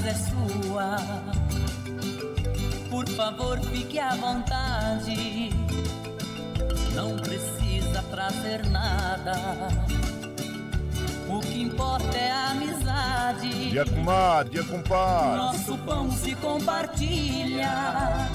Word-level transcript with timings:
casa 0.00 0.08
é 0.08 0.14
sua. 0.14 0.96
Por 2.88 3.08
favor, 3.10 3.60
fique 3.60 3.98
à 3.98 4.14
vontade. 4.14 5.50
Não 6.94 7.16
precisa 7.16 8.02
trazer 8.10 8.66
nada. 8.66 9.34
O 11.28 11.40
que 11.40 11.62
importa 11.62 12.16
é 12.16 12.30
a 12.30 12.50
amizade. 12.50 13.70
Dia 13.70 13.84
comadre, 13.84 14.52
dia 14.52 14.64
compadre. 14.64 15.36
Nosso 15.36 15.78
pão 15.78 16.10
se 16.10 16.34
compartilha. 16.36 18.28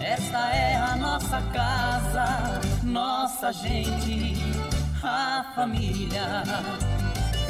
Esta 0.00 0.54
é 0.54 0.76
a 0.76 0.96
nossa 0.96 1.40
casa, 1.52 2.60
nossa 2.82 3.52
gente, 3.52 4.34
a 5.02 5.52
família. 5.54 6.44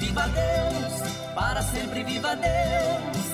Viva 0.04 0.28
Deus, 0.28 1.32
para 1.34 1.62
sempre 1.62 2.04
viva 2.04 2.36
Deus, 2.36 3.26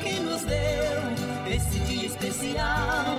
que 0.00 0.20
nos 0.20 0.42
deu 0.42 1.52
esse 1.52 1.80
dia 1.80 2.06
especial. 2.06 3.18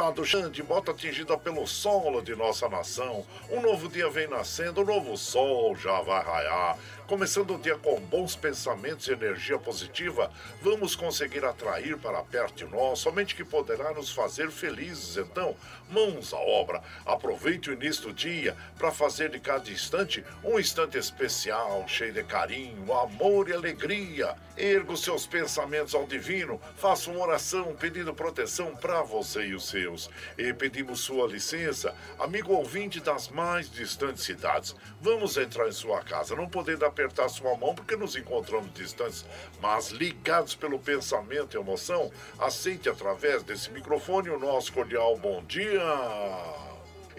Moçada, 0.00 0.24
Xande, 0.24 0.62
bota 0.62 0.92
atingida 0.92 1.36
pelo 1.36 1.66
solo 1.66 2.22
de 2.22 2.34
nossa 2.34 2.66
nação. 2.70 3.22
Um 3.50 3.60
novo 3.60 3.86
dia 3.86 4.08
vem 4.08 4.26
nascendo, 4.26 4.80
um 4.80 4.84
novo 4.86 5.14
sol 5.14 5.76
já 5.76 6.00
vai 6.00 6.24
raiar. 6.24 6.78
Começando 7.10 7.56
o 7.56 7.58
dia 7.58 7.76
com 7.76 8.00
bons 8.02 8.36
pensamentos 8.36 9.08
e 9.08 9.12
energia 9.12 9.58
positiva, 9.58 10.30
vamos 10.62 10.94
conseguir 10.94 11.44
atrair 11.44 11.98
para 11.98 12.22
perto 12.22 12.64
de 12.64 12.70
nós 12.70 13.00
somente 13.00 13.34
que 13.34 13.42
poderá 13.42 13.92
nos 13.92 14.12
fazer 14.12 14.48
felizes. 14.48 15.16
Então, 15.16 15.56
mãos 15.90 16.32
à 16.32 16.38
obra. 16.38 16.80
Aproveite 17.04 17.68
o 17.68 17.72
início 17.72 18.04
do 18.04 18.12
dia 18.12 18.56
para 18.78 18.92
fazer 18.92 19.28
de 19.30 19.40
cada 19.40 19.68
instante 19.68 20.24
um 20.44 20.56
instante 20.56 20.96
especial, 20.98 21.84
cheio 21.88 22.12
de 22.12 22.22
carinho, 22.22 22.92
amor 22.92 23.48
e 23.48 23.54
alegria. 23.54 24.36
Erga 24.56 24.92
os 24.92 25.02
seus 25.02 25.26
pensamentos 25.26 25.94
ao 25.94 26.06
divino, 26.06 26.60
faça 26.76 27.10
uma 27.10 27.24
oração 27.24 27.74
pedindo 27.74 28.14
proteção 28.14 28.76
para 28.76 29.02
você 29.02 29.46
e 29.46 29.54
os 29.54 29.68
seus. 29.68 30.08
E 30.38 30.52
pedimos 30.52 31.00
sua 31.00 31.26
licença, 31.26 31.92
amigo 32.20 32.52
ouvinte 32.52 33.00
das 33.00 33.28
mais 33.28 33.68
distantes 33.68 34.22
cidades. 34.22 34.76
Vamos 35.00 35.36
entrar 35.36 35.66
em 35.66 35.72
sua 35.72 36.02
casa, 36.02 36.36
não 36.36 36.48
podendo 36.48 36.84
apertar 37.00 37.28
sua 37.30 37.56
mão 37.56 37.74
porque 37.74 37.96
nos 37.96 38.14
encontramos 38.14 38.72
distantes, 38.74 39.24
mas 39.60 39.88
ligados 39.88 40.54
pelo 40.54 40.78
pensamento 40.78 41.56
e 41.56 41.60
emoção, 41.60 42.10
aceite 42.38 42.88
através 42.88 43.42
desse 43.42 43.70
microfone 43.70 44.28
o 44.28 44.38
nosso 44.38 44.72
cordial 44.72 45.16
bom 45.16 45.42
dia. 45.44 45.80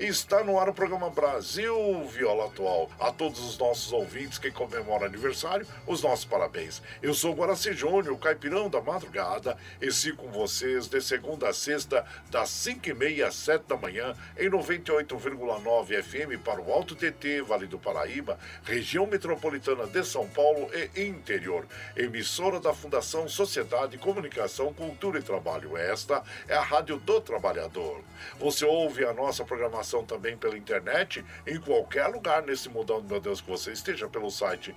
Está 0.02 0.44
no 0.44 0.60
ar 0.60 0.68
o 0.68 0.74
programa 0.74 1.12
Brasil 1.12 2.04
Viola 2.08 2.48
Atual. 2.48 2.90
A 3.00 3.12
todos 3.12 3.40
os 3.40 3.56
nossos 3.56 3.94
ouvintes 3.94 4.40
que 4.40 4.50
comemoram 4.50 5.06
aniversário, 5.06 5.68
os 5.86 6.02
nossos 6.02 6.26
parabéns. 6.26 6.82
Eu 7.04 7.14
sou 7.14 7.36
Guaraci 7.36 7.74
Júnior, 7.74 8.18
caipirão 8.18 8.68
da 8.68 8.82
madrugada, 8.82 9.56
e 9.80 9.92
sigo 9.92 10.18
com 10.18 10.32
vocês 10.32 10.88
de 10.88 11.00
segunda 11.02 11.50
a 11.50 11.54
sexta, 11.54 12.04
das 12.32 12.50
5h30 12.50 13.24
às 13.24 13.36
7 13.36 13.66
da 13.68 13.78
manhã, 13.78 14.16
em 14.40 14.50
98,9 14.50 16.02
FM 16.02 16.44
para 16.44 16.60
o 16.60 16.74
Alto 16.74 16.96
TT, 16.96 17.44
Vale 17.44 17.68
do 17.68 17.78
Paraíba, 17.78 18.40
região 18.64 19.06
metropolitana 19.06 19.86
de 19.86 20.04
São 20.04 20.28
Paulo 20.28 20.68
e 20.74 21.04
interior. 21.04 21.68
Emissora 21.96 22.60
da 22.60 22.74
Fundação 22.74 23.30
Sociedade, 23.30 24.00
Comunicação, 24.00 24.74
Cultura 24.74 25.20
e 25.20 25.22
Trabalho. 25.22 25.78
Esta 25.78 26.24
é 26.48 26.56
a 26.56 26.64
Rádio 26.64 26.98
do 26.98 27.22
Trabalhador. 27.22 28.02
Você 28.40 28.66
ouve 28.66 29.06
a 29.06 29.14
nossa 29.14 29.46
programação 29.46 29.91
também 30.00 30.38
pela 30.38 30.58
internet, 30.58 31.24
em 31.46 31.60
qualquer 31.60 32.08
lugar 32.08 32.42
nesse 32.42 32.70
mundão, 32.70 33.02
meu 33.02 33.20
Deus, 33.20 33.42
que 33.42 33.50
você 33.50 33.72
esteja 33.72 34.08
pelo 34.08 34.32
site 34.32 34.74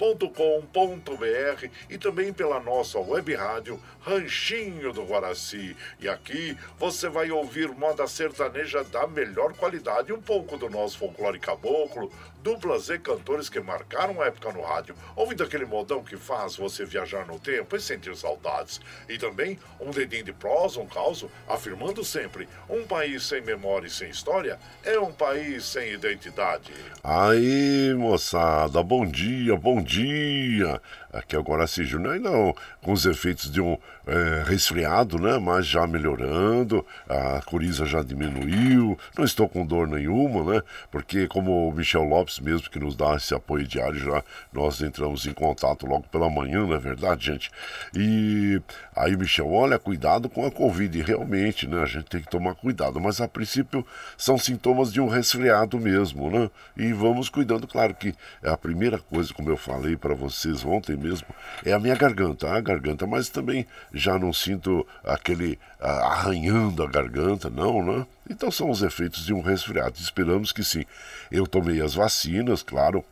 www.redebrasilatual.com.br 0.00 1.68
e 1.90 1.98
também 1.98 2.32
pela 2.32 2.58
nossa 2.58 2.98
web 2.98 3.34
rádio 3.34 3.78
Ranchinho 4.00 4.92
do 4.94 5.04
Guaraci. 5.04 5.76
E 6.00 6.08
aqui 6.08 6.56
você 6.78 7.10
vai 7.10 7.30
ouvir 7.30 7.68
moda 7.68 8.06
sertaneja 8.06 8.82
da 8.82 9.06
melhor 9.06 9.52
qualidade, 9.52 10.12
um 10.12 10.22
pouco 10.22 10.56
do 10.56 10.70
nosso 10.70 10.98
folclore 10.98 11.38
caboclo, 11.38 12.10
duplas 12.42 12.88
e 12.88 12.98
cantores 12.98 13.50
que 13.50 13.60
marcaram 13.60 14.22
a 14.22 14.26
época 14.26 14.50
no 14.52 14.62
rádio, 14.62 14.94
ouvindo 15.14 15.44
aquele 15.44 15.66
modão 15.66 16.02
que 16.02 16.16
faz 16.16 16.56
você 16.56 16.86
viajar 16.86 17.26
no 17.26 17.38
tempo 17.38 17.76
e 17.76 17.80
sentir 17.80 18.16
saudades. 18.16 18.80
E 19.06 19.18
também 19.18 19.58
um 19.78 19.90
dedinho 19.90 20.24
de 20.24 20.32
prosa, 20.32 20.80
um 20.80 20.86
caos, 20.86 21.26
afirmando 21.46 22.02
sempre: 22.02 22.48
um 22.68 22.86
país 22.86 23.24
sem 23.24 23.42
memória 23.42 23.86
e 23.86 23.90
sem 23.90 24.08
história 24.08 24.58
é 24.82 24.98
um 24.98 25.12
país 25.12 25.66
sem 25.66 25.92
identidade. 25.92 26.72
Aí, 27.04 27.94
moçada, 27.94 28.82
bom 28.82 29.04
dia, 29.04 29.56
bom 29.56 29.82
dia. 29.82 29.89
dia. 29.90 30.80
Aqui 31.12 31.34
agora 31.34 31.66
se 31.66 31.84
Júnior, 31.84 32.14
ainda 32.14 32.30
com 32.80 32.92
os 32.92 33.04
efeitos 33.04 33.50
de 33.50 33.60
um 33.60 33.76
é, 34.06 34.44
resfriado, 34.46 35.18
né? 35.18 35.38
Mas 35.38 35.66
já 35.66 35.86
melhorando, 35.86 36.86
a 37.08 37.40
coriza 37.42 37.84
já 37.84 38.02
diminuiu, 38.02 38.96
não 39.18 39.24
estou 39.24 39.48
com 39.48 39.66
dor 39.66 39.88
nenhuma, 39.88 40.54
né? 40.54 40.62
Porque 40.90 41.26
como 41.26 41.68
o 41.68 41.72
Michel 41.72 42.04
Lopes 42.04 42.38
mesmo 42.38 42.70
que 42.70 42.78
nos 42.78 42.94
dá 42.94 43.16
esse 43.16 43.34
apoio 43.34 43.66
diário, 43.66 43.98
já 43.98 44.22
nós 44.52 44.80
entramos 44.80 45.26
em 45.26 45.32
contato 45.32 45.84
logo 45.84 46.04
pela 46.08 46.30
manhã, 46.30 46.64
não 46.64 46.74
é 46.74 46.78
verdade, 46.78 47.26
gente? 47.26 47.50
E 47.94 48.60
aí, 48.94 49.16
Michel, 49.16 49.50
olha, 49.50 49.78
cuidado 49.78 50.28
com 50.28 50.46
a 50.46 50.50
Covid, 50.50 51.02
realmente, 51.02 51.66
né? 51.66 51.82
A 51.82 51.86
gente 51.86 52.04
tem 52.04 52.20
que 52.20 52.28
tomar 52.28 52.54
cuidado, 52.54 53.00
mas 53.00 53.20
a 53.20 53.26
princípio 53.26 53.84
são 54.16 54.38
sintomas 54.38 54.92
de 54.92 55.00
um 55.00 55.08
resfriado 55.08 55.78
mesmo, 55.78 56.30
né? 56.30 56.48
E 56.76 56.92
vamos 56.92 57.28
cuidando, 57.28 57.66
claro 57.66 57.94
que 57.94 58.14
a 58.44 58.56
primeira 58.56 58.98
coisa, 58.98 59.34
como 59.34 59.50
eu 59.50 59.56
falei 59.56 59.96
para 59.96 60.14
vocês 60.14 60.64
ontem 60.64 60.99
mesmo, 61.00 61.26
é 61.64 61.72
a 61.72 61.78
minha 61.78 61.96
garganta, 61.96 62.50
a 62.50 62.60
garganta, 62.60 63.06
mas 63.06 63.28
também 63.28 63.66
já 63.92 64.18
não 64.18 64.32
sinto 64.32 64.86
aquele 65.02 65.58
arranhando 65.80 66.82
a 66.82 66.86
garganta, 66.86 67.48
não, 67.48 67.84
né? 67.84 68.06
Então 68.28 68.50
são 68.50 68.70
os 68.70 68.82
efeitos 68.82 69.24
de 69.24 69.32
um 69.32 69.40
resfriado. 69.40 69.98
Esperamos 69.98 70.52
que 70.52 70.62
sim. 70.62 70.84
Eu 71.32 71.46
tomei 71.46 71.80
as 71.80 71.94
vacinas, 71.94 72.62
claro, 72.62 73.04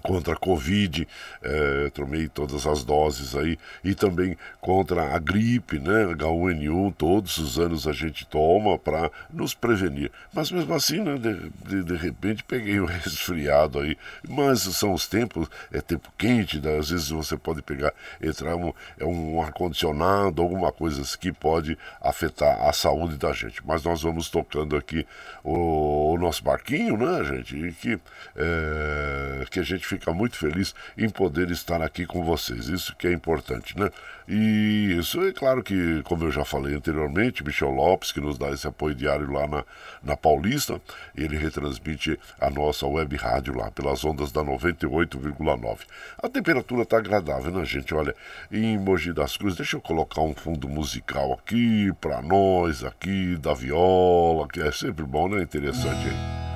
contra 0.00 0.34
a 0.34 0.36
Covid, 0.36 1.06
é, 1.42 1.90
tomei 1.90 2.28
todas 2.28 2.66
as 2.66 2.84
doses 2.84 3.34
aí, 3.36 3.58
e 3.84 3.94
também 3.94 4.36
contra 4.60 5.14
a 5.14 5.18
gripe, 5.18 5.78
né, 5.78 6.06
H1N1, 6.06 6.94
todos 6.96 7.36
os 7.38 7.58
anos 7.58 7.86
a 7.86 7.92
gente 7.92 8.26
toma 8.26 8.78
para 8.78 9.10
nos 9.30 9.54
prevenir. 9.54 10.10
Mas 10.32 10.50
mesmo 10.50 10.72
assim, 10.74 11.00
né, 11.00 11.16
de, 11.16 11.84
de, 11.84 11.96
repente 11.96 12.42
peguei 12.44 12.80
um 12.80 12.86
resfriado 12.86 13.80
aí, 13.80 13.96
mas 14.28 14.60
são 14.60 14.92
os 14.94 15.06
tempos, 15.06 15.48
é 15.70 15.80
tempo 15.80 16.10
quente, 16.16 16.60
né, 16.60 16.78
às 16.78 16.90
vezes 16.90 17.10
você 17.10 17.36
pode 17.36 17.60
pegar, 17.62 17.92
entrar 18.20 18.56
um, 18.56 18.72
é 18.98 19.04
um 19.04 19.42
ar-condicionado, 19.42 20.40
alguma 20.40 20.72
coisa 20.72 21.02
assim 21.02 21.18
que 21.18 21.32
pode 21.32 21.78
afetar 22.00 22.66
a 22.66 22.72
saúde 22.72 23.16
da 23.16 23.32
gente. 23.32 23.64
Mas 23.64 23.84
nós 23.84 24.02
vamos 24.02 24.30
tocando 24.30 24.76
aqui 24.76 25.06
o, 25.44 26.14
o 26.14 26.18
nosso 26.18 26.42
barquinho, 26.42 26.96
né, 26.96 27.24
gente, 27.24 27.56
e 27.56 27.72
que, 27.72 27.98
é, 28.36 29.44
que 29.50 29.60
a 29.60 29.62
gente 29.62 29.81
gente 29.82 29.86
fica 29.88 30.12
muito 30.14 30.36
feliz 30.36 30.74
em 30.96 31.10
poder 31.10 31.50
estar 31.50 31.82
aqui 31.82 32.06
com 32.06 32.22
vocês. 32.22 32.68
Isso 32.68 32.94
que 32.96 33.08
é 33.08 33.12
importante, 33.12 33.76
né? 33.78 33.90
E 34.28 34.96
isso 34.98 35.20
é 35.24 35.32
claro 35.32 35.62
que, 35.62 36.00
como 36.04 36.24
eu 36.24 36.30
já 36.30 36.44
falei 36.44 36.76
anteriormente, 36.76 37.44
Michel 37.44 37.70
Lopes, 37.70 38.12
que 38.12 38.20
nos 38.20 38.38
dá 38.38 38.50
esse 38.50 38.66
apoio 38.66 38.94
diário 38.94 39.30
lá 39.30 39.48
na, 39.48 39.64
na 40.02 40.16
Paulista, 40.16 40.80
ele 41.16 41.36
retransmite 41.36 42.18
a 42.40 42.48
nossa 42.48 42.86
web 42.86 43.14
rádio 43.16 43.56
lá 43.56 43.70
pelas 43.72 44.04
ondas 44.04 44.30
da 44.30 44.42
98,9. 44.42 45.78
A 46.22 46.28
temperatura 46.28 46.82
está 46.82 46.98
agradável, 46.98 47.50
né, 47.50 47.64
gente? 47.64 47.92
Olha, 47.92 48.14
em 48.50 48.78
Mogi 48.78 49.12
das 49.12 49.36
Cruzes, 49.36 49.58
deixa 49.58 49.76
eu 49.76 49.80
colocar 49.80 50.22
um 50.22 50.34
fundo 50.34 50.68
musical 50.68 51.32
aqui 51.32 51.92
para 52.00 52.22
nós, 52.22 52.84
aqui 52.84 53.36
da 53.36 53.52
viola, 53.52 54.46
que 54.46 54.60
é 54.60 54.70
sempre 54.70 55.04
bom, 55.04 55.28
né? 55.28 55.42
Interessante 55.42 56.08
aí. 56.08 56.51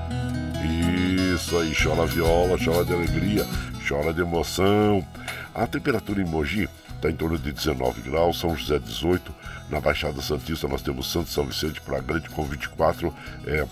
Isso 1.47 1.59
aí, 1.59 1.73
chora 1.81 2.05
viola, 2.05 2.59
chora 2.59 2.85
de 2.85 2.93
alegria, 2.93 3.47
chora 3.89 4.13
de 4.13 4.21
emoção. 4.21 5.07
A 5.55 5.65
temperatura 5.65 6.21
em 6.21 6.25
Mogi 6.25 6.69
está 6.97 7.09
em 7.09 7.15
torno 7.15 7.39
de 7.39 7.53
19 7.53 8.01
graus, 8.01 8.41
São 8.41 8.57
José 8.57 8.81
18, 8.81 9.33
na 9.71 9.79
Baixada 9.79 10.21
Santista 10.21 10.67
nós 10.67 10.83
temos 10.83 11.09
Santo 11.09 11.31
São 11.31 11.47
Vicente 11.47 11.81
para 11.81 12.01
Grande 12.01 12.29
com 12.31 12.43
24, 12.43 13.15
é, 13.47 13.65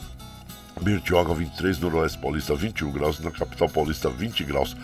Bertioga 0.80 1.34
23, 1.34 1.80
Noroeste 1.80 2.16
Paulista 2.18 2.54
21 2.54 2.92
graus, 2.92 3.18
na 3.18 3.32
capital 3.32 3.68
paulista 3.68 4.08
20 4.08 4.44
graus. 4.44 4.76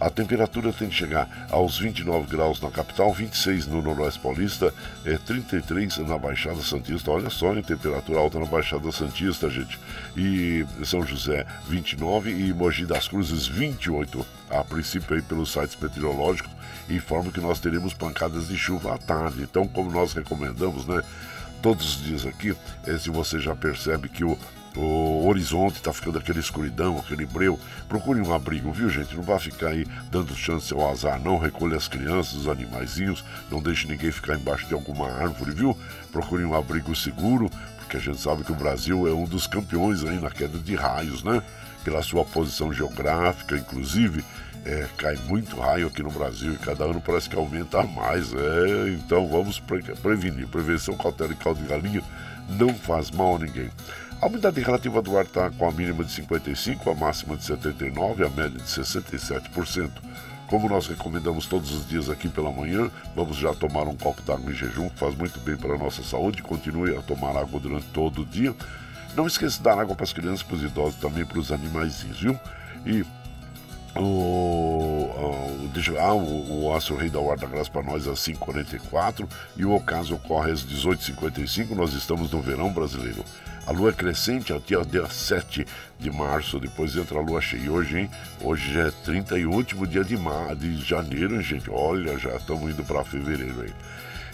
A 0.00 0.10
temperatura 0.10 0.72
tem 0.72 0.88
que 0.88 0.94
chegar 0.94 1.46
aos 1.50 1.78
29 1.78 2.26
graus 2.26 2.60
na 2.60 2.70
capital, 2.70 3.12
26 3.12 3.66
no 3.66 3.82
Noroeste 3.82 4.20
Paulista, 4.20 4.72
é 5.04 5.16
33 5.16 5.98
na 5.98 6.18
Baixada 6.18 6.62
Santista. 6.62 7.10
Olha 7.10 7.30
só, 7.30 7.54
em 7.54 7.62
temperatura 7.62 8.18
alta 8.18 8.38
na 8.38 8.46
Baixada 8.46 8.90
Santista, 8.92 9.48
gente. 9.48 9.78
E 10.16 10.66
São 10.84 11.06
José, 11.06 11.46
29 11.68 12.30
e 12.30 12.52
Mogi 12.52 12.86
das 12.86 13.08
Cruzes, 13.08 13.46
28. 13.46 14.26
A 14.50 14.62
princípio 14.62 15.16
aí 15.16 15.22
pelos 15.22 15.52
sites 15.52 15.76
meteorológicos 15.80 16.52
informam 16.88 17.30
que 17.30 17.40
nós 17.40 17.58
teremos 17.58 17.94
pancadas 17.94 18.48
de 18.48 18.56
chuva 18.56 18.94
à 18.94 18.98
tarde. 18.98 19.42
Então, 19.42 19.66
como 19.66 19.90
nós 19.90 20.12
recomendamos, 20.12 20.86
né? 20.86 21.02
Todos 21.62 21.96
os 21.96 22.04
dias 22.04 22.26
aqui, 22.26 22.54
é, 22.86 22.98
se 22.98 23.08
você 23.08 23.40
já 23.40 23.54
percebe 23.54 24.08
que 24.08 24.22
o, 24.22 24.38
o 24.76 25.26
horizonte 25.28 25.76
está 25.76 25.92
ficando 25.92 26.18
aquele 26.18 26.40
escuridão, 26.40 26.98
aquele 26.98 27.24
breu. 27.24 27.58
Procure 27.88 28.20
um 28.20 28.34
abrigo, 28.34 28.72
viu, 28.72 28.90
gente? 28.90 29.14
Não 29.14 29.22
vá 29.22 29.38
ficar 29.38 29.68
aí 29.68 29.86
dando 30.10 30.34
chance 30.34 30.72
ao 30.72 30.90
azar, 30.90 31.20
não. 31.20 31.38
Recolha 31.38 31.76
as 31.76 31.86
crianças, 31.86 32.34
os 32.34 32.48
animaizinhos, 32.48 33.24
não 33.50 33.62
deixe 33.62 33.86
ninguém 33.86 34.10
ficar 34.10 34.34
embaixo 34.34 34.66
de 34.66 34.74
alguma 34.74 35.08
árvore, 35.10 35.52
viu? 35.52 35.78
Procure 36.10 36.44
um 36.44 36.54
abrigo 36.54 36.94
seguro, 36.94 37.48
porque 37.78 37.96
a 37.96 38.00
gente 38.00 38.20
sabe 38.20 38.42
que 38.42 38.52
o 38.52 38.56
Brasil 38.56 39.06
é 39.06 39.12
um 39.12 39.24
dos 39.24 39.46
campeões 39.46 40.02
aí 40.02 40.18
na 40.18 40.30
queda 40.30 40.58
de 40.58 40.74
raios, 40.74 41.22
né? 41.22 41.40
Pela 41.84 42.02
sua 42.02 42.24
posição 42.24 42.72
geográfica, 42.72 43.56
inclusive. 43.56 44.24
É, 44.66 44.88
cai 44.96 45.16
muito 45.28 45.60
raio 45.60 45.88
aqui 45.88 46.02
no 46.02 46.10
Brasil 46.10 46.54
e 46.54 46.56
cada 46.56 46.84
ano 46.84 46.98
parece 46.98 47.28
que 47.28 47.36
aumenta 47.36 47.82
mais. 47.82 48.32
É, 48.32 48.88
então 48.88 49.28
vamos 49.28 49.60
pre 49.60 49.82
prevenir. 49.82 50.48
Prevenção, 50.48 50.96
cautela 50.96 51.32
e 51.32 51.36
caldo 51.36 51.60
de 51.60 51.68
galinha 51.68 52.02
não 52.48 52.74
faz 52.74 53.10
mal 53.10 53.36
a 53.36 53.38
ninguém. 53.38 53.70
A 54.24 54.26
umidade 54.26 54.58
relativa 54.58 55.02
do 55.02 55.18
ar 55.18 55.26
está 55.26 55.50
com 55.50 55.68
a 55.68 55.70
mínima 55.70 56.02
de 56.02 56.10
55%, 56.22 56.90
a 56.90 56.94
máxima 56.94 57.36
de 57.36 57.44
79%, 57.44 58.24
a 58.24 58.30
média 58.30 58.58
de 58.58 58.62
67%. 58.62 59.90
Como 60.48 60.66
nós 60.66 60.86
recomendamos 60.86 61.44
todos 61.44 61.70
os 61.72 61.86
dias 61.86 62.08
aqui 62.08 62.26
pela 62.26 62.50
manhã, 62.50 62.90
vamos 63.14 63.36
já 63.36 63.52
tomar 63.52 63.86
um 63.86 63.94
copo 63.94 64.22
d'água 64.22 64.50
em 64.50 64.54
jejum, 64.54 64.88
que 64.88 64.98
faz 64.98 65.14
muito 65.14 65.38
bem 65.40 65.58
para 65.58 65.74
a 65.74 65.78
nossa 65.78 66.02
saúde. 66.02 66.42
Continue 66.42 66.96
a 66.96 67.02
tomar 67.02 67.36
água 67.36 67.60
durante 67.60 67.84
todo 67.88 68.22
o 68.22 68.24
dia. 68.24 68.54
Não 69.14 69.26
esqueça 69.26 69.58
de 69.58 69.62
dar 69.62 69.78
água 69.78 69.94
para 69.94 70.04
as 70.04 70.12
crianças, 70.14 70.42
para 70.42 70.56
os 70.56 70.62
idosos, 70.62 70.98
também 70.98 71.26
para 71.26 71.38
os 71.38 71.52
animaizinhos, 71.52 72.18
viu? 72.18 72.40
E 72.86 73.04
o, 73.94 74.00
o, 74.00 75.68
ah, 76.00 76.14
o, 76.14 76.64
o 76.64 76.74
Astro 76.74 76.96
Rei 76.96 77.10
da 77.10 77.20
Guarda 77.20 77.46
Graça 77.46 77.70
para 77.70 77.82
nós 77.82 78.08
às 78.08 78.20
5h44 78.20 79.28
e 79.54 79.66
o 79.66 79.74
ocaso 79.74 80.14
ocorre 80.14 80.50
às 80.50 80.64
18h55. 80.64 81.72
Nós 81.76 81.92
estamos 81.92 82.30
no 82.30 82.40
verão 82.40 82.72
brasileiro. 82.72 83.22
A 83.66 83.72
lua 83.72 83.90
é 83.90 83.92
crescente 83.92 84.52
até 84.52 84.76
o 84.76 84.84
dia 84.84 85.06
7 85.08 85.66
de 85.98 86.10
março, 86.10 86.60
depois 86.60 86.94
entra 86.96 87.18
a 87.18 87.22
lua 87.22 87.40
cheia. 87.40 87.72
Hoje, 87.72 88.00
hein? 88.00 88.10
Hoje 88.42 88.78
é 88.78 88.90
30 88.90 89.38
e 89.38 89.46
último 89.46 89.86
dia 89.86 90.04
de, 90.04 90.18
mar, 90.18 90.54
de 90.54 90.76
janeiro, 90.84 91.36
hein, 91.36 91.42
gente? 91.42 91.70
Olha, 91.70 92.18
já 92.18 92.36
estamos 92.36 92.70
indo 92.70 92.84
para 92.84 93.02
fevereiro 93.04 93.62
aí. 93.62 93.72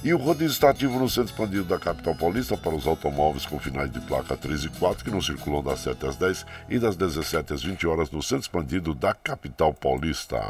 E 0.03 0.13
o 0.13 0.19
rodízio 0.19 0.53
está 0.53 0.71
ativo 0.71 0.99
no 0.99 1.09
centro 1.09 1.31
expandido 1.31 1.63
da 1.63 1.79
capital 1.79 2.15
paulista 2.17 2.57
para 2.57 2.75
os 2.75 2.89
automóveis 2.89 3.47
com 3.47 3.59
finais 3.61 3.93
de 3.93 4.01
placa 4.01 4.37
13 4.37 4.67
e 4.67 4.71
4 4.71 5.05
que 5.05 5.11
não 5.11 5.21
circulam 5.21 5.63
das 5.63 5.79
7 5.81 6.07
às 6.07 6.17
10 6.17 6.47
e 6.69 6.79
das 6.81 6.97
17 6.97 7.53
às 7.53 7.63
20 7.63 7.87
horas 7.87 8.11
no 8.11 8.23
centro 8.23 8.43
expandido 8.43 8.95
da 8.95 9.15
capital 9.15 9.73
paulista. 9.73 10.41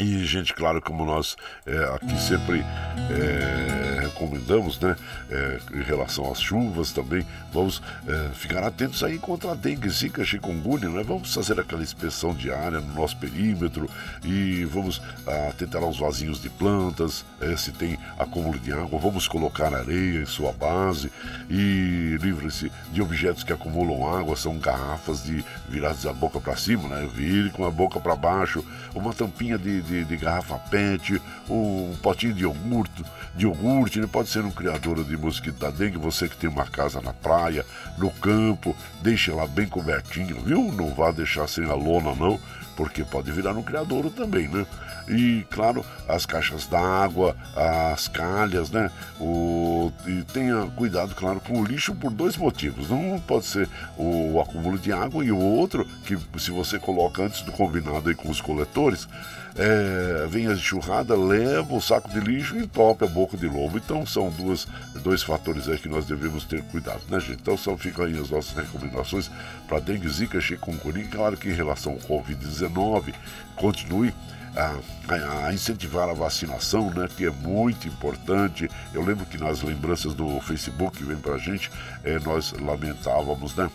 E, 0.00 0.24
gente, 0.24 0.54
claro, 0.54 0.80
como 0.80 1.04
nós 1.04 1.36
é, 1.66 1.76
aqui 1.94 2.18
sempre 2.18 2.64
é, 3.10 4.00
recomendamos, 4.00 4.80
né, 4.80 4.96
é, 5.30 5.60
em 5.74 5.82
relação 5.82 6.32
às 6.32 6.40
chuvas 6.40 6.90
também, 6.90 7.26
vamos 7.52 7.82
é, 8.08 8.30
ficar 8.32 8.64
atentos 8.64 9.04
aí 9.04 9.18
contra 9.18 9.52
a 9.52 9.54
dengue, 9.54 9.90
zika, 9.90 10.24
chikungunya, 10.24 10.88
né? 10.88 11.02
Vamos 11.02 11.34
fazer 11.34 11.60
aquela 11.60 11.82
inspeção 11.82 12.32
diária 12.32 12.80
no 12.80 12.94
nosso 12.94 13.16
perímetro 13.18 13.90
e 14.24 14.64
vamos 14.64 15.02
atentar 15.50 15.82
aos 15.82 15.98
vasinhos 15.98 16.40
de 16.40 16.48
plantas, 16.48 17.22
é, 17.38 17.54
se 17.56 17.70
tem 17.70 17.98
acúmulo 18.18 18.58
de 18.58 18.72
água, 18.72 18.98
vamos 18.98 19.28
colocar 19.28 19.74
areia 19.74 20.22
em 20.22 20.26
sua 20.26 20.52
base 20.52 21.12
e 21.50 22.16
livre-se 22.20 22.72
de 22.90 23.02
objetos 23.02 23.44
que 23.44 23.52
acumulam 23.52 24.08
água, 24.16 24.34
são 24.34 24.58
garrafas 24.58 25.24
de 25.24 25.44
viradas 25.68 26.06
a 26.06 26.12
boca 26.12 26.40
para 26.40 26.56
cima, 26.56 26.88
né? 26.88 27.06
Vire 27.14 27.50
com 27.50 27.66
a 27.66 27.70
boca 27.70 28.00
para 28.00 28.16
baixo, 28.16 28.64
uma 28.94 29.12
tampinha 29.12 29.58
de 29.58 29.89
de, 29.90 30.04
de, 30.04 30.16
garrafa 30.16 30.56
PET, 30.70 31.20
um 31.48 31.94
potinho 32.00 32.32
de 32.32 32.44
iogurte, 32.44 33.04
de 33.34 33.44
iogurte, 33.44 33.98
ele 33.98 34.06
pode 34.06 34.28
ser 34.28 34.44
um 34.44 34.50
criador 34.50 35.02
de 35.04 35.16
mosquito 35.16 35.58
da 35.58 35.70
dengue, 35.70 35.98
você 35.98 36.28
que 36.28 36.36
tem 36.36 36.48
uma 36.48 36.64
casa 36.64 37.00
na 37.00 37.12
praia, 37.12 37.66
no 37.98 38.10
campo, 38.10 38.76
deixe 39.02 39.30
ela 39.30 39.46
bem 39.46 39.66
cobertinha, 39.66 40.34
viu? 40.34 40.72
Não 40.72 40.94
vá 40.94 41.10
deixar 41.10 41.48
sem 41.48 41.64
a 41.68 41.74
lona 41.74 42.14
não, 42.14 42.38
porque 42.76 43.04
pode 43.04 43.32
virar 43.32 43.52
um 43.52 43.62
criador 43.62 44.10
também, 44.10 44.46
né? 44.48 44.64
E, 45.08 45.46
claro, 45.50 45.84
as 46.08 46.26
caixas 46.26 46.66
d'água, 46.66 47.36
as 47.56 48.08
calhas, 48.08 48.70
né? 48.70 48.90
O, 49.20 49.92
e 50.06 50.22
tenha 50.32 50.66
cuidado, 50.76 51.14
claro, 51.14 51.40
com 51.40 51.60
o 51.60 51.64
lixo 51.64 51.94
por 51.94 52.10
dois 52.10 52.36
motivos. 52.36 52.90
Não 52.90 53.20
pode 53.20 53.46
ser 53.46 53.68
o, 53.96 54.40
acúmulo 54.40 54.78
de 54.78 54.92
água 54.92 55.24
e 55.24 55.32
o 55.32 55.38
outro, 55.38 55.84
que 56.04 56.18
se 56.38 56.50
você 56.50 56.78
coloca 56.78 57.22
antes 57.22 57.42
do 57.42 57.52
combinado 57.52 58.08
aí 58.08 58.14
com 58.14 58.30
os 58.30 58.40
coletores, 58.40 59.08
é, 59.56 60.26
vem 60.28 60.46
a 60.46 60.52
enxurrada, 60.52 61.16
leva 61.16 61.74
o 61.74 61.80
saco 61.80 62.08
de 62.08 62.20
lixo 62.20 62.56
e 62.56 62.62
entope 62.62 63.04
a 63.04 63.08
boca 63.08 63.36
de 63.36 63.46
lobo. 63.46 63.78
Então 63.78 64.06
são 64.06 64.30
duas, 64.30 64.66
dois 65.02 65.22
fatores 65.22 65.68
aí 65.68 65.78
que 65.78 65.88
nós 65.88 66.06
devemos 66.06 66.44
ter 66.44 66.62
cuidado, 66.64 67.02
né, 67.08 67.18
gente? 67.20 67.40
Então 67.40 67.56
são, 67.56 67.76
ficam 67.76 68.04
aí 68.04 68.18
as 68.18 68.30
nossas 68.30 68.54
recomendações 68.54 69.30
para 69.66 69.80
dengue, 69.80 70.08
zika, 70.08 70.40
chikungunya. 70.40 71.06
Claro 71.10 71.36
que 71.36 71.48
em 71.48 71.54
relação 71.54 71.92
ao 71.92 71.98
Covid-19, 71.98 73.12
continue 73.56 74.14
a, 74.56 75.46
a, 75.46 75.52
incentivar 75.52 76.08
a 76.08 76.14
vacinação, 76.14 76.90
né, 76.90 77.08
que 77.16 77.26
é 77.26 77.30
muito 77.30 77.86
importante. 77.88 78.70
Eu 78.92 79.04
lembro 79.04 79.26
que 79.26 79.38
nas 79.38 79.62
lembranças 79.62 80.14
do 80.14 80.40
Facebook 80.40 80.98
que 80.98 81.04
vem 81.04 81.16
para 81.16 81.34
a 81.34 81.38
gente, 81.38 81.70
é, 82.04 82.18
nós 82.18 82.52
lamentávamos, 82.52 83.54
né? 83.54 83.70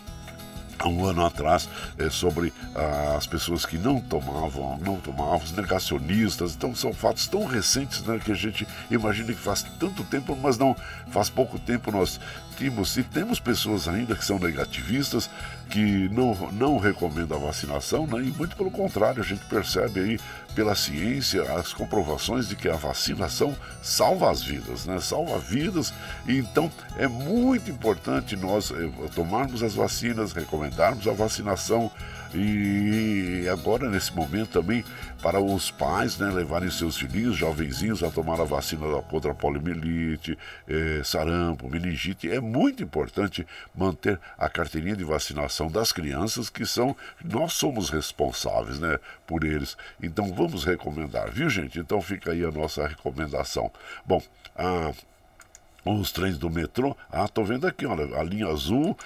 há 0.78 0.88
um 0.88 1.04
ano 1.06 1.24
atrás 1.24 1.68
é, 1.98 2.10
sobre 2.10 2.52
ah, 2.74 3.14
as 3.16 3.26
pessoas 3.26 3.64
que 3.64 3.78
não 3.78 4.00
tomavam, 4.00 4.78
não 4.78 4.96
tomavam, 4.96 5.38
os 5.38 5.52
negacionistas. 5.52 6.54
Então 6.54 6.74
são 6.74 6.92
fatos 6.92 7.26
tão 7.26 7.46
recentes 7.46 8.02
né, 8.02 8.20
que 8.22 8.32
a 8.32 8.34
gente 8.34 8.66
imagina 8.90 9.32
que 9.32 9.40
faz 9.40 9.62
tanto 9.78 10.04
tempo, 10.04 10.36
mas 10.40 10.58
não 10.58 10.76
faz 11.10 11.28
pouco 11.28 11.58
tempo 11.58 11.90
nós 11.90 12.20
e 12.64 13.02
temos 13.02 13.40
pessoas 13.40 13.88
ainda 13.88 14.14
que 14.14 14.24
são 14.24 14.38
negativistas, 14.38 15.28
que 15.68 16.08
não, 16.10 16.34
não 16.52 16.78
recomendam 16.78 17.36
a 17.36 17.46
vacinação, 17.46 18.06
né, 18.06 18.18
e 18.22 18.32
muito 18.32 18.56
pelo 18.56 18.70
contrário, 18.70 19.22
a 19.22 19.24
gente 19.24 19.44
percebe 19.46 20.00
aí 20.00 20.20
pela 20.54 20.74
ciência 20.74 21.42
as 21.54 21.74
comprovações 21.74 22.48
de 22.48 22.56
que 22.56 22.68
a 22.68 22.76
vacinação 22.76 23.54
salva 23.82 24.30
as 24.30 24.42
vidas, 24.42 24.86
né? 24.86 24.98
Salva 25.00 25.38
vidas. 25.38 25.92
E 26.26 26.38
então 26.38 26.72
é 26.96 27.06
muito 27.06 27.70
importante 27.70 28.34
nós 28.36 28.70
eh, 28.70 28.88
tomarmos 29.14 29.62
as 29.62 29.74
vacinas, 29.74 30.32
recomendarmos 30.32 31.06
a 31.06 31.12
vacinação 31.12 31.90
e 32.36 33.48
agora, 33.48 33.88
nesse 33.88 34.14
momento 34.14 34.50
também, 34.50 34.84
para 35.22 35.40
os 35.40 35.70
pais 35.70 36.18
né, 36.18 36.30
levarem 36.30 36.70
seus 36.70 36.96
filhinhos, 36.98 37.36
jovenzinhos, 37.36 38.02
a 38.02 38.10
tomar 38.10 38.40
a 38.40 38.44
vacina 38.44 38.86
contra 39.02 39.32
a 39.32 39.34
poliomielite, 39.34 40.38
eh, 40.68 41.00
sarampo, 41.02 41.68
meningite. 41.68 42.30
É 42.30 42.40
muito 42.40 42.82
importante 42.82 43.46
manter 43.74 44.20
a 44.36 44.48
carteirinha 44.48 44.96
de 44.96 45.04
vacinação 45.04 45.70
das 45.70 45.92
crianças, 45.92 46.50
que 46.50 46.66
são, 46.66 46.94
nós 47.24 47.54
somos 47.54 47.88
responsáveis 47.90 48.78
né, 48.78 48.98
por 49.26 49.42
eles. 49.42 49.76
Então 50.02 50.32
vamos 50.34 50.64
recomendar, 50.64 51.30
viu 51.30 51.48
gente? 51.48 51.78
Então 51.78 52.00
fica 52.00 52.32
aí 52.32 52.44
a 52.44 52.50
nossa 52.50 52.86
recomendação. 52.86 53.70
Bom, 54.04 54.22
a. 54.54 54.90
Ah, 54.90 54.92
os 55.94 56.10
trens 56.10 56.36
do 56.36 56.50
metrô. 56.50 56.96
Ah, 57.10 57.28
tô 57.28 57.44
vendo 57.44 57.66
aqui, 57.66 57.86
olha, 57.86 58.18
a 58.18 58.22
linha 58.22 58.48
azul 58.48 58.96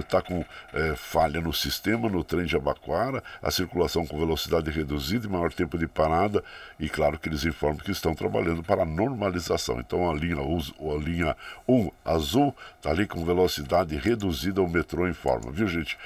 está 0.00 0.18
é, 0.18 0.22
com 0.22 0.44
é, 0.72 0.94
falha 0.96 1.40
no 1.40 1.52
sistema, 1.52 2.08
no 2.08 2.22
trem 2.22 2.46
de 2.46 2.56
Abaquara, 2.56 3.22
a 3.42 3.50
circulação 3.50 4.06
com 4.06 4.18
velocidade 4.18 4.70
reduzida 4.70 5.26
e 5.26 5.30
maior 5.30 5.52
tempo 5.52 5.76
de 5.76 5.86
parada, 5.86 6.42
e 6.78 6.88
claro 6.88 7.18
que 7.18 7.28
eles 7.28 7.44
informam 7.44 7.78
que 7.78 7.90
estão 7.90 8.14
trabalhando 8.14 8.62
para 8.62 8.82
a 8.82 8.86
normalização. 8.86 9.80
Então 9.80 10.08
a 10.08 10.14
linha, 10.14 10.36
a 10.40 10.98
linha 10.98 11.36
1 11.66 11.90
azul 12.04 12.54
está 12.76 12.90
ali 12.90 13.06
com 13.06 13.24
velocidade 13.24 13.96
reduzida, 13.96 14.62
o 14.62 14.68
metrô 14.68 15.08
informa, 15.08 15.50
viu 15.50 15.66
gente? 15.66 15.98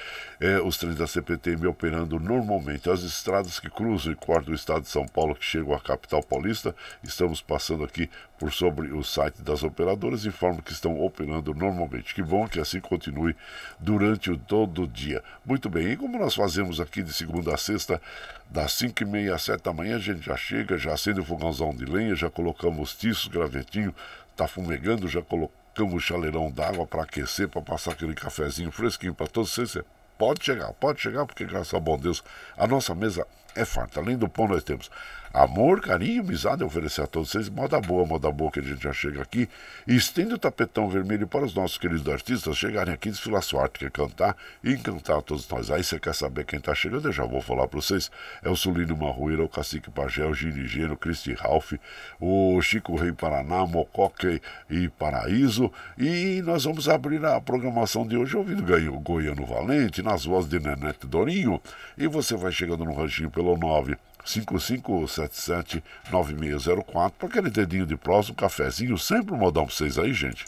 É, 0.45 0.59
os 0.61 0.75
trens 0.77 0.97
da 0.97 1.07
CPTM 1.07 1.67
operando 1.67 2.19
normalmente. 2.19 2.89
As 2.89 3.01
estradas 3.01 3.61
que 3.61 3.69
cruzam 3.69 4.11
e 4.11 4.15
cortam 4.17 4.51
o 4.51 4.55
estado 4.55 4.81
de 4.81 4.89
São 4.89 5.05
Paulo, 5.05 5.33
que 5.35 5.45
chegam 5.45 5.73
à 5.73 5.79
capital 5.79 6.21
paulista, 6.21 6.75
estamos 7.01 7.41
passando 7.41 7.81
aqui 7.81 8.09
por 8.37 8.51
sobre 8.51 8.91
o 8.91 9.01
site 9.05 9.41
das 9.41 9.63
operadoras, 9.63 10.25
informam 10.25 10.59
que 10.59 10.73
estão 10.73 10.99
operando 10.99 11.53
normalmente. 11.53 12.13
Que 12.13 12.21
bom 12.21 12.45
que 12.45 12.59
assim 12.59 12.81
continue 12.81 13.33
durante 13.79 14.31
o 14.31 14.37
todo 14.37 14.83
o 14.83 14.87
dia. 14.87 15.23
Muito 15.45 15.69
bem, 15.69 15.93
e 15.93 15.95
como 15.95 16.19
nós 16.19 16.35
fazemos 16.35 16.81
aqui 16.81 17.01
de 17.01 17.13
segunda 17.13 17.55
a 17.55 17.57
sexta, 17.57 18.01
das 18.49 18.73
5 18.73 19.01
e 19.01 19.05
meia 19.05 19.35
às 19.35 19.43
7 19.43 19.63
da 19.63 19.71
manhã, 19.71 19.95
a 19.95 19.99
gente 19.99 20.25
já 20.25 20.35
chega, 20.35 20.77
já 20.77 20.91
acende 20.91 21.21
o 21.21 21.23
fogãozão 21.23 21.73
de 21.73 21.85
lenha, 21.85 22.15
já 22.15 22.29
colocamos 22.29 22.93
tiços, 22.93 23.29
gravetinho, 23.29 23.95
tá 24.35 24.45
fumegando, 24.45 25.07
já 25.07 25.21
colocamos 25.21 26.03
chaleirão 26.03 26.51
d'água 26.51 26.85
para 26.85 27.03
aquecer, 27.03 27.47
para 27.47 27.61
passar 27.61 27.91
aquele 27.91 28.13
cafezinho 28.13 28.73
fresquinho 28.73 29.15
para 29.15 29.27
todos 29.27 29.49
vocês. 29.53 29.81
Pode 30.17 30.43
chegar, 30.43 30.71
pode 30.73 31.01
chegar, 31.01 31.25
porque 31.25 31.45
graças 31.45 31.73
ao 31.73 31.81
bom 31.81 31.97
Deus, 31.97 32.23
a 32.57 32.67
nossa 32.67 32.93
mesa 32.93 33.25
é 33.55 33.65
farta. 33.65 33.99
Além 33.99 34.17
do 34.17 34.27
pão, 34.27 34.47
nós 34.47 34.63
temos 34.63 34.89
Amor, 35.33 35.81
carinho, 35.81 36.21
amizade 36.21 36.63
oferecer 36.63 37.01
a 37.01 37.07
todos 37.07 37.31
vocês. 37.31 37.49
Moda 37.49 37.81
boa, 37.81 38.05
moda 38.05 38.31
boa 38.31 38.51
que 38.51 38.59
a 38.59 38.61
gente 38.61 38.83
já 38.83 38.93
chega 38.93 39.19
aqui. 39.19 39.49
E 39.87 39.95
estende 39.95 40.35
o 40.35 40.37
tapetão 40.37 40.87
vermelho 40.87 41.25
para 41.25 41.43
os 41.43 41.55
nossos 41.55 41.75
queridos 41.75 42.07
artistas 42.07 42.55
chegarem 42.55 42.93
aqui, 42.93 43.09
desfilar 43.09 43.41
sua 43.41 43.63
arte, 43.63 43.79
quer 43.79 43.89
cantar 43.89 44.37
e 44.63 44.73
encantar 44.73 45.23
todos 45.23 45.49
nós. 45.49 45.71
Aí 45.71 45.83
você 45.83 45.99
quer 45.99 46.13
saber 46.13 46.45
quem 46.45 46.59
está 46.59 46.75
chegando? 46.75 47.07
Eu 47.07 47.11
já 47.11 47.25
vou 47.25 47.41
falar 47.41 47.67
para 47.67 47.81
vocês. 47.81 48.11
É 48.43 48.49
o 48.49 48.55
Sulino 48.55 48.95
Marrueira, 48.95 49.43
o 49.43 49.49
Cacique 49.49 49.89
Pagé, 49.89 50.23
o 50.23 50.35
Gini 50.35 50.67
Geno, 50.67 50.93
o 50.93 50.97
Cristi 50.97 51.33
Ralph, 51.33 51.73
o 52.21 52.61
Chico 52.61 52.95
Rei 52.95 53.11
Paraná, 53.11 53.65
Mocoque 53.65 54.39
e 54.69 54.87
Paraíso. 54.87 55.71
E 55.97 56.43
nós 56.45 56.65
vamos 56.65 56.87
abrir 56.87 57.25
a 57.25 57.41
programação 57.41 58.05
de 58.05 58.15
hoje 58.15 58.37
ouvindo 58.37 58.61
Goiano 59.01 59.47
Valente, 59.47 60.03
nas 60.03 60.25
vozes 60.25 60.47
de 60.47 60.59
Nenete 60.59 61.07
Dorinho. 61.07 61.59
E 61.97 62.05
você 62.05 62.35
vai 62.35 62.51
chegando 62.51 62.85
no 62.85 62.93
ranchinho 62.93 63.31
pelo 63.31 63.57
9 63.57 63.97
5577-9604 64.25 67.11
para 67.17 67.27
aquele 67.27 67.49
dedinho 67.49 67.85
de 67.85 67.97
prosa, 67.97 68.31
um 68.31 68.35
cafezinho, 68.35 68.97
sempre 68.97 69.33
um 69.33 69.37
modão 69.37 69.65
para 69.65 69.75
vocês 69.75 69.97
aí, 69.97 70.13
gente. 70.13 70.45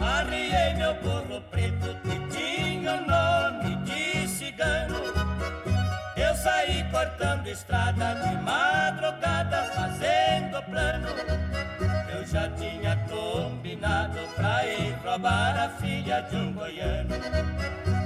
Arriei 0.00 0.72
meu 0.74 0.94
burro 0.94 1.42
preto 1.50 1.94
que 2.02 2.18
nome 3.06 3.76
de 3.84 4.26
cigano. 4.28 4.98
Eu 6.16 6.34
saí 6.34 6.82
cortando 6.90 7.46
estrada 7.46 8.14
de 8.14 8.34
madrugada 8.42 9.19
ir 15.20 15.22
roubar 15.22 15.58
a 15.58 15.68
filha 15.80 16.20
de 16.22 16.36
um 16.36 16.52
goiano. 16.52 17.14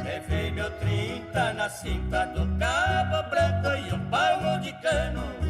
Levei 0.04 0.50
meu 0.50 0.70
trinta 0.78 1.52
na 1.54 1.68
cinta 1.68 2.26
do 2.26 2.46
cabo 2.58 3.30
branco 3.30 3.88
e 3.88 3.94
um 3.94 4.10
palmo 4.10 4.60
de 4.60 4.72
cano. 4.74 5.43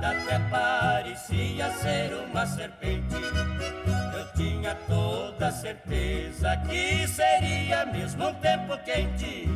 Nada, 0.00 0.10
até 0.10 0.38
parecia 0.50 1.70
ser 1.72 2.14
uma 2.14 2.46
serpente. 2.46 3.14
Eu 4.16 4.32
tinha 4.34 4.74
toda 4.88 5.52
certeza 5.52 6.56
que 6.68 7.06
seria 7.06 7.84
mesmo 7.86 8.28
um 8.28 8.34
tempo 8.34 8.76
quente. 8.84 9.48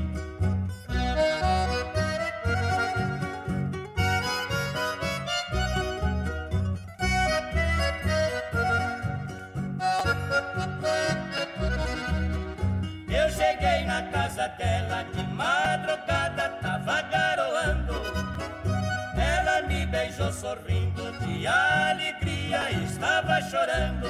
Sorrindo 20.54 21.10
de 21.18 21.46
alegria 21.46 22.70
estava 22.84 23.40
chorando. 23.42 24.06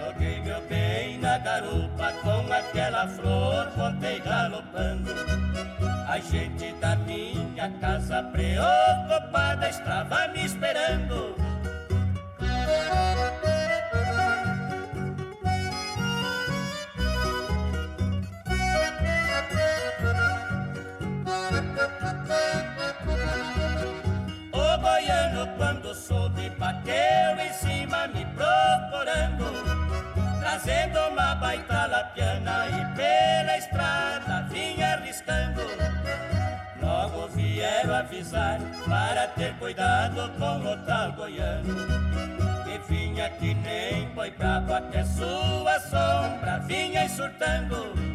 Joguei 0.00 0.40
meu 0.40 0.60
bem 0.62 1.18
na 1.18 1.38
garupa 1.38 2.12
com 2.22 2.52
aquela 2.52 3.06
flor, 3.08 3.70
voltei 3.76 4.20
galopando. 4.20 5.12
A 6.08 6.18
gente 6.18 6.72
da 6.74 6.96
minha 6.96 7.70
casa 7.80 8.22
preocupada 8.22 9.68
estava 9.68 10.28
me 10.28 10.44
esperando. 10.44 11.43
Bateu 26.84 27.44
em 27.44 27.52
cima 27.54 28.06
me 28.08 28.26
procurando, 28.26 29.44
trazendo 30.40 30.98
uma 31.10 31.34
baita 31.34 31.86
lapiana 31.86 32.66
e 32.68 32.94
pela 32.94 33.58
estrada 33.58 34.46
vinha 34.50 34.94
arriscando. 34.94 35.62
Logo 36.80 37.28
vieram 37.28 37.94
avisar 37.94 38.60
para 38.86 39.26
ter 39.28 39.54
cuidado 39.54 40.30
com 40.38 40.72
o 40.72 40.76
tal 40.84 41.12
goiano, 41.12 41.74
que 42.64 42.92
vinha 42.92 43.30
que 43.30 43.54
nem 43.54 44.08
boi 44.10 44.30
bravo 44.30 44.74
até 44.74 45.04
sua 45.04 45.80
sombra 45.80 46.58
vinha 46.66 47.08
surtando. 47.08 48.13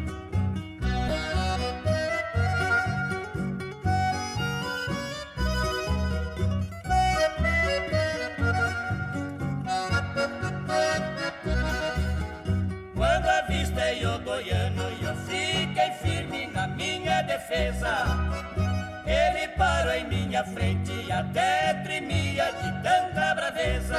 Frente 20.54 21.10
até 21.10 21.74
tremia 21.82 22.52
de 22.62 22.82
tanta 22.82 23.34
braveza. 23.34 23.96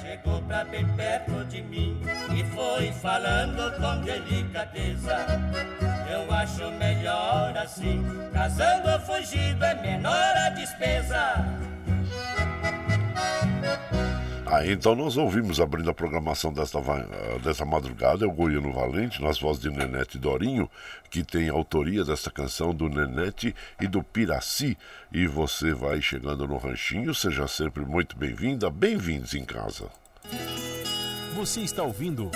Chegou 0.00 0.42
pra 0.42 0.64
bem 0.64 0.86
perto 0.96 1.44
de 1.44 1.62
mim 1.62 2.00
e 2.34 2.44
foi 2.54 2.92
falando 2.92 3.72
com 3.78 4.00
delicadeza. 4.02 5.26
Eu 6.10 6.32
acho 6.32 6.70
melhor 6.72 7.56
assim, 7.56 8.02
casando 8.32 8.98
fugido 9.00 9.64
é 9.64 9.74
menor 9.74 10.36
a 10.36 10.50
despesa. 10.50 11.27
Ah, 14.58 14.66
então 14.66 14.96
nós 14.96 15.16
ouvimos 15.16 15.60
abrindo 15.60 15.88
a 15.88 15.94
programação 15.94 16.52
desta, 16.52 16.80
desta 17.40 17.64
madrugada, 17.64 18.24
é 18.24 18.28
o 18.28 18.32
Goiano 18.32 18.72
Valente, 18.72 19.22
nas 19.22 19.38
vozes 19.38 19.62
de 19.62 19.70
Nenete 19.70 20.18
Dorinho, 20.18 20.68
que 21.08 21.22
tem 21.22 21.48
autoria 21.48 22.04
dessa 22.04 22.28
canção 22.28 22.74
do 22.74 22.88
Nenete 22.88 23.54
e 23.80 23.86
do 23.86 24.02
Piraci. 24.02 24.76
E 25.12 25.28
você 25.28 25.72
vai 25.72 26.02
chegando 26.02 26.48
no 26.48 26.56
ranchinho, 26.56 27.14
seja 27.14 27.46
sempre 27.46 27.84
muito 27.84 28.18
bem-vinda, 28.18 28.68
bem-vindos 28.68 29.32
em 29.32 29.44
casa. 29.44 29.84
Você 31.36 31.60
está 31.60 31.84
ouvindo 31.84 32.28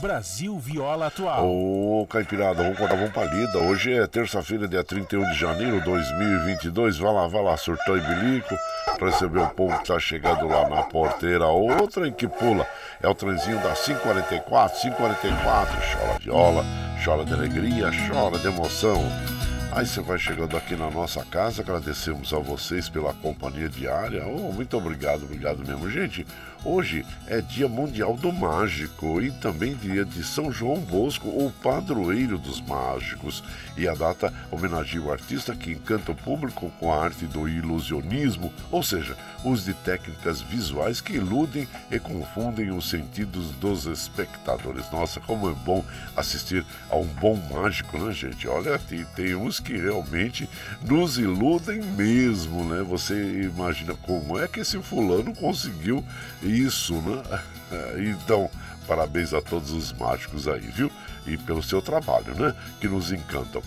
Brasil 0.00 0.56
Viola 0.58 1.08
Atual. 1.08 1.44
Ô, 1.46 2.06
Caipirada, 2.06 2.62
vamos 2.62 2.78
contar 2.78 2.94
uma 2.94 3.08
palida. 3.08 3.58
Hoje 3.58 3.92
é 3.92 4.06
terça-feira, 4.06 4.68
dia 4.68 4.84
31 4.84 5.30
de 5.32 5.38
janeiro 5.38 5.78
de 5.80 5.84
2022. 5.84 6.98
Vai 6.98 7.12
lá, 7.12 7.26
vai 7.26 7.42
lá, 7.42 7.56
surtou 7.56 7.96
e 7.96 8.00
bilico. 8.00 8.54
Receber 9.00 9.40
o 9.40 9.50
povo 9.50 9.76
que 9.78 9.86
tá 9.86 9.98
chegando 9.98 10.46
lá 10.46 10.68
na 10.68 10.82
porteira. 10.84 11.46
Outra 11.46 12.06
em 12.06 12.12
que 12.12 12.28
pula. 12.28 12.66
É 13.02 13.08
o 13.08 13.14
trenzinho 13.14 13.60
da 13.60 13.72
544, 13.72 14.80
544. 14.80 15.74
Chora 15.92 16.18
viola, 16.20 16.64
chora 17.04 17.24
de 17.24 17.32
alegria, 17.32 17.90
chora 18.08 18.38
de 18.38 18.46
emoção. 18.46 19.04
Aí 19.70 19.86
você 19.86 20.00
vai 20.00 20.18
chegando 20.18 20.56
aqui 20.56 20.74
na 20.74 20.90
nossa 20.90 21.22
casa, 21.24 21.60
agradecemos 21.60 22.32
a 22.32 22.38
vocês 22.38 22.88
pela 22.88 23.12
companhia 23.12 23.68
diária. 23.68 24.26
Oh, 24.26 24.50
muito 24.50 24.76
obrigado, 24.76 25.24
obrigado 25.24 25.58
mesmo. 25.58 25.90
Gente, 25.90 26.26
Hoje 26.64 27.06
é 27.28 27.40
Dia 27.40 27.68
Mundial 27.68 28.16
do 28.16 28.32
Mágico 28.32 29.22
e 29.22 29.30
também 29.30 29.76
dia 29.76 30.04
de 30.04 30.24
São 30.24 30.50
João 30.50 30.80
Bosco, 30.80 31.28
o 31.28 31.52
padroeiro 31.62 32.36
dos 32.36 32.60
mágicos. 32.60 33.44
E 33.76 33.86
a 33.86 33.94
data 33.94 34.34
homenageia 34.50 35.00
o 35.00 35.12
artista 35.12 35.54
que 35.54 35.70
encanta 35.70 36.10
o 36.10 36.16
público 36.16 36.68
com 36.80 36.92
a 36.92 37.04
arte 37.04 37.26
do 37.26 37.48
ilusionismo, 37.48 38.52
ou 38.72 38.82
seja, 38.82 39.16
uso 39.44 39.66
de 39.66 39.74
técnicas 39.74 40.40
visuais 40.40 41.00
que 41.00 41.12
iludem 41.12 41.68
e 41.92 41.98
confundem 42.00 42.72
os 42.72 42.90
sentidos 42.90 43.52
dos 43.52 43.86
espectadores. 43.86 44.90
Nossa, 44.90 45.20
como 45.20 45.48
é 45.48 45.54
bom 45.54 45.84
assistir 46.16 46.66
a 46.90 46.96
um 46.96 47.06
bom 47.06 47.40
mágico, 47.52 47.96
né, 47.98 48.12
gente? 48.12 48.48
Olha, 48.48 48.80
tem, 48.80 49.04
tem 49.14 49.36
uns 49.36 49.60
que 49.60 49.76
realmente 49.76 50.48
nos 50.82 51.18
iludem 51.18 51.80
mesmo, 51.82 52.64
né? 52.64 52.82
Você 52.82 53.42
imagina 53.42 53.94
como 54.02 54.36
é 54.36 54.48
que 54.48 54.58
esse 54.58 54.76
fulano 54.82 55.32
conseguiu 55.32 56.04
isso, 56.48 56.94
né? 57.02 57.22
Então, 57.98 58.50
parabéns 58.86 59.34
a 59.34 59.42
todos 59.42 59.72
os 59.72 59.92
mágicos 59.92 60.48
aí, 60.48 60.60
viu? 60.60 60.90
E 61.26 61.36
pelo 61.36 61.62
seu 61.62 61.82
trabalho, 61.82 62.34
né? 62.34 62.54
Que 62.80 62.88
nos 62.88 63.12
encantam. 63.12 63.62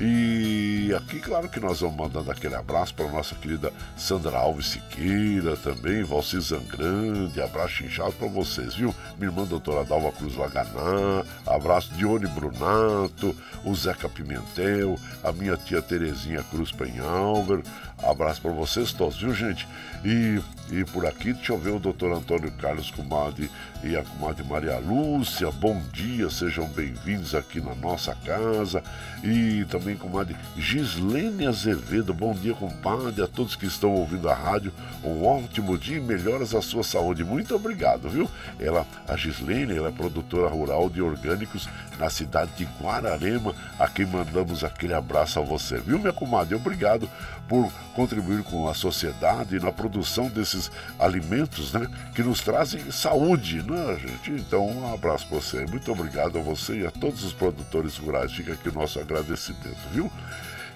E 0.00 0.92
aqui, 0.96 1.20
claro 1.20 1.48
que 1.48 1.60
nós 1.60 1.80
vamos 1.80 1.96
mandando 1.96 2.28
aquele 2.28 2.56
abraço 2.56 2.92
para 2.94 3.06
a 3.06 3.12
nossa 3.12 3.36
querida 3.36 3.72
Sandra 3.96 4.38
Alves 4.38 4.66
Siqueira 4.66 5.56
também, 5.56 6.02
Valci 6.02 6.40
Zangrande, 6.40 7.40
abraço 7.40 7.84
inchado 7.84 8.12
para 8.14 8.26
vocês, 8.26 8.74
viu? 8.74 8.92
Minha 9.16 9.30
irmã 9.30 9.44
doutora 9.44 9.84
Dalva 9.84 10.10
Cruz 10.10 10.34
Laganá, 10.34 11.24
abraço 11.46 11.94
Dione 11.94 12.26
Brunato, 12.26 13.36
o 13.64 13.72
Zeca 13.72 14.08
Pimentel, 14.08 14.98
a 15.22 15.30
minha 15.30 15.56
tia 15.56 15.80
Terezinha 15.80 16.42
Cruz 16.50 16.72
Penhalver, 16.72 17.62
abraço 18.10 18.40
para 18.40 18.52
vocês 18.52 18.92
todos, 18.92 19.18
viu, 19.18 19.34
gente? 19.34 19.66
E, 20.04 20.40
e 20.70 20.84
por 20.84 21.06
aqui, 21.06 21.32
deixa 21.32 21.52
eu 21.52 21.58
ver 21.58 21.70
o 21.70 21.78
doutor 21.78 22.12
Antônio 22.12 22.50
Carlos 22.52 22.90
Comadre 22.90 23.50
e 23.82 23.96
a 23.96 24.02
comadre 24.02 24.44
Maria 24.44 24.78
Lúcia. 24.78 25.50
Bom 25.50 25.80
dia, 25.92 26.28
sejam 26.28 26.66
bem-vindos 26.68 27.34
aqui 27.34 27.60
na 27.60 27.74
nossa 27.74 28.14
casa. 28.14 28.82
E 29.22 29.64
também 29.70 29.96
comadre 29.96 30.36
Gislene 30.56 31.46
Azevedo. 31.46 32.12
Bom 32.12 32.34
dia, 32.34 32.54
compadre, 32.54 33.22
a 33.22 33.26
todos 33.26 33.56
que 33.56 33.66
estão 33.66 33.92
ouvindo 33.92 34.28
a 34.28 34.34
rádio. 34.34 34.72
Um 35.02 35.24
ótimo 35.24 35.78
dia 35.78 35.96
e 35.96 36.00
melhoras 36.00 36.54
à 36.54 36.60
sua 36.60 36.82
saúde. 36.82 37.24
Muito 37.24 37.54
obrigado, 37.54 38.08
viu? 38.08 38.28
Ela, 38.60 38.86
a 39.08 39.16
Gislene, 39.16 39.76
ela 39.76 39.88
é 39.88 39.92
produtora 39.92 40.48
rural 40.48 40.90
de 40.90 41.00
orgânicos 41.00 41.68
na 41.98 42.10
cidade 42.10 42.50
de 42.56 42.68
Guararema, 42.80 43.54
a 43.78 43.88
quem 43.88 44.06
mandamos 44.06 44.64
aquele 44.64 44.94
abraço 44.94 45.38
a 45.38 45.42
você, 45.42 45.78
viu, 45.78 45.98
minha 45.98 46.12
comadre? 46.12 46.54
Obrigado 46.54 47.08
por 47.48 47.70
contribuir 47.94 48.42
com 48.42 48.68
a 48.68 48.74
sociedade 48.74 49.60
na 49.60 49.70
produção 49.70 50.28
desses 50.28 50.70
alimentos, 50.98 51.72
né? 51.72 51.86
Que 52.14 52.22
nos 52.22 52.40
trazem 52.40 52.90
saúde, 52.90 53.62
né, 53.62 53.98
gente? 53.98 54.30
Então, 54.32 54.66
um 54.66 54.92
abraço 54.92 55.26
para 55.26 55.38
você. 55.38 55.66
Muito 55.66 55.90
obrigado 55.92 56.38
a 56.38 56.42
você 56.42 56.80
e 56.80 56.86
a 56.86 56.90
todos 56.90 57.22
os 57.24 57.32
produtores 57.32 57.96
rurais. 57.96 58.32
Fica 58.32 58.52
aqui 58.52 58.68
o 58.68 58.72
nosso 58.72 58.98
agradecimento, 58.98 59.76
viu? 59.92 60.10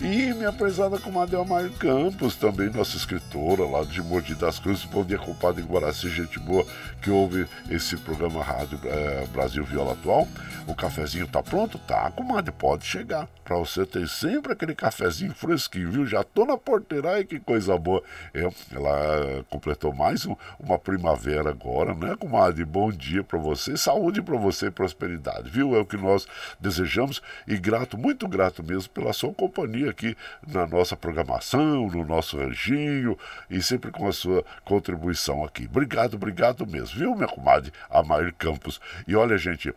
E 0.01 0.33
minha 0.33 0.53
prezada 0.53 0.97
comadre 0.97 1.35
Amar 1.35 1.69
Campos, 1.71 2.37
também 2.37 2.71
nossa 2.71 2.97
escritora 2.97 3.65
lá 3.65 3.83
de 3.83 4.01
Mogi 4.01 4.33
das 4.33 4.61
Cruzes. 4.61 4.85
Bom 4.85 5.05
dia, 5.05 5.19
compadre 5.19 5.61
Guaraci, 5.61 6.09
gente 6.09 6.39
boa 6.39 6.65
que 7.03 7.11
ouve 7.11 7.49
esse 7.69 7.97
programa 7.97 8.41
Rádio 8.41 8.79
é, 8.85 9.27
Brasil 9.33 9.65
Viola 9.65 9.95
Atual. 9.95 10.29
O 10.69 10.75
cafezinho 10.75 11.27
tá 11.27 11.43
pronto? 11.43 11.79
Tá, 11.79 12.13
comadre, 12.13 12.53
pode 12.53 12.85
chegar. 12.85 13.29
Pra 13.43 13.57
você 13.57 13.85
ter 13.85 14.07
sempre 14.07 14.53
aquele 14.53 14.75
cafezinho 14.75 15.35
fresquinho, 15.35 15.91
viu? 15.91 16.07
Já 16.07 16.23
tô 16.23 16.45
na 16.45 16.57
porteira, 16.57 17.15
ai 17.15 17.25
que 17.25 17.41
coisa 17.41 17.77
boa. 17.77 18.01
É, 18.33 18.49
ela 18.73 19.45
completou 19.51 19.93
mais 19.93 20.25
um, 20.27 20.37
uma 20.61 20.79
primavera 20.79 21.51
agora, 21.51 21.93
né, 21.93 22.15
comadre? 22.15 22.65
Bom 22.65 22.93
dia 22.93 23.25
para 23.25 23.39
você, 23.39 23.77
saúde 23.77 24.23
para 24.23 24.37
você 24.37 24.67
e 24.67 24.71
prosperidade, 24.71 25.51
viu? 25.51 25.75
É 25.75 25.81
o 25.81 25.87
que 25.87 25.97
nós 25.97 26.29
desejamos 26.61 27.21
e 27.49 27.57
grato, 27.57 27.99
muito 27.99 28.29
grato 28.29 28.63
mesmo 28.63 28.91
pela 28.91 29.13
sua 29.13 29.35
companhia 29.35 29.88
aqui 29.89 30.17
na 30.47 30.67
nossa 30.67 30.97
programação, 30.97 31.89
no 31.89 32.05
nosso 32.05 32.39
anjinho 32.41 33.19
e 33.51 33.63
sempre 33.63 33.91
com 33.91 34.07
a 34.07 34.13
sua 34.13 34.45
contribuição 34.65 35.45
aqui. 35.45 35.67
Obrigado, 35.71 36.15
obrigado 36.15 36.67
mesmo, 36.67 36.99
viu, 36.99 37.15
minha 37.15 37.29
comadre 37.29 37.73
Amair 37.91 38.33
Campos? 38.35 38.81
E 39.07 39.17
olha, 39.17 39.37
gente, 39.39 39.75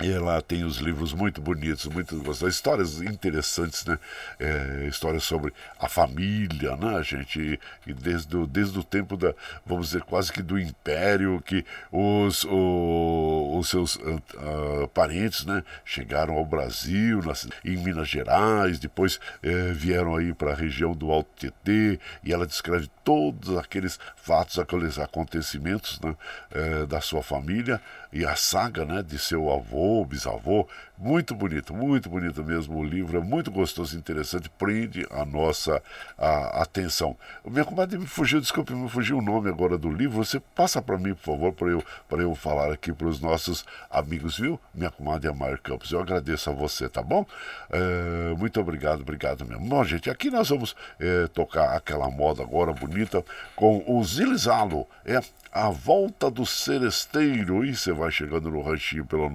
e 0.00 0.10
ela 0.10 0.40
tem 0.40 0.64
os 0.64 0.78
livros 0.78 1.12
muito 1.12 1.40
bonitos, 1.40 1.86
muito 1.86 2.16
gostosos, 2.22 2.54
histórias 2.54 3.00
interessantes, 3.02 3.84
né? 3.84 3.98
É, 4.38 4.86
histórias 4.88 5.24
sobre 5.24 5.52
a 5.78 5.88
família, 5.88 6.76
né, 6.76 7.02
gente? 7.02 7.60
E 7.86 7.92
desde, 7.92 8.36
o, 8.36 8.46
desde 8.46 8.78
o 8.78 8.84
tempo 8.84 9.16
da, 9.16 9.34
vamos 9.64 9.88
dizer, 9.88 10.02
quase 10.02 10.32
que 10.32 10.42
do 10.42 10.58
império, 10.58 11.42
que 11.44 11.64
os, 11.92 12.44
o, 12.44 13.58
os 13.58 13.68
seus 13.68 13.96
uh, 13.96 14.22
uh, 14.34 14.88
parentes, 14.88 15.44
né, 15.44 15.62
chegaram 15.84 16.34
ao 16.34 16.44
Brasil, 16.44 17.22
nas, 17.22 17.46
em 17.64 17.76
Minas 17.76 18.08
Gerais, 18.08 18.78
depois 18.78 19.16
uh, 19.16 19.74
vieram 19.74 20.16
aí 20.16 20.32
para 20.32 20.52
a 20.52 20.56
região 20.56 20.92
do 20.92 21.10
Alto 21.10 21.30
Tietê, 21.36 21.98
e 22.24 22.32
ela 22.32 22.46
descreve 22.46 22.90
todos 23.10 23.58
aqueles 23.58 23.98
fatos, 24.14 24.56
aqueles 24.56 24.96
acontecimentos 24.96 25.98
né, 26.00 26.14
eh, 26.52 26.86
da 26.86 27.00
sua 27.00 27.24
família 27.24 27.80
e 28.12 28.24
a 28.24 28.36
saga 28.36 28.84
né, 28.84 29.02
de 29.02 29.18
seu 29.18 29.50
avô, 29.50 30.04
bisavô, 30.04 30.68
muito 31.00 31.34
bonito, 31.34 31.72
muito 31.72 32.10
bonito 32.10 32.44
mesmo 32.44 32.78
o 32.78 32.84
livro, 32.84 33.16
é 33.16 33.20
muito 33.20 33.50
gostoso 33.50 33.96
interessante, 33.96 34.50
prende 34.50 35.06
a 35.10 35.24
nossa 35.24 35.82
a, 36.18 36.62
atenção. 36.62 37.16
Minha 37.44 37.64
comadre 37.64 37.98
me 37.98 38.06
fugiu, 38.06 38.38
desculpe, 38.38 38.74
me 38.74 38.88
fugiu 38.88 39.16
o 39.16 39.22
nome 39.22 39.48
agora 39.48 39.78
do 39.78 39.90
livro. 39.90 40.22
Você 40.22 40.38
passa 40.54 40.82
para 40.82 40.98
mim, 40.98 41.14
por 41.14 41.24
favor, 41.24 41.52
para 41.54 41.68
eu, 41.68 41.82
eu 42.10 42.34
falar 42.34 42.70
aqui 42.70 42.92
para 42.92 43.06
os 43.06 43.18
nossos 43.18 43.64
amigos, 43.90 44.38
viu? 44.38 44.60
Minha 44.74 44.90
comadre 44.90 45.30
Amar 45.30 45.58
Campos. 45.62 45.90
Eu 45.90 46.00
agradeço 46.00 46.50
a 46.50 46.52
você, 46.52 46.86
tá 46.86 47.02
bom? 47.02 47.24
É, 47.70 48.34
muito 48.36 48.60
obrigado, 48.60 49.00
obrigado 49.00 49.46
mesmo. 49.46 49.66
Bom, 49.66 49.82
gente, 49.84 50.10
aqui 50.10 50.30
nós 50.30 50.50
vamos 50.50 50.76
é, 50.98 51.26
tocar 51.28 51.74
aquela 51.74 52.10
moda 52.10 52.42
agora 52.42 52.74
bonita 52.74 53.24
com 53.56 53.82
o 53.86 54.04
Zilizalo. 54.04 54.86
É 55.04 55.20
a 55.52 55.68
volta 55.70 56.30
do 56.30 56.46
seresteiro. 56.46 57.64
E 57.64 57.74
você 57.74 57.92
vai 57.92 58.10
chegando 58.10 58.50
no 58.50 58.62
ranchinho 58.62 59.04
pelo 59.04 59.28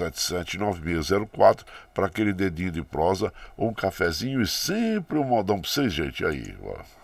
955779604 0.00 1.64
para 1.92 2.06
aquele 2.06 2.32
dedinho 2.32 2.72
de 2.72 2.82
prosa, 2.82 3.32
um 3.56 3.72
cafezinho 3.72 4.40
e 4.40 4.46
sempre 4.46 5.18
um 5.18 5.24
modão 5.24 5.60
para 5.60 5.70
vocês, 5.70 5.92
gente. 5.92 6.24
Aí, 6.24 6.56
ó. 6.62 7.01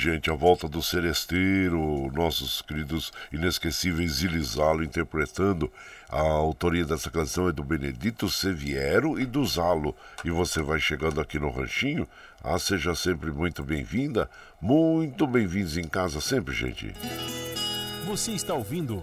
Gente, 0.00 0.30
a 0.30 0.34
volta 0.34 0.66
do 0.66 0.82
Seresteiro, 0.82 2.10
nossos 2.14 2.62
queridos 2.62 3.12
inesquecíveis 3.30 4.12
Zilizalo 4.12 4.82
interpretando. 4.82 5.70
A 6.08 6.22
autoria 6.22 6.86
dessa 6.86 7.10
canção 7.10 7.50
é 7.50 7.52
do 7.52 7.62
Benedito 7.62 8.30
Seviero 8.30 9.20
e 9.20 9.26
do 9.26 9.44
Zalo. 9.44 9.94
E 10.24 10.30
você 10.30 10.62
vai 10.62 10.80
chegando 10.80 11.20
aqui 11.20 11.38
no 11.38 11.50
Ranchinho. 11.50 12.08
Ah, 12.42 12.58
seja 12.58 12.94
sempre 12.94 13.30
muito 13.30 13.62
bem-vinda. 13.62 14.30
Muito 14.58 15.26
bem-vindos 15.26 15.76
em 15.76 15.86
casa 15.86 16.18
sempre, 16.18 16.54
gente. 16.54 16.94
Você 18.06 18.32
está 18.32 18.54
ouvindo 18.54 19.02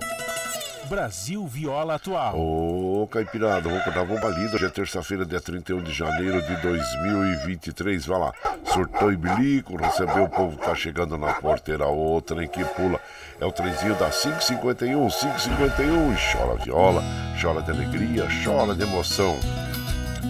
Brasil 0.88 1.46
Viola 1.46 1.96
Atual. 1.96 2.40
Ô, 2.40 3.06
Caipirada, 3.08 3.68
vamos 3.68 3.84
contar 3.84 4.04
uma 4.04 4.30
lida. 4.30 4.56
Hoje 4.56 4.66
é 4.66 4.70
terça-feira, 4.70 5.26
dia 5.26 5.42
31 5.42 5.84
de 5.84 5.92
janeiro 5.92 6.42
de 6.42 6.56
2023. 6.62 8.06
Vai 8.06 8.20
lá, 8.20 8.34
surtou 8.74 9.12
e 9.12 9.18
bilico, 9.18 9.76
recebeu 9.76 10.24
o 10.24 10.30
povo 10.30 10.58
que 10.58 10.66
tá 10.66 10.74
chegando 10.74 11.18
na 11.18 11.34
porteira. 11.34 11.88
O 11.88 12.22
trem 12.22 12.48
que 12.48 12.64
pula 12.64 13.00
é 13.40 13.46
o 13.46 13.52
trenzinho 13.52 13.96
da 13.96 14.10
551, 14.10 15.10
551. 15.10 16.16
Chora 16.32 16.64
viola, 16.64 17.04
chora 17.42 17.62
de 17.62 17.72
alegria, 17.72 18.26
chora 18.44 18.74
de 18.74 18.84
emoção. 18.84 19.38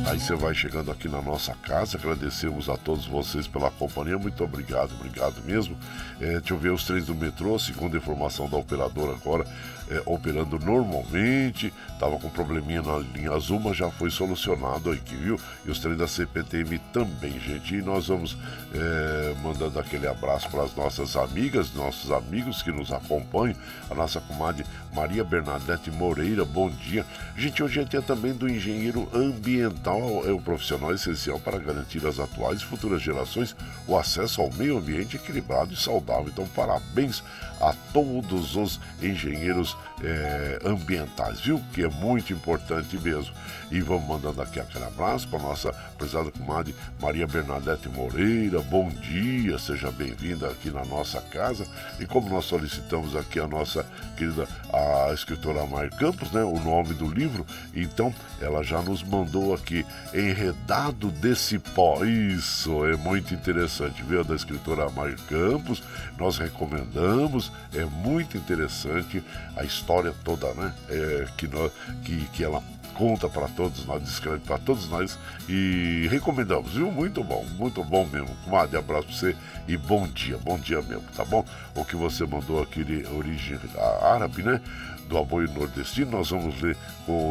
Aí 0.06 0.20
você 0.20 0.36
vai 0.36 0.56
chegando 0.56 0.90
aqui 0.90 1.10
na 1.10 1.22
nossa 1.22 1.54
casa, 1.56 1.98
agradecemos 1.98 2.70
a 2.70 2.78
todos 2.78 3.06
vocês 3.06 3.46
pela 3.46 3.70
companhia, 3.70 4.18
muito 4.18 4.42
obrigado, 4.42 4.92
obrigado 4.98 5.36
mesmo. 5.44 5.78
É, 6.22 6.40
deixa 6.40 6.54
eu 6.54 6.58
ver 6.58 6.70
os 6.70 6.86
trens 6.86 7.06
do 7.06 7.14
metrô, 7.14 7.60
segundo 7.60 7.96
a 7.96 7.98
informação 7.98 8.48
da 8.48 8.56
operadora 8.56 9.12
agora, 9.12 9.46
é, 9.90 10.02
operando 10.06 10.60
normalmente, 10.60 11.74
estava 11.94 12.18
com 12.20 12.30
probleminha 12.30 12.82
na 12.82 12.98
linha 12.98 13.32
azul, 13.32 13.60
mas 13.60 13.78
já 13.78 13.90
foi 13.90 14.10
solucionado 14.10 14.92
aqui, 14.92 15.16
viu? 15.16 15.40
E 15.66 15.72
os 15.72 15.80
trens 15.80 15.98
da 15.98 16.08
CPTM 16.08 16.80
também, 16.92 17.40
gente. 17.40 17.76
E 17.76 17.82
nós 17.82 18.08
vamos 18.08 18.38
é, 18.74 19.36
mandando 19.42 19.80
aquele 19.80 20.08
abraço 20.08 20.50
para 20.50 20.64
as 20.64 20.76
nossas 20.76 21.16
amigas, 21.16 21.74
nossos 21.74 22.12
amigos 22.12 22.62
que 22.62 22.72
nos 22.72 22.92
acompanham, 22.92 23.56
a 23.90 23.96
nossa 23.96 24.20
comadre 24.20 24.66
Maria 24.94 25.24
Bernadette 25.24 25.92
Moreira, 25.92 26.44
bom 26.44 26.70
dia. 26.70 27.06
Gente, 27.36 27.64
hoje 27.64 27.80
é 27.80 27.84
dia 27.84 28.02
também 28.02 28.34
do 28.34 28.50
engenheiro 28.50 29.08
ambiental, 29.14 30.28
é 30.28 30.32
o 30.32 30.42
profissional 30.42 30.94
essencial 30.94 31.40
para 31.40 31.60
garantir 31.60 32.06
às 32.06 32.20
atuais 32.20 32.62
e 32.62 32.66
futuras 32.66 33.02
gerações 33.02 33.56
o 33.88 33.98
acesso 33.98 34.42
ao 34.42 34.52
meio 34.54 34.78
ambiente 34.78 35.16
equilibrado 35.16 35.74
e 35.74 35.78
saudável. 35.78 36.28
Então, 36.28 36.48
parabéns 36.48 37.24
a 37.62 37.74
todos 37.94 38.56
os 38.56 38.80
engenheiros 39.02 39.77
é, 40.04 40.60
ambientais, 40.64 41.42
viu? 41.42 41.62
Que 41.74 41.84
é 41.84 41.90
muito 41.90 42.32
importante 42.34 42.98
mesmo. 42.98 43.34
E 43.72 43.82
vamos 43.82 44.08
mandando 44.08 44.42
aqui 44.42 44.60
aquele 44.60 44.86
abraço 44.86 45.28
para 45.28 45.40
nossa 45.40 45.74
prezada 45.98 46.32
comadre 46.32 46.76
Maria 47.02 47.28
Bernadette 47.28 47.90
Moreira. 47.90 48.62
Bom 48.62 48.90
dia, 48.90 49.58
seja 49.58 49.92
bem-vinda 49.92 50.48
aqui 50.48 50.70
na 50.70 50.86
nossa 50.86 51.20
casa. 51.22 51.66
E 52.00 52.06
como 52.06 52.30
nós 52.30 52.46
solicitamos 52.46 53.16
aqui 53.16 53.40
a 53.40 53.48
nossa 53.48 53.86
querida 54.16 54.48
a 54.72 55.14
escritora 55.14 55.66
Mar 55.66 55.90
Campos, 55.90 56.32
né? 56.32 56.44
O 56.44 56.60
nome 56.60 56.94
do 56.94 57.08
livro, 57.08 57.46
então 57.74 58.14
ela 58.42 58.64
já 58.64 58.82
nos 58.82 59.04
mandou 59.04 59.54
aqui 59.54 59.86
Enredado 60.14 61.10
desse 61.12 61.60
pó. 61.60 62.04
Isso 62.04 62.86
é 62.86 62.96
muito 62.96 63.34
interessante, 63.34 64.04
viu? 64.04 64.24
Da 64.24 64.36
escritora 64.36 64.90
Mar 64.90 65.14
Campos. 65.28 65.84
Nós 66.18 66.38
recomendamos, 66.38 67.52
é 67.74 67.86
muito 67.86 68.38
interessante 68.38 69.24
a 69.56 69.64
história 69.68 70.14
toda, 70.24 70.54
né? 70.54 70.74
É, 70.90 71.28
que, 71.38 71.48
nós, 71.48 71.72
que, 72.04 72.26
que 72.30 72.44
ela 72.44 72.64
conta 72.96 73.30
para 73.30 73.48
todos 73.50 73.86
nós, 73.86 74.02
descreve 74.02 74.40
para 74.40 74.58
todos 74.58 74.90
nós 74.90 75.18
e 75.48 76.08
recomendamos, 76.10 76.74
viu? 76.74 76.92
Muito 76.92 77.24
bom, 77.24 77.46
muito 77.58 77.84
bom 77.84 78.06
mesmo. 78.08 78.36
Comadre, 78.44 78.78
abraço 78.78 79.08
para 79.08 79.16
você 79.16 79.36
e 79.68 79.78
bom 79.78 80.08
dia, 80.08 80.38
bom 80.38 80.58
dia 80.58 80.82
mesmo, 80.82 81.04
tá 81.16 81.24
bom? 81.24 81.46
O 81.76 81.86
que 81.86 81.96
você 81.96 82.26
mandou 82.26 82.62
aqui 82.62 82.84
de 82.84 83.06
origem 83.08 83.60
árabe, 84.02 84.42
né? 84.42 84.60
do 85.08 85.18
apoio 85.18 85.50
nordestino, 85.52 86.12
nós 86.12 86.30
vamos 86.30 86.62
ler 86.62 86.76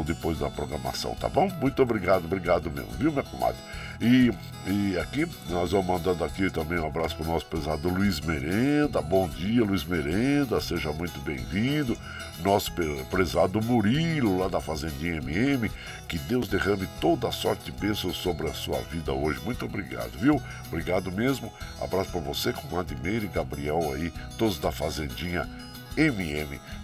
depois 0.07 0.38
da 0.38 0.49
programação, 0.49 1.14
tá 1.14 1.29
bom? 1.29 1.49
Muito 1.61 1.83
obrigado, 1.83 2.25
obrigado 2.25 2.70
mesmo, 2.70 2.90
viu, 2.92 3.12
minha 3.12 3.22
comadre? 3.22 3.61
E, 4.00 4.30
e 4.66 4.98
aqui, 4.98 5.26
nós 5.48 5.70
vamos 5.70 5.87
mandando 5.87 6.22
aqui 6.22 6.50
também 6.50 6.78
um 6.78 6.87
abraço 6.87 7.16
para 7.16 7.26
o 7.26 7.32
nosso 7.32 7.46
pesado 7.46 7.88
Luiz 7.88 8.20
Merenda. 8.20 9.00
Bom 9.00 9.26
dia, 9.28 9.64
Luiz 9.64 9.85
Merenda, 9.85 10.61
seja 10.61 10.92
muito 10.92 11.18
bem-vindo. 11.20 11.96
Nosso 12.42 12.70
prezado 13.11 13.62
Murilo, 13.62 14.38
lá 14.38 14.48
da 14.48 14.61
Fazendinha 14.61 15.16
MM. 15.16 15.70
Que 16.06 16.18
Deus 16.18 16.46
derrame 16.46 16.87
toda 17.00 17.28
a 17.28 17.32
sorte 17.32 17.64
de 17.64 17.72
bênçãos 17.72 18.16
sobre 18.16 18.46
a 18.48 18.52
sua 18.52 18.78
vida 18.82 19.12
hoje. 19.12 19.40
Muito 19.42 19.64
obrigado, 19.64 20.12
viu? 20.18 20.42
Obrigado 20.66 21.11
mesmo. 21.11 21.50
Abraço 21.80 22.11
para 22.11 22.20
você, 22.20 22.52
comadre 22.52 22.96
Meire 23.02 23.24
e 23.24 23.28
Gabriel 23.28 23.92
aí, 23.94 24.12
todos 24.37 24.59
da 24.59 24.70
Fazendinha 24.70 25.48
MM, 25.48 25.65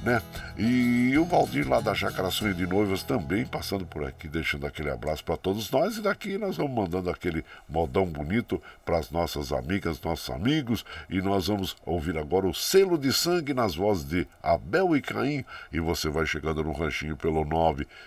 né? 0.03 0.23
E 0.57 1.19
o 1.19 1.27
Valdir 1.27 1.69
lá 1.69 1.81
da 1.81 1.95
Chácara 1.95 2.31
Sonho 2.31 2.55
de 2.55 2.67
Noivas 2.67 3.03
também 3.03 3.45
passando 3.45 3.85
por 3.85 4.03
aqui, 4.05 4.27
deixando 4.27 4.67
aquele 4.67 4.89
abraço 4.91 5.23
para 5.23 5.37
todos 5.37 5.71
nós. 5.71 5.99
E 5.99 6.01
daqui 6.01 6.39
nós 6.39 6.57
vamos 6.57 6.73
mandando 6.73 7.11
aquele 7.11 7.45
modão 7.69 8.07
bonito 8.07 8.63
para 8.87 8.97
as 8.99 9.11
nossas 9.11 9.53
amigas, 9.53 10.01
nossos 10.01 10.31
amigos. 10.31 10.83
E 11.11 11.21
nós 11.21 11.49
vamos 11.49 11.77
ouvir 11.85 12.17
agora 12.17 12.47
o 12.47 12.55
selo 12.55 12.97
de 12.97 13.13
sangue 13.13 13.53
nas 13.53 13.75
vozes 13.75 14.05
de 14.05 14.27
Abel 14.43 14.97
e 14.97 15.03
Caim. 15.03 15.45
E 15.71 15.79
você 15.79 16.09
vai 16.09 16.25
chegando 16.25 16.65
no 16.65 16.73
ranchinho 16.73 17.15
pelo 17.17 17.45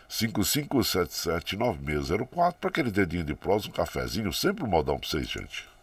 955779604 0.10 2.56
para 2.60 2.70
aquele 2.70 2.90
dedinho 2.90 3.24
de 3.24 3.36
prosa, 3.36 3.68
um 3.68 3.72
cafezinho, 3.72 4.34
sempre 4.34 4.64
um 4.64 4.68
modão 4.68 4.98
para 4.98 5.08
vocês, 5.08 5.30
gente. 5.30 5.75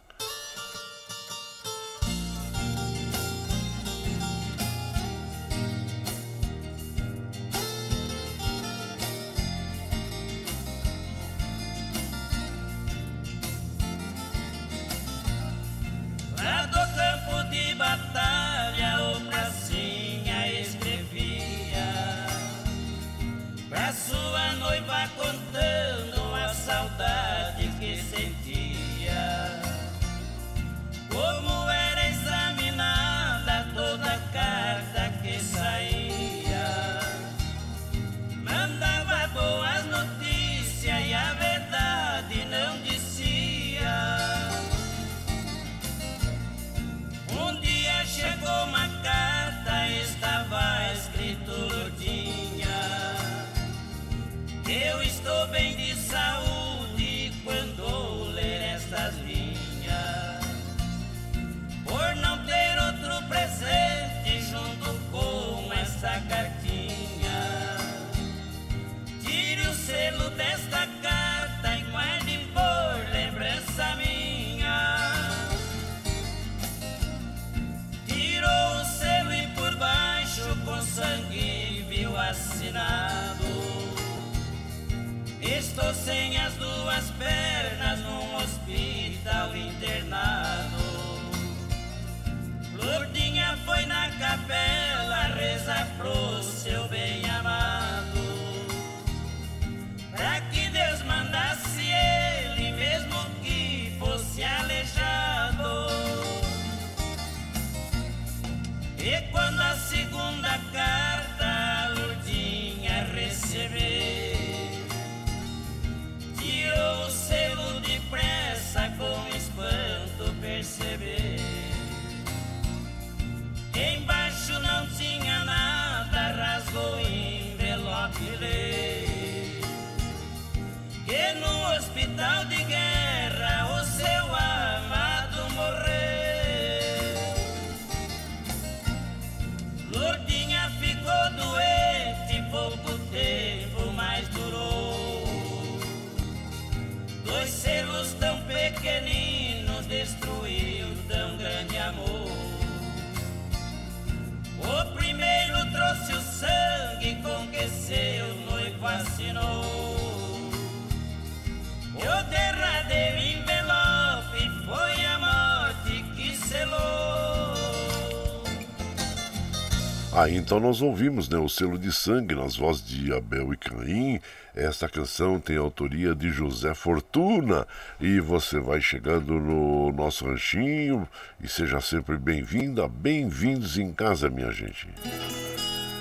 Aí 170.23 170.37
então 170.37 170.57
nós 170.57 170.81
ouvimos 170.81 171.27
né, 171.27 171.37
o 171.37 171.49
selo 171.49 171.77
de 171.77 171.91
sangue 171.91 172.33
nas 172.33 172.55
vozes 172.55 172.87
de 172.87 173.13
Abel 173.13 173.53
e 173.53 173.57
Caim. 173.57 174.21
Esta 174.55 174.87
canção 174.87 175.37
tem 175.37 175.57
autoria 175.57 176.15
de 176.15 176.29
José 176.29 176.73
Fortuna. 176.73 177.67
E 177.99 178.21
você 178.21 178.57
vai 178.57 178.79
chegando 178.79 179.33
no 179.33 179.91
nosso 179.91 180.25
ranchinho 180.25 181.05
e 181.41 181.49
seja 181.49 181.81
sempre 181.81 182.15
bem-vinda, 182.15 182.87
bem-vindos 182.87 183.77
em 183.77 183.91
casa, 183.91 184.29
minha 184.29 184.49
gente. 184.53 184.87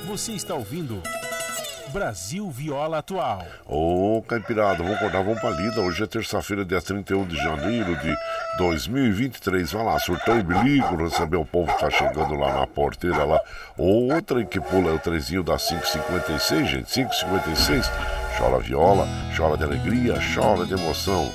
Você 0.06 0.30
está 0.30 0.54
ouvindo 0.54 1.02
Brasil 1.92 2.50
Viola 2.50 2.98
Atual. 2.98 3.46
Ô, 3.66 4.22
Caipirada, 4.26 4.83
vamos 4.83 4.96
acordar, 4.96 5.22
vamos 5.22 5.40
pra 5.40 5.50
lida. 5.50 5.81
Hoje 5.83 6.02
é 6.02 6.07
terça-feira, 6.07 6.64
dia 6.64 6.81
31 6.81 7.26
de 7.26 7.37
janeiro 7.37 7.94
de 7.96 8.16
2023. 8.57 9.70
Vai 9.72 9.85
lá, 9.85 9.98
surtão 9.98 10.38
e 10.38 10.42
bilico, 10.42 10.96
receber 10.96 11.37
o 11.37 11.44
povo 11.44 11.70
que 11.70 11.78
tá 11.78 11.90
chegando 11.90 12.35
lá 12.35 12.61
na 12.61 12.66
porteira 12.66 13.24
lá. 13.24 13.40
Outra 13.76 14.42
que 14.44 14.59
pula 14.59 14.90
é 14.90 14.94
o 14.94 14.98
trezinho 14.98 15.42
da 15.42 15.59
556, 15.59 16.68
gente, 16.68 16.92
556. 16.92 17.90
Chora 18.38 18.59
viola, 18.59 19.07
chora 19.37 19.59
de 19.59 19.64
alegria, 19.64 20.18
chora 20.35 20.64
de 20.64 20.72
emoção. 20.72 21.31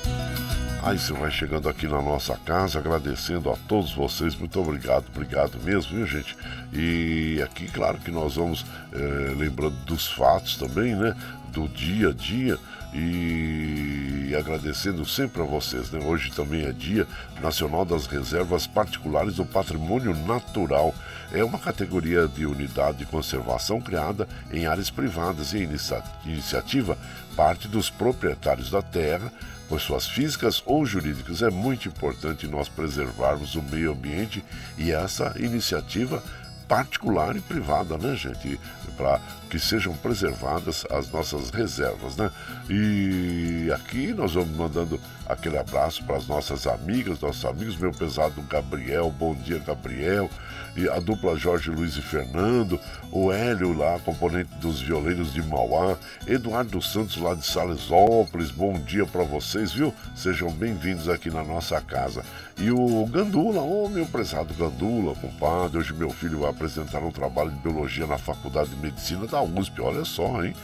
Você 0.96 1.12
vai 1.12 1.30
chegando 1.30 1.68
aqui 1.68 1.86
na 1.86 2.00
nossa 2.00 2.34
casa, 2.36 2.78
agradecendo 2.78 3.50
a 3.50 3.56
todos 3.68 3.92
vocês. 3.92 4.34
Muito 4.34 4.58
obrigado, 4.58 5.04
obrigado 5.14 5.58
mesmo, 5.62 5.96
viu, 5.96 6.06
gente? 6.06 6.34
E 6.72 7.42
aqui, 7.42 7.66
claro 7.66 7.98
que 7.98 8.10
nós 8.10 8.36
vamos 8.36 8.64
é, 8.92 9.34
lembrando 9.36 9.76
dos 9.84 10.08
fatos 10.08 10.56
também, 10.56 10.96
né? 10.96 11.14
Do 11.52 11.68
dia 11.68 12.08
a 12.08 12.12
dia 12.12 12.58
e 12.94 14.34
agradecendo 14.34 15.04
sempre 15.04 15.42
a 15.42 15.44
vocês. 15.44 15.90
Né? 15.90 16.00
Hoje 16.02 16.32
também 16.32 16.64
é 16.64 16.72
Dia 16.72 17.06
Nacional 17.42 17.84
das 17.84 18.06
Reservas 18.06 18.66
Particulares 18.66 19.34
do 19.34 19.44
Patrimônio 19.44 20.14
Natural. 20.26 20.94
É 21.32 21.44
uma 21.44 21.58
categoria 21.58 22.26
de 22.26 22.46
unidade 22.46 22.98
de 22.98 23.06
conservação 23.06 23.80
criada 23.80 24.26
em 24.50 24.66
áreas 24.66 24.88
privadas 24.88 25.52
e 25.52 25.58
inicia 25.58 26.02
iniciativa 26.24 26.96
parte 27.36 27.68
dos 27.68 27.90
proprietários 27.90 28.70
da 28.70 28.80
terra 28.80 29.30
pessoas 29.68 30.06
físicas 30.06 30.62
ou 30.64 30.84
jurídicas. 30.84 31.42
É 31.42 31.50
muito 31.50 31.88
importante 31.88 32.46
nós 32.46 32.68
preservarmos 32.68 33.54
o 33.54 33.62
meio 33.62 33.92
ambiente 33.92 34.44
e 34.76 34.90
essa 34.90 35.34
iniciativa 35.38 36.22
particular 36.66 37.34
e 37.36 37.40
privada, 37.40 37.96
né, 37.96 38.14
gente? 38.14 38.60
Para 38.96 39.20
que 39.48 39.58
sejam 39.58 39.94
preservadas 39.94 40.84
as 40.90 41.10
nossas 41.10 41.50
reservas, 41.50 42.16
né? 42.16 42.30
E 42.68 43.70
aqui 43.72 44.12
nós 44.12 44.34
vamos 44.34 44.56
mandando 44.56 45.00
aquele 45.26 45.58
abraço 45.58 46.04
para 46.04 46.16
as 46.16 46.26
nossas 46.26 46.66
amigas, 46.66 47.20
nossos 47.20 47.44
amigos, 47.44 47.76
meu 47.76 47.92
pesado 47.92 48.40
Gabriel, 48.42 49.10
bom 49.10 49.34
dia, 49.34 49.58
Gabriel 49.58 50.30
e 50.78 50.88
a 50.88 51.00
dupla 51.00 51.36
Jorge 51.36 51.70
Luiz 51.70 51.96
e 51.96 52.02
Fernando, 52.02 52.78
o 53.10 53.32
Hélio 53.32 53.76
lá, 53.76 53.98
componente 53.98 54.54
dos 54.60 54.80
Violeiros 54.80 55.32
de 55.32 55.42
Mauá, 55.42 55.96
Eduardo 56.24 56.80
Santos 56.80 57.16
lá 57.16 57.34
de 57.34 57.44
Salesópolis, 57.44 58.52
bom 58.52 58.78
dia 58.78 59.04
para 59.04 59.24
vocês, 59.24 59.72
viu? 59.72 59.92
Sejam 60.14 60.50
bem-vindos 60.52 61.08
aqui 61.08 61.30
na 61.30 61.42
nossa 61.42 61.80
casa. 61.80 62.24
E 62.56 62.70
o 62.70 63.06
Gandula, 63.06 63.60
ô 63.60 63.86
oh, 63.86 63.88
meu 63.88 64.06
prezado 64.06 64.54
Gandula, 64.54 65.16
compadre, 65.16 65.78
hoje 65.78 65.92
meu 65.92 66.10
filho 66.10 66.40
vai 66.40 66.50
apresentar 66.50 67.02
um 67.02 67.10
trabalho 67.10 67.50
de 67.50 67.58
biologia 67.58 68.06
na 68.06 68.18
Faculdade 68.18 68.70
de 68.70 68.76
Medicina 68.76 69.26
da 69.26 69.37
USP, 69.40 69.80
olha 69.80 70.04
só, 70.04 70.42
hein? 70.44 70.54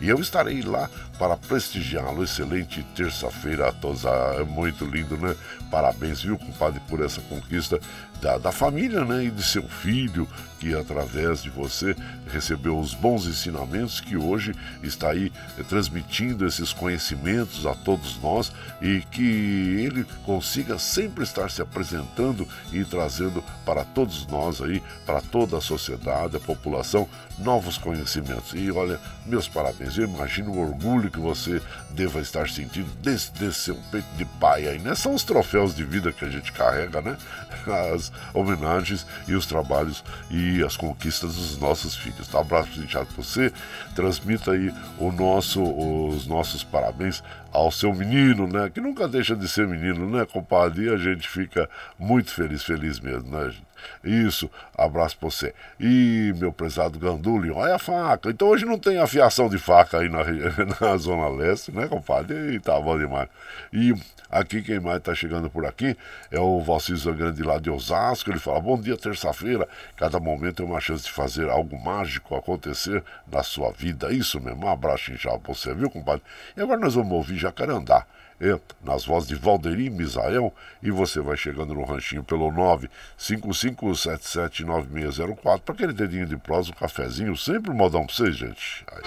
E 0.00 0.08
eu 0.08 0.18
estarei 0.20 0.60
lá 0.62 0.90
para 1.18 1.36
prestigiá-lo. 1.36 2.24
Excelente 2.24 2.82
terça-feira 2.94 3.68
a 3.68 3.72
todos. 3.72 4.04
Ah, 4.04 4.36
é 4.38 4.44
muito 4.44 4.84
lindo, 4.84 5.16
né? 5.16 5.34
Parabéns, 5.70 6.22
viu, 6.22 6.36
compadre, 6.36 6.80
por 6.88 7.00
essa 7.00 7.20
conquista 7.22 7.80
da, 8.24 8.38
da 8.38 8.50
família, 8.50 9.04
né? 9.04 9.26
E 9.26 9.30
de 9.30 9.42
seu 9.42 9.68
filho, 9.68 10.26
que 10.58 10.74
através 10.74 11.42
de 11.42 11.50
você 11.50 11.94
recebeu 12.32 12.78
os 12.78 12.94
bons 12.94 13.26
ensinamentos, 13.26 14.00
que 14.00 14.16
hoje 14.16 14.54
está 14.82 15.10
aí 15.10 15.30
eh, 15.58 15.62
transmitindo 15.62 16.46
esses 16.46 16.72
conhecimentos 16.72 17.66
a 17.66 17.74
todos 17.74 18.18
nós 18.22 18.50
e 18.80 19.02
que 19.10 19.22
ele 19.22 20.06
consiga 20.24 20.78
sempre 20.78 21.22
estar 21.22 21.50
se 21.50 21.60
apresentando 21.60 22.48
e 22.72 22.82
trazendo 22.82 23.44
para 23.66 23.84
todos 23.84 24.26
nós 24.26 24.62
aí, 24.62 24.82
para 25.04 25.20
toda 25.20 25.58
a 25.58 25.60
sociedade, 25.60 26.38
a 26.38 26.40
população, 26.40 27.06
novos 27.38 27.76
conhecimentos. 27.76 28.54
E 28.54 28.70
olha, 28.70 28.98
meus 29.26 29.48
parabéns. 29.48 29.96
Eu 29.96 30.04
imagino 30.04 30.52
o 30.52 30.60
orgulho 30.60 31.10
que 31.10 31.18
você 31.18 31.60
deva 31.90 32.20
estar 32.20 32.48
sentindo 32.48 32.88
desse, 33.00 33.32
desse 33.32 33.60
seu 33.60 33.76
peito 33.90 34.08
de 34.16 34.24
pai 34.24 34.68
aí, 34.68 34.78
né? 34.78 34.94
São 34.94 35.14
os 35.14 35.22
troféus 35.22 35.74
de 35.74 35.84
vida 35.84 36.12
que 36.12 36.24
a 36.24 36.28
gente 36.28 36.52
carrega, 36.52 37.00
né? 37.00 37.16
As 37.92 38.12
homenagens 38.34 39.06
e 39.26 39.34
os 39.34 39.46
trabalhos 39.46 40.04
e 40.30 40.62
as 40.62 40.76
conquistas 40.76 41.34
dos 41.34 41.58
nossos 41.58 41.96
filhos. 41.96 42.28
Tá? 42.28 42.38
Um 42.38 42.40
abraço 42.42 42.68
para 42.86 43.04
você. 43.16 43.52
Transmita 43.94 44.52
aí 44.52 44.72
o 44.98 45.10
nosso, 45.10 45.62
os 45.62 46.26
nossos 46.26 46.62
parabéns 46.62 47.22
ao 47.52 47.70
seu 47.70 47.94
menino, 47.94 48.46
né? 48.46 48.68
Que 48.68 48.80
nunca 48.80 49.08
deixa 49.08 49.34
de 49.34 49.48
ser 49.48 49.66
menino, 49.66 50.10
né, 50.10 50.26
compadre? 50.26 50.86
E 50.86 50.88
a 50.88 50.96
gente 50.96 51.28
fica 51.28 51.70
muito 51.98 52.30
feliz, 52.32 52.64
feliz 52.64 53.00
mesmo, 53.00 53.30
né, 53.30 53.50
gente? 53.50 53.73
Isso, 54.02 54.50
abraço 54.76 55.16
pra 55.18 55.30
você. 55.30 55.54
E 55.78 56.32
meu 56.36 56.52
prezado 56.52 56.98
Ganduli, 56.98 57.50
olha 57.50 57.76
a 57.76 57.78
faca. 57.78 58.30
Então 58.30 58.48
hoje 58.48 58.64
não 58.64 58.78
tem 58.78 58.98
afiação 58.98 59.48
de 59.48 59.58
faca 59.58 59.98
aí 59.98 60.08
na, 60.08 60.24
na 60.80 60.96
Zona 60.96 61.28
Leste, 61.28 61.72
né, 61.72 61.86
compadre? 61.88 62.54
E 62.54 62.60
tá 62.60 62.78
bom 62.80 62.98
demais. 62.98 63.28
E 63.72 63.94
aqui 64.30 64.62
quem 64.62 64.80
mais 64.80 65.00
tá 65.00 65.14
chegando 65.14 65.48
por 65.48 65.64
aqui 65.66 65.96
é 66.30 66.38
o 66.38 66.60
Valcir 66.60 66.96
Zangrande 66.96 67.42
lá 67.42 67.58
de 67.58 67.70
Osasco. 67.70 68.30
Ele 68.30 68.38
fala: 68.38 68.60
Bom 68.60 68.80
dia, 68.80 68.96
terça-feira. 68.96 69.68
Cada 69.96 70.20
momento 70.20 70.62
é 70.62 70.66
uma 70.66 70.80
chance 70.80 71.04
de 71.04 71.12
fazer 71.12 71.48
algo 71.48 71.78
mágico 71.78 72.34
acontecer 72.34 73.02
na 73.30 73.42
sua 73.42 73.72
vida. 73.72 74.12
Isso 74.12 74.40
mesmo, 74.40 74.66
um 74.66 74.70
abraço 74.70 75.12
inchado 75.12 75.38
pra 75.40 75.54
você, 75.54 75.74
viu, 75.74 75.90
compadre? 75.90 76.22
E 76.56 76.60
agora 76.60 76.78
nós 76.78 76.94
vamos 76.94 77.12
ouvir 77.12 77.36
Jacarandá 77.36 78.06
é, 78.40 78.58
nas 78.82 79.04
vozes 79.04 79.28
de 79.28 79.34
Valderi 79.34 79.90
Misael, 79.90 80.54
e 80.82 80.90
você 80.90 81.20
vai 81.20 81.36
chegando 81.36 81.74
no 81.74 81.84
ranchinho 81.84 82.24
pelo 82.24 82.50
955779604 83.18 85.60
para 85.60 85.74
aquele 85.74 85.92
dedinho 85.92 86.26
de 86.26 86.36
prosa, 86.36 86.70
um 86.70 86.74
cafezinho, 86.74 87.36
sempre 87.36 87.70
um 87.70 87.74
modão 87.74 88.06
para 88.06 88.14
vocês, 88.14 88.36
gente. 88.36 88.84
Aí. 88.92 89.02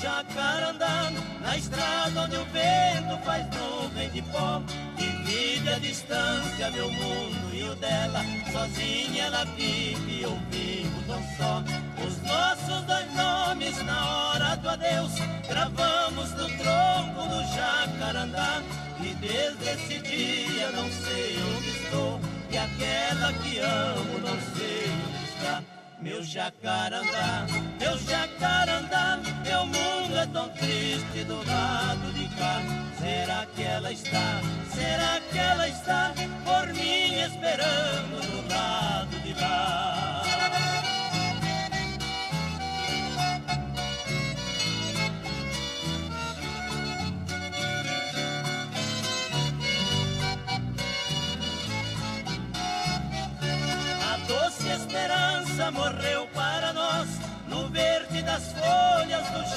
jacarandá 0.00 1.10
Na 1.48 1.56
estrada 1.56 2.20
onde 2.24 2.36
o 2.36 2.44
vento 2.44 3.24
faz 3.24 3.46
nuvem 3.56 4.10
de 4.10 4.20
pó 4.20 4.60
Divide 4.98 5.70
a 5.70 5.78
distância, 5.78 6.70
meu 6.70 6.92
mundo 6.92 7.54
e 7.54 7.62
o 7.62 7.74
dela 7.76 8.22
Sozinha 8.52 9.24
ela 9.24 9.46
vive, 9.56 10.20
eu 10.20 10.38
vivo 10.50 11.02
tão 11.06 11.22
só. 11.38 11.64
Os 12.06 12.20
nossos 12.22 12.84
dois 12.84 13.14
nomes 13.14 13.82
na 13.82 14.10
hora 14.10 14.56
do 14.56 14.68
adeus 14.68 15.12
Gravamos 15.48 16.30
no 16.32 16.48
tronco 16.48 17.28
do 17.30 17.42
jacarandá. 17.54 18.62
E 19.00 19.14
desde 19.14 19.70
esse 19.70 20.00
dia 20.00 20.70
não 20.72 20.90
sei 20.90 21.38
onde 21.56 21.68
estou 21.70 22.20
E 22.50 22.58
aquela 22.58 23.32
que 23.32 23.58
amo 23.58 24.18
não 24.18 24.38
sei 24.54 24.90
onde 24.90 25.24
está 25.30 25.77
meu 26.00 26.22
jacarandá, 26.22 27.46
meu 27.78 27.98
jacarandá, 27.98 29.20
meu 29.44 29.66
mundo 29.66 30.16
é 30.16 30.26
tão 30.26 30.48
triste 30.50 31.24
do 31.24 31.36
lado 31.44 32.12
de 32.12 32.28
cá. 32.36 32.62
Será 32.98 33.46
que 33.46 33.62
ela 33.62 33.92
está, 33.92 34.40
será 34.72 35.20
que 35.30 35.38
ela 35.38 35.68
está 35.68 36.12
por 36.44 36.72
mim 36.74 37.20
esperando 37.20 38.20
do 38.20 38.48
lado 38.52 39.20
de 39.20 39.34
lá? 39.40 40.07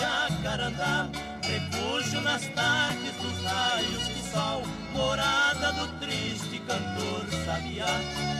Jacarandá. 0.02 1.08
Refúgio 1.44 2.22
nas 2.22 2.48
tardes 2.50 3.14
dos 3.22 3.44
raios 3.44 4.08
de 4.08 4.32
sol, 4.32 4.64
morada 4.94 5.74
do 5.74 5.88
triste 6.00 6.60
cantor 6.60 7.26
sabiá. 7.46 7.88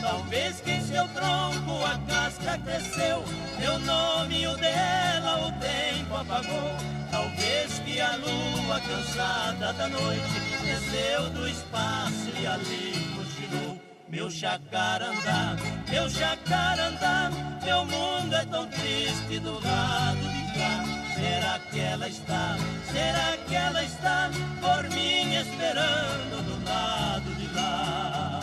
Talvez 0.02 0.62
que 0.62 0.72
em 0.72 0.82
seu 0.82 1.08
tronco 1.10 1.86
a 1.86 1.98
casca 2.08 2.58
cresceu, 2.60 3.24
meu 3.60 3.78
nome 3.80 4.42
e 4.42 4.48
o 4.48 4.56
dela 4.58 5.48
o 5.48 5.52
tempo 5.60 6.16
apagou. 6.16 6.72
Talvez 7.12 7.80
que 7.80 8.00
a 8.00 8.16
lua 8.16 8.80
cansada 8.80 9.74
da 9.74 9.88
noite 9.90 10.40
desceu 10.64 11.30
do 11.32 11.48
espaço 11.48 12.30
e 12.42 12.48
ali 12.48 13.14
cochilou. 13.16 13.82
meu 14.08 14.30
jacarandá, 14.30 15.56
meu 15.90 16.10
jacarandá, 16.10 17.32
meu 17.64 17.86
mundo 17.86 18.34
é 18.34 18.46
tão 18.46 18.66
triste 18.68 19.40
do 19.40 19.54
lado 19.54 20.20
de 20.20 20.60
cá. 20.60 20.81
Será 21.22 21.60
que 21.70 21.80
ela 21.80 22.08
está, 22.08 22.58
será 22.92 23.38
que 23.48 23.56
ela 23.56 23.84
está 23.84 24.32
por 24.60 24.90
mim 24.90 25.36
esperando 25.36 26.42
do 26.42 26.66
lado 26.66 27.36
de 27.36 27.48
lá? 27.54 28.40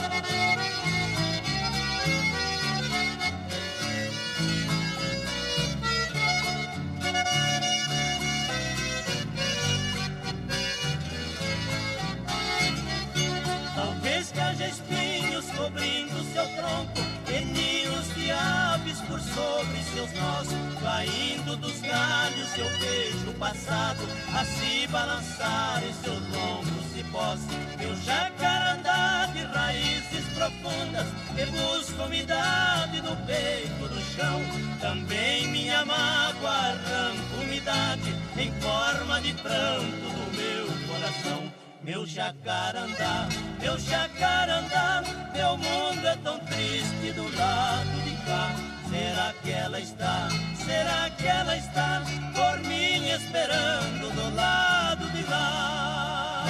Talvez 13.75 14.31
que 14.31 14.41
haja 14.41 14.69
espinhos 14.69 15.47
cobrindo 15.57 16.23
seu 16.33 16.47
tronco 16.55 17.01
E 17.27 17.45
ninhos 17.45 18.15
de 18.15 18.31
aves 18.31 19.01
por 19.01 19.21
sobre 19.21 19.83
seus 19.93 20.13
nós 20.13 20.68
Caindo 20.99 21.57
dos 21.59 21.81
galhos 21.81 22.59
eu 22.59 22.69
vejo 22.81 23.31
o 23.31 23.35
passado 23.35 24.01
A 24.35 24.45
se 24.45 24.85
balançar 24.89 25.81
em 25.85 25.93
seus 25.93 26.19
longos 26.31 26.93
cipós 26.93 27.39
Meu 27.79 27.95
jacarandá 28.03 29.27
de 29.33 29.45
raízes 29.45 30.25
profundas 30.35 31.07
Que 31.37 31.47
busca 31.53 32.03
umidade 32.03 33.01
no 33.01 33.15
peito 33.27 33.89
do 33.89 34.01
chão. 34.13 34.41
Também 34.81 35.47
minha 35.47 35.85
mágoa 35.85 36.51
arranca 36.51 37.45
umidade 37.45 38.13
Em 38.37 38.53
forma 38.61 39.21
de 39.21 39.35
pranto 39.35 39.85
do 39.85 40.37
meu 40.37 40.67
coração. 40.89 41.53
Meu 41.81 42.05
jacarandá, 42.05 43.29
meu 43.61 43.79
jacarandá, 43.79 45.05
meu 45.33 45.57
mundo 45.57 46.05
é 46.05 46.17
tão 46.17 46.41
triste 46.41 47.13
do 47.13 47.23
lado 47.37 48.03
de 48.03 48.17
cá. 48.27 48.78
Será 48.91 49.35
que 49.43 49.51
ela 49.51 49.81
está, 49.81 50.29
será 50.65 51.11
que 51.11 51.27
ela 51.27 51.57
está 51.57 52.03
por 52.35 52.59
mim 52.67 53.11
esperando 53.11 54.15
do 54.15 54.35
lado 54.35 55.11
de 55.11 55.23
lá? 55.31 56.45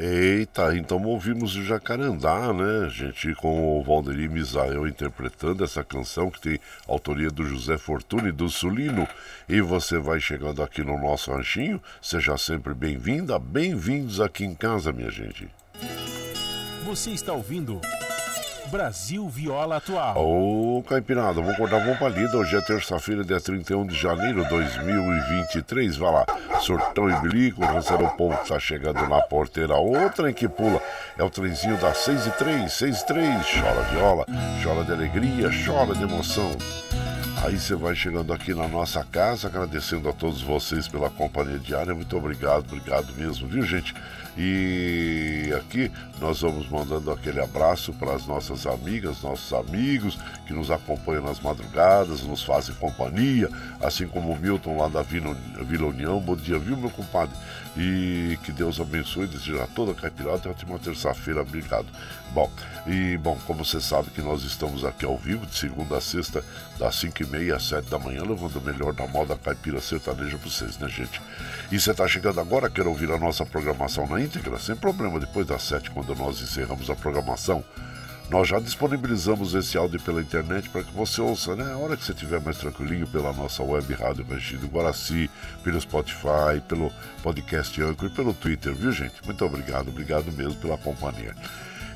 Eita, 0.00 0.76
então 0.76 1.02
ouvimos 1.02 1.56
o 1.56 1.64
Jacarandá, 1.64 2.52
né, 2.52 2.88
gente, 2.88 3.34
com 3.34 3.80
o 3.80 3.82
Valderi 3.82 4.28
Misael 4.28 4.86
interpretando 4.86 5.64
essa 5.64 5.82
canção 5.82 6.30
que 6.30 6.40
tem 6.40 6.60
autoria 6.86 7.30
do 7.30 7.44
José 7.44 7.76
Fortune 7.76 8.30
do 8.30 8.48
Sulino. 8.48 9.08
E 9.48 9.60
você 9.60 9.98
vai 9.98 10.20
chegando 10.20 10.62
aqui 10.62 10.84
no 10.84 10.96
nosso 10.96 11.32
ranchinho, 11.32 11.82
seja 12.00 12.38
sempre 12.38 12.74
bem-vinda, 12.74 13.40
bem-vindos 13.40 14.20
aqui 14.20 14.44
em 14.44 14.54
casa, 14.54 14.92
minha 14.92 15.10
gente. 15.10 15.48
Você 16.84 17.10
está 17.10 17.32
ouvindo 17.32 17.80
Brasil 18.70 19.26
Viola 19.28 19.76
Atual. 19.76 20.14
Ô, 20.16 20.82
Caipirada, 20.82 21.34
vamos 21.34 21.54
acordar, 21.54 21.80
vamos 21.80 21.98
pra 21.98 22.08
lida. 22.08 22.36
Hoje 22.36 22.56
é 22.56 22.60
terça-feira, 22.60 23.24
dia 23.24 23.40
31 23.40 23.86
de 23.86 23.94
janeiro 23.94 24.42
de 24.42 24.48
2023. 24.50 25.96
Vai 25.96 26.12
lá, 26.12 26.26
surtão 26.60 27.08
e 27.08 27.20
bilico, 27.20 27.64
recebe 27.64 28.04
o 28.04 28.10
povo 28.10 28.36
que 28.38 28.48
tá 28.48 28.58
chegando 28.58 29.06
na 29.08 29.20
porteira. 29.22 29.76
Outra 29.76 30.30
em 30.30 30.34
que 30.34 30.46
pula 30.46 30.80
é 31.16 31.22
o 31.22 31.30
trenzinho 31.30 31.78
das 31.78 31.98
6 31.98 32.26
e 32.26 32.30
3, 32.32 32.72
6 32.72 33.00
e 33.00 33.06
3. 33.06 33.46
Chora 33.46 33.82
viola, 33.90 34.26
chora 34.62 34.84
de 34.84 34.92
alegria, 34.92 35.50
chora 35.64 35.94
de 35.94 36.02
emoção. 36.02 36.50
Aí 37.44 37.56
você 37.56 37.76
vai 37.76 37.94
chegando 37.94 38.32
aqui 38.32 38.52
na 38.52 38.66
nossa 38.66 39.04
casa, 39.04 39.46
agradecendo 39.46 40.08
a 40.08 40.12
todos 40.12 40.42
vocês 40.42 40.88
pela 40.88 41.08
companhia 41.08 41.58
diária. 41.58 41.94
Muito 41.94 42.16
obrigado, 42.16 42.64
obrigado 42.66 43.14
mesmo, 43.14 43.46
viu, 43.46 43.62
gente? 43.62 43.94
E 44.36 45.52
aqui 45.56 45.90
nós 46.20 46.40
vamos 46.40 46.68
mandando 46.68 47.10
aquele 47.10 47.40
abraço 47.40 47.92
para 47.92 48.12
as 48.12 48.26
nossas 48.26 48.66
amigas, 48.66 49.22
nossos 49.22 49.52
amigos 49.52 50.18
que 50.46 50.52
nos 50.52 50.70
acompanham 50.70 51.24
nas 51.24 51.40
madrugadas, 51.40 52.22
nos 52.22 52.42
fazem 52.42 52.74
companhia, 52.74 53.48
assim 53.80 54.06
como 54.06 54.32
o 54.32 54.38
Milton 54.38 54.76
lá 54.76 54.88
da 54.88 55.02
Vila, 55.02 55.36
União. 55.86 56.20
Bom 56.20 56.36
dia, 56.36 56.58
viu, 56.58 56.76
meu 56.76 56.90
compadre? 56.90 57.36
E 57.80 58.36
que 58.42 58.50
Deus 58.50 58.80
abençoe, 58.80 59.28
desejar 59.28 59.68
toda 59.68 59.92
a 59.92 59.94
caipirada 59.94 60.40
e 60.44 60.50
ótima 60.50 60.80
terça-feira. 60.80 61.42
Obrigado. 61.42 61.86
Bom, 62.32 62.50
e 62.88 63.16
bom, 63.18 63.38
como 63.46 63.64
você 63.64 63.80
sabe 63.80 64.10
que 64.10 64.20
nós 64.20 64.42
estamos 64.42 64.84
aqui 64.84 65.04
ao 65.04 65.16
vivo, 65.16 65.46
de 65.46 65.54
segunda 65.54 65.96
a 65.96 66.00
sexta, 66.00 66.44
das 66.76 66.96
5 66.96 67.22
e 67.22 67.26
meia 67.26 67.54
às 67.54 67.68
7 67.68 67.88
da 67.88 67.96
manhã, 67.96 68.24
levando 68.24 68.56
o 68.56 68.60
melhor 68.60 68.92
da 68.92 69.06
moda 69.06 69.36
caipira 69.36 69.80
sertaneja 69.80 70.36
para 70.36 70.50
vocês, 70.50 70.76
né, 70.78 70.88
gente? 70.88 71.22
E 71.70 71.78
você 71.78 71.92
está 71.92 72.08
chegando 72.08 72.40
agora, 72.40 72.68
quer 72.68 72.84
ouvir 72.84 73.12
a 73.12 73.18
nossa 73.18 73.46
programação 73.46 74.08
na 74.08 74.20
íntegra? 74.20 74.58
Sem 74.58 74.74
problema, 74.74 75.20
depois 75.20 75.46
das 75.46 75.62
7, 75.62 75.92
quando 75.92 76.16
nós 76.16 76.42
encerramos 76.42 76.90
a 76.90 76.96
programação. 76.96 77.62
Nós 78.30 78.46
já 78.46 78.60
disponibilizamos 78.60 79.54
esse 79.54 79.78
áudio 79.78 79.98
pela 80.02 80.20
internet 80.20 80.68
para 80.68 80.84
que 80.84 80.94
você 80.94 81.18
ouça, 81.18 81.56
né? 81.56 81.72
A 81.72 81.78
hora 81.78 81.96
que 81.96 82.04
você 82.04 82.12
estiver 82.12 82.38
mais 82.40 82.58
tranquilinho 82.58 83.06
pela 83.06 83.32
nossa 83.32 83.62
web 83.62 83.90
rádio 83.94 84.26
Rangido 84.28 84.66
Guaraci, 84.66 85.30
pelo 85.64 85.80
Spotify, 85.80 86.60
pelo 86.68 86.92
podcast 87.22 87.80
Anchor 87.80 88.10
e 88.10 88.14
pelo 88.14 88.34
Twitter, 88.34 88.74
viu 88.74 88.92
gente? 88.92 89.14
Muito 89.24 89.42
obrigado, 89.46 89.88
obrigado 89.88 90.30
mesmo 90.30 90.56
pela 90.56 90.76
companhia. 90.76 91.34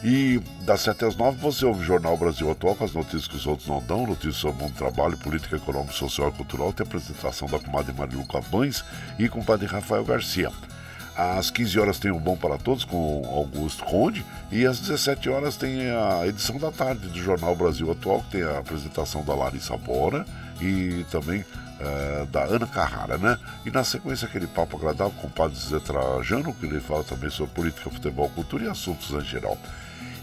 E 0.02 0.40
das 0.62 0.80
7 0.80 1.04
às 1.04 1.16
9 1.16 1.36
você 1.36 1.66
ouve 1.66 1.82
o 1.82 1.84
Jornal 1.84 2.16
Brasil 2.16 2.50
Atual 2.50 2.76
com 2.76 2.84
as 2.84 2.92
notícias 2.92 3.28
que 3.28 3.36
os 3.36 3.46
outros 3.46 3.68
não 3.68 3.82
dão, 3.82 4.06
notícias 4.06 4.36
sobre 4.36 4.56
o 4.56 4.64
mundo 4.64 4.72
do 4.72 4.78
trabalho, 4.78 5.18
política, 5.18 5.56
econômica, 5.56 5.92
social 5.92 6.30
e 6.30 6.32
cultural, 6.32 6.72
tem 6.72 6.84
a 6.84 6.88
apresentação 6.88 7.46
da 7.46 7.58
comadre 7.58 7.92
Mariluca 7.92 8.40
Bães 8.50 8.82
e 9.18 9.28
com 9.28 9.40
o 9.40 9.44
padre 9.44 9.66
Rafael 9.66 10.02
Garcia. 10.02 10.50
Às 11.16 11.50
15 11.50 11.78
horas 11.78 11.98
tem 11.98 12.10
o 12.10 12.18
Bom 12.18 12.36
para 12.36 12.56
Todos 12.56 12.84
com 12.84 13.22
Augusto 13.26 13.84
Conde 13.84 14.24
e 14.50 14.64
às 14.64 14.80
17 14.80 15.28
horas 15.28 15.56
tem 15.56 15.90
a 15.90 16.26
edição 16.26 16.56
da 16.58 16.70
tarde 16.70 17.06
do 17.08 17.18
Jornal 17.18 17.54
Brasil 17.54 17.90
Atual, 17.90 18.22
que 18.22 18.38
tem 18.38 18.42
a 18.42 18.58
apresentação 18.58 19.22
da 19.22 19.34
Larissa 19.34 19.76
Bora 19.76 20.24
e 20.60 21.04
também 21.10 21.44
é, 21.80 22.26
da 22.26 22.44
Ana 22.44 22.66
Carrara, 22.66 23.18
né? 23.18 23.38
E 23.66 23.70
na 23.70 23.84
sequência 23.84 24.26
aquele 24.26 24.46
papo 24.46 24.76
agradável 24.76 25.12
com 25.20 25.26
o 25.26 25.30
padre 25.30 25.58
Zé 25.58 25.80
Trajano, 25.80 26.54
que 26.54 26.64
ele 26.64 26.80
fala 26.80 27.04
também 27.04 27.28
sobre 27.28 27.52
política, 27.54 27.90
futebol, 27.90 28.30
cultura 28.30 28.64
e 28.64 28.68
assuntos 28.68 29.10
em 29.10 29.20
geral. 29.20 29.58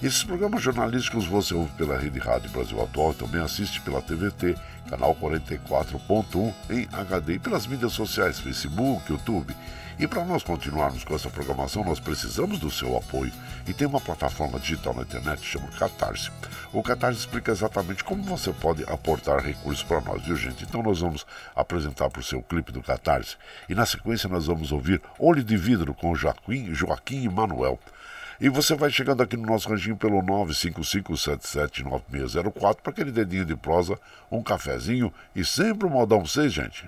Esses 0.02 0.24
programas 0.24 0.64
jornalísticos 0.64 1.28
você 1.28 1.54
ouve 1.54 1.72
pela 1.74 1.98
Rede 1.98 2.20
Rádio 2.20 2.50
Brasil 2.52 2.82
Atual 2.82 3.14
também 3.14 3.42
assiste 3.42 3.82
pela 3.82 4.02
TVT, 4.02 4.56
canal 4.90 5.14
44.1 5.14 6.54
em 6.70 6.88
HD 6.94 7.34
e 7.34 7.40
pelas 7.40 7.68
mídias 7.68 7.92
sociais, 7.92 8.40
Facebook, 8.40 9.12
YouTube. 9.12 9.54
E 10.00 10.08
para 10.08 10.24
nós 10.24 10.44
continuarmos 10.44 11.04
com 11.04 11.14
essa 11.14 11.30
programação, 11.30 11.84
nós 11.84 12.00
precisamos 12.00 12.58
do 12.58 12.72
seu 12.72 12.96
apoio. 12.96 13.34
E 13.68 13.74
tem 13.74 13.86
uma 13.86 14.00
plataforma 14.00 14.58
digital 14.58 14.94
na 14.94 15.02
internet 15.02 15.44
chamada 15.44 15.76
Catarse. 15.76 16.32
O 16.72 16.82
Catarse 16.82 17.20
explica 17.20 17.52
exatamente 17.52 18.02
como 18.02 18.24
você 18.24 18.54
pode 18.54 18.82
aportar 18.84 19.44
recursos 19.44 19.84
para 19.84 20.00
nós, 20.00 20.24
viu 20.24 20.38
gente? 20.38 20.64
Então 20.64 20.82
nós 20.82 21.02
vamos 21.02 21.26
apresentar 21.54 22.10
para 22.10 22.22
o 22.22 22.24
seu 22.24 22.42
clipe 22.42 22.72
do 22.72 22.82
Catarse. 22.82 23.36
E 23.68 23.76
na 23.76 23.86
sequência 23.86 24.30
nós 24.30 24.46
vamos 24.46 24.72
ouvir 24.72 25.02
Olho 25.20 25.44
de 25.44 25.58
Vidro 25.58 25.94
com 25.94 26.16
Joaquim, 26.16 26.74
Joaquim 26.74 27.24
e 27.24 27.30
Manuel. 27.30 27.78
E 28.40 28.48
você 28.48 28.76
vai 28.76 28.90
chegando 28.90 29.22
aqui 29.22 29.36
no 29.36 29.46
nosso 29.46 29.68
ranchinho 29.68 29.98
pelo 29.98 30.24
955779604 30.24 32.78
para 32.82 32.94
aquele 32.94 33.12
dedinho 33.12 33.44
de 33.44 33.58
prosa, 33.58 34.00
um 34.32 34.42
cafezinho 34.42 35.14
e 35.36 35.44
sempre 35.44 35.86
um 35.86 35.90
modão 35.90 36.26
6, 36.26 36.54
gente. 36.54 36.88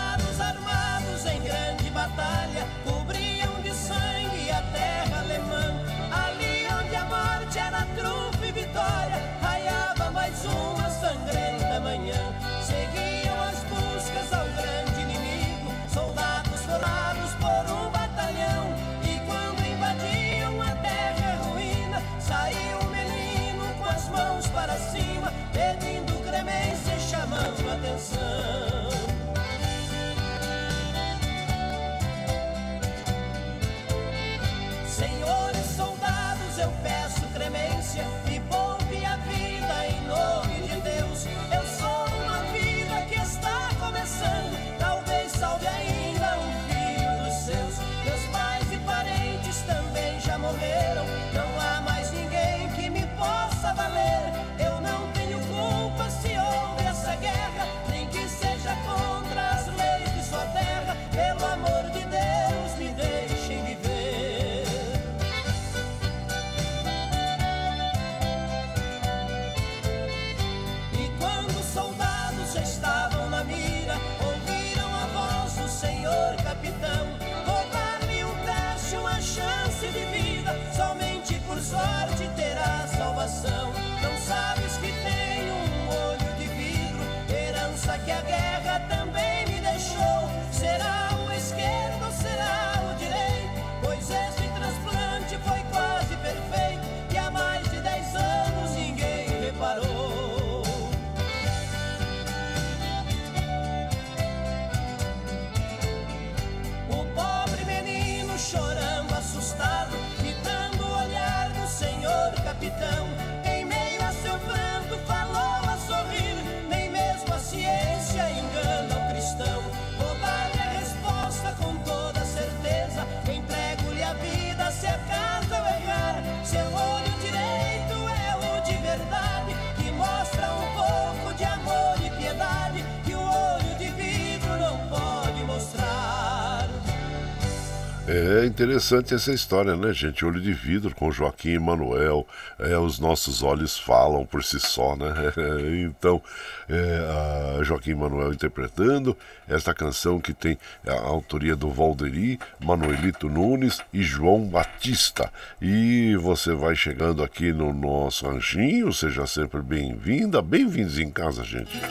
interessante 138.61 139.15
essa 139.15 139.33
história, 139.33 139.75
né, 139.75 139.91
gente? 139.91 140.23
Olho 140.23 140.39
de 140.39 140.53
vidro 140.53 140.93
com 140.93 141.11
Joaquim 141.11 141.53
Emanuel. 141.53 142.27
É, 142.59 142.77
os 142.77 142.99
nossos 142.99 143.41
olhos 143.41 143.75
falam 143.75 144.23
por 144.23 144.43
si 144.43 144.59
só, 144.59 144.95
né? 144.95 145.11
então, 145.89 146.21
é, 146.69 147.63
Joaquim 147.63 147.91
Emanuel 147.91 148.31
interpretando 148.31 149.17
esta 149.49 149.73
canção 149.73 150.21
que 150.21 150.31
tem 150.31 150.59
a 150.85 150.93
autoria 150.93 151.55
do 151.55 151.71
Valderi, 151.71 152.39
Manuelito 152.63 153.27
Nunes 153.27 153.81
e 153.91 154.03
João 154.03 154.43
Batista. 154.43 155.33
E 155.59 156.15
você 156.17 156.53
vai 156.53 156.75
chegando 156.75 157.23
aqui 157.23 157.51
no 157.51 157.73
nosso 157.73 158.27
ranchinho, 158.27 158.93
seja 158.93 159.25
sempre 159.25 159.59
bem-vinda. 159.59 160.39
Bem-vindos 160.39 160.99
em 160.99 161.09
casa, 161.09 161.43
gente. 161.43 161.81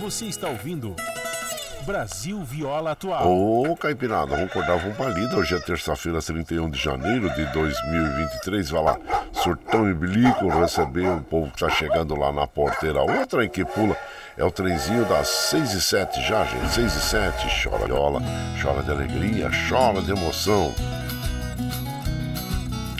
Você 0.00 0.24
está 0.24 0.48
ouvindo. 0.48 0.96
Brasil 1.84 2.42
Viola 2.42 2.92
Atual. 2.92 3.30
Ô, 3.30 3.76
Caipirada, 3.76 4.34
vamos 4.34 4.50
acordar, 4.50 4.78
vamos 4.78 4.96
pra 4.96 5.10
lida. 5.10 5.36
Hoje 5.36 5.54
é 5.54 5.60
terça-feira, 5.60 6.20
31 6.20 6.70
de 6.70 6.78
janeiro 6.78 7.28
de 7.34 7.44
2023. 7.52 8.70
Vai 8.70 8.82
lá, 8.82 8.98
surtão 9.32 9.88
e 9.90 9.94
bilico, 9.94 10.48
receber 10.48 11.06
o 11.06 11.20
povo 11.20 11.50
que 11.50 11.58
tá 11.58 11.68
chegando 11.68 12.16
lá 12.16 12.32
na 12.32 12.46
porteira. 12.46 13.02
Outra 13.02 13.44
em 13.44 13.48
que 13.50 13.64
pula 13.64 13.94
é 14.36 14.42
o 14.42 14.50
trenzinho 14.50 15.04
das 15.04 15.28
6 15.28 15.74
e 15.74 15.80
7 15.82 16.22
já, 16.26 16.44
gente. 16.44 16.72
6 16.72 16.96
e 16.96 17.00
7, 17.00 17.62
chora 17.62 17.86
viola, 17.86 18.22
chora 18.62 18.82
de 18.82 18.90
alegria, 18.90 19.50
chora 19.68 20.00
de 20.00 20.10
emoção. 20.10 20.72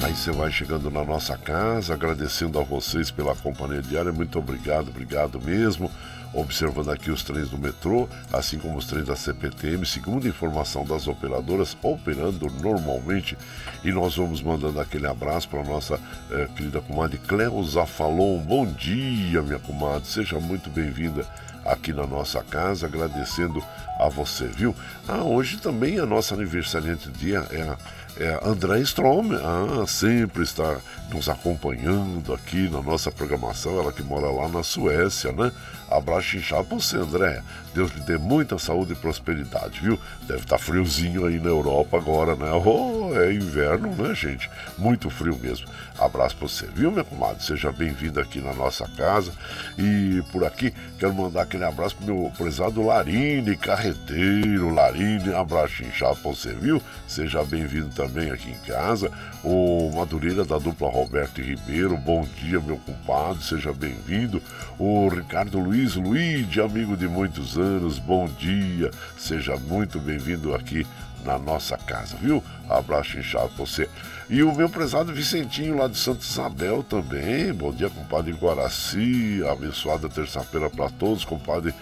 Aí 0.03 0.14
você 0.14 0.30
vai 0.30 0.53
chegando 0.53 0.91
na 0.91 1.03
nossa 1.03 1.39
casa, 1.39 1.95
agradecendo 1.95 2.59
a 2.59 2.62
vocês 2.62 3.11
pela 3.11 3.35
companhia 3.35 3.80
diária. 3.80 4.12
Muito 4.12 4.39
obrigado, 4.39 4.89
obrigado 4.89 5.41
mesmo 5.41 5.91
observando 6.35 6.91
aqui 6.91 7.11
os 7.11 7.22
trens 7.22 7.49
do 7.49 7.59
metrô, 7.59 8.09
assim 8.32 8.59
como 8.59 8.76
os 8.76 8.87
trens 8.87 9.07
da 9.07 9.16
CPTM, 9.16 9.87
segundo 9.87 10.28
informação 10.28 10.85
das 10.85 11.07
operadoras, 11.07 11.76
operando 11.82 12.51
normalmente. 12.61 13.37
E 13.85 13.93
nós 13.93 14.16
vamos 14.16 14.43
mandando 14.43 14.80
aquele 14.80 15.07
abraço 15.07 15.49
para 15.49 15.62
nossa 15.62 15.99
eh, 16.30 16.49
querida 16.57 16.80
comadre 16.80 17.18
Cleusa 17.18 17.87
Falon. 17.87 18.39
Bom 18.39 18.66
dia, 18.66 19.43
minha 19.43 19.59
comadre, 19.59 20.07
seja 20.09 20.39
muito 20.41 20.68
bem-vinda 20.68 21.26
aqui 21.64 21.93
na 21.93 22.07
nossa 22.07 22.43
casa, 22.43 22.87
agradecendo 22.87 23.62
a 23.99 24.09
você, 24.09 24.47
viu? 24.47 24.74
Ah, 25.09 25.22
hoje 25.22 25.57
também 25.57 25.99
a 25.99 26.07
nossa 26.07 26.35
aniversariante 26.35 27.09
dia 27.11 27.47
é 27.51 27.62
a 27.62 27.76
é, 28.17 28.39
André 28.45 28.79
Strom, 28.81 29.33
ah, 29.33 29.85
sempre 29.89 30.45
está 30.45 30.79
nos 31.12 31.29
acompanhando 31.29 32.33
aqui 32.33 32.69
na 32.69 32.81
nossa 32.81 33.11
programação, 33.11 33.81
ela 33.81 33.93
que 33.93 34.05
mora 34.05 34.31
lá 34.31 34.49
na 34.49 34.62
Suécia, 34.62 35.33
né? 35.33 35.51
Abraço 35.91 36.37
inchado 36.37 36.65
pra 36.65 36.79
você, 36.79 36.97
André. 36.97 37.43
Deus 37.75 37.91
lhe 37.93 38.01
dê 38.01 38.17
muita 38.17 38.59
saúde 38.59 38.93
e 38.93 38.97
prosperidade, 38.97 39.81
viu? 39.81 39.99
Deve 40.23 40.41
estar 40.41 40.59
tá 40.59 40.62
friozinho 40.62 41.27
aí 41.27 41.39
na 41.39 41.49
Europa 41.49 41.97
agora, 41.97 42.35
né? 42.35 42.51
Oh, 42.53 43.11
é 43.21 43.33
inverno, 43.33 43.95
né, 43.97 44.15
gente? 44.15 44.49
Muito 44.79 45.11
frio 45.11 45.37
mesmo. 45.37 45.67
Abraço 45.99 46.37
pra 46.37 46.49
você, 46.49 46.67
viu, 46.67 46.91
minha 46.91 47.05
comadre? 47.05 47.43
Seja 47.45 47.71
bem-vindo 47.71 48.19
aqui 48.21 48.41
na 48.41 48.55
nossa 48.55 48.89
casa. 48.97 49.33
E 49.77 50.23
por 50.33 50.45
aqui, 50.45 50.73
quero 50.99 51.15
mandar 51.15 51.43
aquele 51.43 51.65
abraço 51.65 51.97
pro 51.97 52.07
meu 52.07 52.33
prezado 52.37 52.85
Larine, 52.85 53.57
carreteiro, 53.57 54.73
Larine. 54.73 55.35
Abraço 55.35 55.83
inchado 55.83 56.17
pra 56.17 56.31
você, 56.31 56.53
viu? 56.55 56.81
Seja 57.07 57.45
bem-vindo 57.45 57.89
também 57.91 58.04
aqui 58.05 58.51
em 58.51 58.67
casa. 58.67 59.11
O 59.43 59.91
Madureira 59.95 60.45
da 60.45 60.59
dupla 60.59 60.91
Roberto 60.91 61.41
Ribeiro, 61.41 61.97
bom 61.97 62.27
dia, 62.41 62.61
meu 62.61 62.77
compadre, 62.79 63.43
seja 63.43 63.73
bem-vindo. 63.73 64.43
O 64.79 65.09
Ricardo 65.09 65.59
Luiz 65.59 65.95
Luiz, 65.95 66.59
amigo 66.59 66.97
de 66.97 67.09
muitos 67.09 67.57
anos, 67.57 67.99
bom 67.99 68.27
dia, 68.27 68.91
seja 69.17 69.57
muito 69.57 69.99
bem-vindo 69.99 70.55
aqui 70.55 70.87
na 71.25 71.39
nossa 71.39 71.77
casa, 71.77 72.17
viu? 72.21 72.43
Abraço 72.69 73.19
inchado 73.19 73.49
pra 73.49 73.65
você. 73.65 73.89
E 74.29 74.43
o 74.43 74.55
meu 74.55 74.69
prezado 74.69 75.13
Vicentinho 75.13 75.77
lá 75.77 75.87
de 75.87 75.97
Santa 75.97 76.23
Isabel 76.23 76.83
também. 76.83 77.53
Bom 77.53 77.73
dia, 77.73 77.91
compadre 77.91 78.33
Guaraci. 78.33 79.43
Abençoada 79.51 80.09
terça-feira 80.09 80.71
para 80.71 80.91
todos, 80.91 81.25
compadre. 81.25 81.75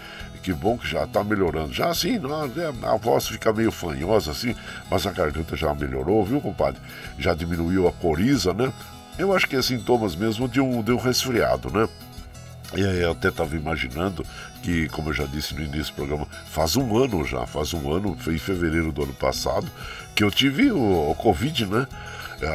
Que 0.43 0.53
bom 0.53 0.77
que 0.77 0.89
já 0.89 1.07
tá 1.07 1.23
melhorando. 1.23 1.73
Já 1.73 1.89
assim, 1.89 2.21
a 2.83 2.97
voz 2.97 3.29
fica 3.29 3.53
meio 3.53 3.71
fanhosa 3.71 4.33
assim, 4.33 4.55
mas 4.91 5.07
a 5.07 5.13
garganta 5.13 5.57
já 5.57 5.73
melhorou, 5.73 6.25
viu, 6.25 6.41
compadre? 6.41 6.81
Já 7.19 7.33
diminuiu 7.33 7.87
a 7.87 7.93
coriza, 7.93 8.53
né? 8.53 8.73
Eu 9.19 9.35
acho 9.35 9.47
que 9.47 9.55
é 9.55 9.63
sintomas 9.63 10.17
mesmo 10.17 10.49
de 10.49 10.61
um, 10.61 10.83
de 10.83 10.91
um 10.91 10.97
resfriado, 10.97 11.71
né? 11.71 11.89
E 12.75 12.81
eu 12.81 13.13
até 13.13 13.29
estava 13.29 13.55
imaginando 13.55 14.25
que, 14.63 14.89
como 14.89 15.11
eu 15.11 15.13
já 15.13 15.25
disse 15.27 15.55
no 15.55 15.63
início 15.63 15.93
do 15.93 15.97
programa, 15.97 16.27
faz 16.47 16.75
um 16.75 16.97
ano 16.97 17.25
já, 17.25 17.47
faz 17.47 17.75
um 17.75 17.93
ano, 17.93 18.17
foi 18.19 18.35
em 18.35 18.39
fevereiro 18.39 18.91
do 18.91 19.03
ano 19.03 19.13
passado, 19.13 19.67
que 20.15 20.25
eu 20.25 20.31
tive 20.31 20.73
o, 20.73 21.11
o 21.11 21.15
Covid, 21.15 21.67
né? 21.67 21.87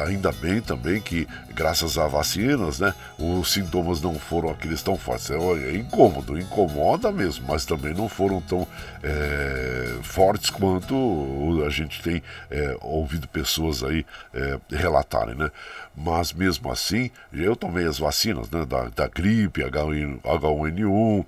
Ainda 0.06 0.32
bem 0.32 0.60
também 0.60 1.00
que, 1.00 1.26
graças 1.58 1.98
a 1.98 2.06
vacinas, 2.06 2.78
né, 2.78 2.94
os 3.18 3.52
sintomas 3.52 4.00
não 4.00 4.14
foram 4.14 4.48
aqueles 4.48 4.80
tão 4.80 4.96
fortes. 4.96 5.28
É, 5.28 5.34
é 5.34 5.74
incômodo, 5.74 6.38
incomoda 6.38 7.10
mesmo, 7.10 7.46
mas 7.48 7.64
também 7.64 7.92
não 7.92 8.08
foram 8.08 8.40
tão 8.40 8.64
é, 9.02 9.96
fortes 10.02 10.50
quanto 10.50 11.64
a 11.66 11.68
gente 11.68 12.00
tem 12.00 12.22
é, 12.48 12.76
ouvido 12.80 13.26
pessoas 13.26 13.82
aí 13.82 14.06
é, 14.32 14.60
relatarem, 14.70 15.34
né? 15.34 15.50
Mas 15.96 16.32
mesmo 16.32 16.70
assim, 16.70 17.10
eu 17.32 17.56
tomei 17.56 17.84
as 17.84 17.98
vacinas, 17.98 18.48
né, 18.50 18.64
da, 18.64 18.84
da 18.84 19.08
gripe, 19.08 19.62
H1N1, 19.62 21.26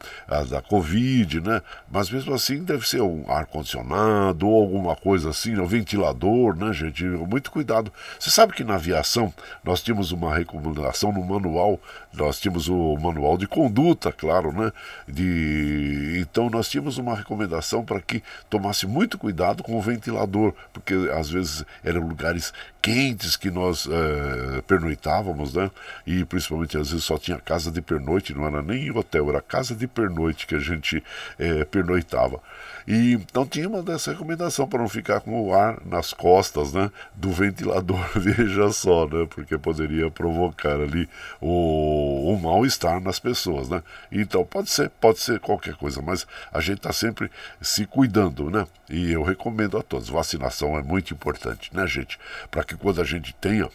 da 0.49 0.63
Covid, 0.63 1.41
né? 1.41 1.61
Mas 1.91 2.09
mesmo 2.09 2.33
assim 2.33 2.63
deve 2.63 2.89
ser 2.89 3.01
um 3.01 3.25
ar-condicionado 3.29 4.47
ou 4.47 4.63
alguma 4.63 4.95
coisa 4.95 5.31
assim, 5.31 5.59
um 5.59 5.67
ventilador, 5.67 6.55
né, 6.55 6.73
gente? 6.73 7.03
Muito 7.03 7.51
cuidado. 7.51 7.93
Você 8.17 8.31
sabe 8.31 8.53
que 8.53 8.63
na 8.63 8.77
aviação 8.77 9.35
nós 9.65 9.83
tínhamos 9.83 10.13
uma 10.21 10.37
recomendação 10.37 11.13
no 11.13 11.25
manual, 11.25 11.81
nós 12.13 12.39
tínhamos 12.39 12.69
o 12.69 12.97
manual 12.97 13.39
de 13.39 13.47
conduta, 13.47 14.13
claro, 14.13 14.53
né? 14.53 14.71
De... 15.09 16.19
Então 16.21 16.51
nós 16.51 16.69
tínhamos 16.69 16.99
uma 16.99 17.15
recomendação 17.15 17.85
para 17.85 18.01
que 18.01 18.23
tomasse 18.49 18.87
muito 18.87 19.17
cuidado 19.17 19.63
com 19.63 19.77
o 19.77 19.83
ventilador, 19.83 20.53
porque 20.73 20.95
às 21.15 21.31
vezes 21.31 21.65
eram 21.83 22.07
lugares 22.07 22.53
quentes 22.83 23.37
que 23.37 23.51
nós 23.51 23.87
é, 23.87 24.63
pernoitávamos, 24.63 25.55
né? 25.55 25.71
E 26.07 26.25
principalmente 26.25 26.77
às 26.77 26.91
vezes 26.91 27.05
só 27.05 27.19
tinha 27.19 27.39
casa 27.39 27.71
de 27.71 27.81
pernoite, 27.81 28.35
não 28.35 28.47
era 28.47 28.63
nem 28.63 28.91
hotel, 28.91 29.29
era 29.31 29.41
casa 29.41 29.75
de 29.75 29.87
pernoite 29.87 30.47
que 30.47 30.55
a 30.55 30.61
gente 30.61 31.03
é, 31.39 31.65
pernoitava. 31.65 32.41
E 32.87 33.13
então 33.15 33.47
tinha 33.47 33.69
uma 33.69 33.83
dessa 33.83 34.13
recomendação 34.13 34.67
para 34.67 34.81
não 34.81 34.89
ficar 34.89 35.21
com 35.21 35.41
o 35.43 35.55
ar 35.55 35.79
nas 35.85 36.13
costas, 36.13 36.73
né? 36.73 36.91
Do 37.15 37.31
ventilador, 37.31 38.01
veja 38.17 38.71
só, 38.73 39.07
né? 39.07 39.27
Porque 39.29 39.57
poderia 39.59 40.11
provocar 40.11 40.81
ali 40.81 41.09
o, 41.41 42.33
o 42.33 42.41
mal-estar 42.41 43.01
nas 43.01 43.19
pessoas, 43.19 43.69
né? 43.69 43.83
Então 44.11 44.45
pode 44.45 44.71
ser, 44.71 44.91
pode 45.01 45.21
ser 45.21 45.41
qualquer 45.41 45.75
coisa, 45.75 46.01
mas 46.03 46.27
a 46.53 46.61
gente 46.61 46.79
está 46.79 46.93
sempre 46.93 47.31
se 47.61 47.87
cuidando, 47.87 48.51
né? 48.51 48.67
E 48.89 49.13
eu 49.13 49.23
recomendo 49.23 49.79
a 49.79 49.83
todos, 49.83 50.09
vacinação 50.09 50.77
é 50.77 50.83
muito 50.83 51.15
importante, 51.15 51.71
né, 51.75 51.87
gente? 51.87 52.19
Para 52.51 52.65
que 52.65 52.77
quando 52.77 53.01
a 53.01 53.05
gente 53.05 53.35
tenha 53.35 53.69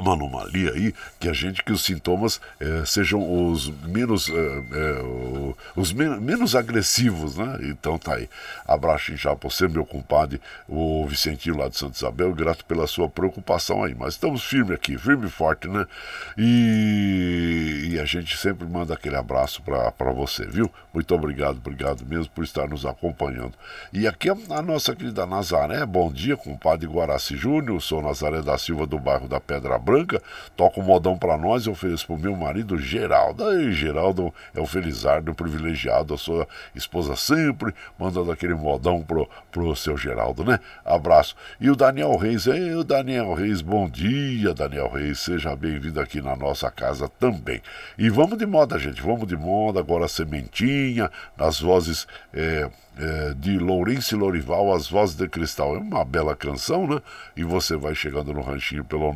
uma 0.00 0.14
anomalia 0.14 0.72
aí 0.72 0.94
que 1.18 1.28
a 1.28 1.32
gente 1.32 1.62
que 1.62 1.72
os 1.72 1.82
sintomas 1.82 2.40
é, 2.60 2.84
sejam 2.84 3.50
os 3.50 3.68
menos 3.84 4.28
é, 4.28 4.32
é, 4.32 5.02
os 5.76 5.92
men 5.92 6.20
menos 6.20 6.54
agressivos 6.54 7.36
né? 7.36 7.58
Então 7.62 7.98
tá 7.98 8.14
aí. 8.14 8.28
Abraço 8.66 9.16
já 9.16 9.34
para 9.34 9.48
você 9.48 9.68
meu 9.68 9.84
compadre 9.84 10.40
o 10.68 11.06
Vicentinho 11.06 11.56
lá 11.56 11.68
de 11.68 11.76
Santa 11.76 11.96
Isabel 11.96 12.34
grato 12.34 12.64
pela 12.64 12.86
sua 12.86 13.08
preocupação 13.08 13.84
aí. 13.84 13.94
Mas 13.94 14.14
estamos 14.14 14.44
firme 14.44 14.74
aqui 14.74 14.96
firme 14.98 15.26
e 15.26 15.30
forte 15.30 15.68
né? 15.68 15.86
E, 16.36 17.37
e 17.98 18.00
a 18.00 18.04
gente 18.04 18.36
sempre 18.36 18.66
manda 18.66 18.94
aquele 18.94 19.16
abraço 19.16 19.60
para 19.62 20.12
você 20.12 20.46
viu 20.46 20.70
muito 20.94 21.14
obrigado 21.14 21.56
obrigado 21.56 22.06
mesmo 22.06 22.30
por 22.32 22.44
estar 22.44 22.68
nos 22.68 22.86
acompanhando 22.86 23.54
e 23.92 24.06
aqui 24.06 24.28
a, 24.30 24.62
nossa 24.62 24.94
querida 24.94 25.26
Nazaré 25.26 25.84
bom 25.84 26.12
dia 26.12 26.36
compadre 26.36 26.86
Guaraci 26.86 27.36
Júnior 27.36 27.80
sou 27.80 28.02
Nazaré 28.02 28.42
da 28.42 28.56
Silva 28.58 28.86
do 28.86 28.98
bairro 28.98 29.26
da 29.26 29.40
Pedra 29.40 29.78
Branca, 29.78 30.22
toca 30.56 30.80
um 30.80 30.82
modão 30.82 31.16
para 31.18 31.36
nós 31.38 31.64
e 31.64 31.70
ofereço 31.70 32.06
pro 32.06 32.18
meu 32.18 32.36
marido 32.36 32.78
Geraldo. 32.78 33.46
Aí, 33.46 33.72
Geraldo 33.72 34.32
é 34.54 34.60
o 34.60 34.66
Felizardo 34.66 35.34
privilegiado, 35.34 36.12
a 36.14 36.18
sua 36.18 36.46
esposa 36.74 37.16
sempre 37.16 37.74
mandando 37.98 38.30
aquele 38.30 38.54
modão 38.54 39.02
pro, 39.02 39.28
pro 39.50 39.74
seu 39.74 39.96
Geraldo, 39.96 40.44
né? 40.44 40.60
Abraço. 40.84 41.34
E 41.60 41.70
o 41.70 41.76
Daniel 41.76 42.16
Reis, 42.16 42.46
ei, 42.46 42.74
o 42.74 42.84
Daniel 42.84 43.34
Reis, 43.34 43.60
bom 43.60 43.88
dia, 43.88 44.52
Daniel 44.52 44.90
Reis, 44.90 45.20
seja 45.20 45.54
bem-vindo 45.56 46.00
aqui 46.00 46.20
na 46.20 46.36
nossa 46.36 46.70
casa 46.70 47.08
também. 47.08 47.62
E 47.98 48.08
vamos 48.08 48.38
de 48.38 48.46
moda, 48.46 48.78
gente, 48.78 49.02
vamos 49.02 49.26
de 49.26 49.36
moda, 49.36 49.80
agora 49.80 50.06
Sementinha, 50.06 51.10
nas 51.36 51.60
vozes. 51.60 52.06
É, 52.32 52.70
é, 52.98 53.32
de 53.34 53.58
Lourenço 53.58 54.16
e 54.16 54.18
Lorival, 54.18 54.74
As 54.74 54.88
Vozes 54.88 55.14
de 55.14 55.28
Cristal. 55.28 55.76
É 55.76 55.78
uma 55.78 56.04
bela 56.04 56.34
canção, 56.34 56.84
né? 56.86 57.00
E 57.36 57.44
você 57.44 57.76
vai 57.76 57.94
chegando 57.94 58.34
no 58.34 58.40
ranchinho 58.40 58.84
pelo 58.84 59.14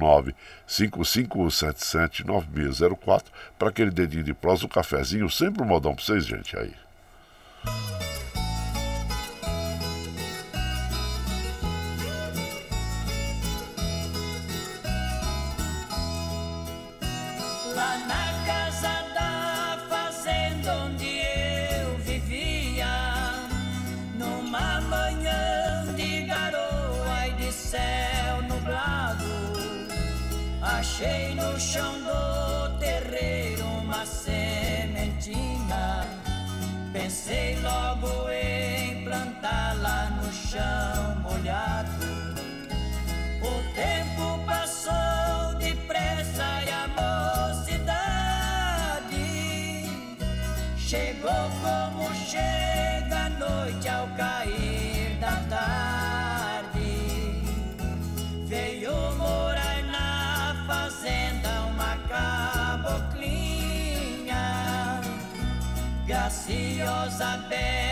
955779604 0.69 3.25
para 3.59 3.71
aquele 3.71 3.91
dedinho 3.91 4.23
de 4.23 4.33
prosa, 4.33 4.67
um 4.67 4.69
cafezinho, 4.69 5.29
sempre 5.29 5.65
um 5.65 5.67
modão 5.67 5.97
para 5.97 6.05
vocês, 6.05 6.25
gente, 6.25 6.57
aí. 6.57 6.73
saber. 67.23 67.92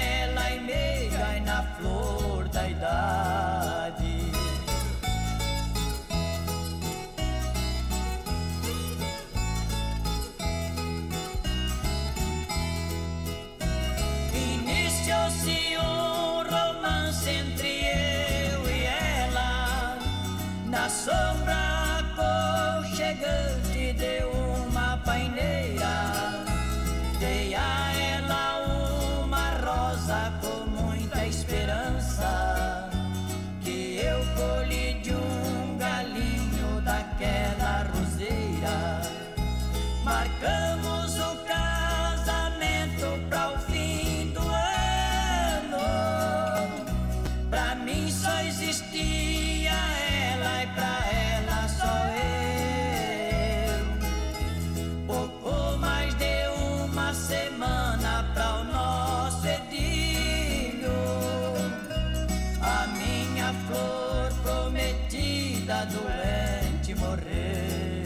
Morrer. 67.01 68.05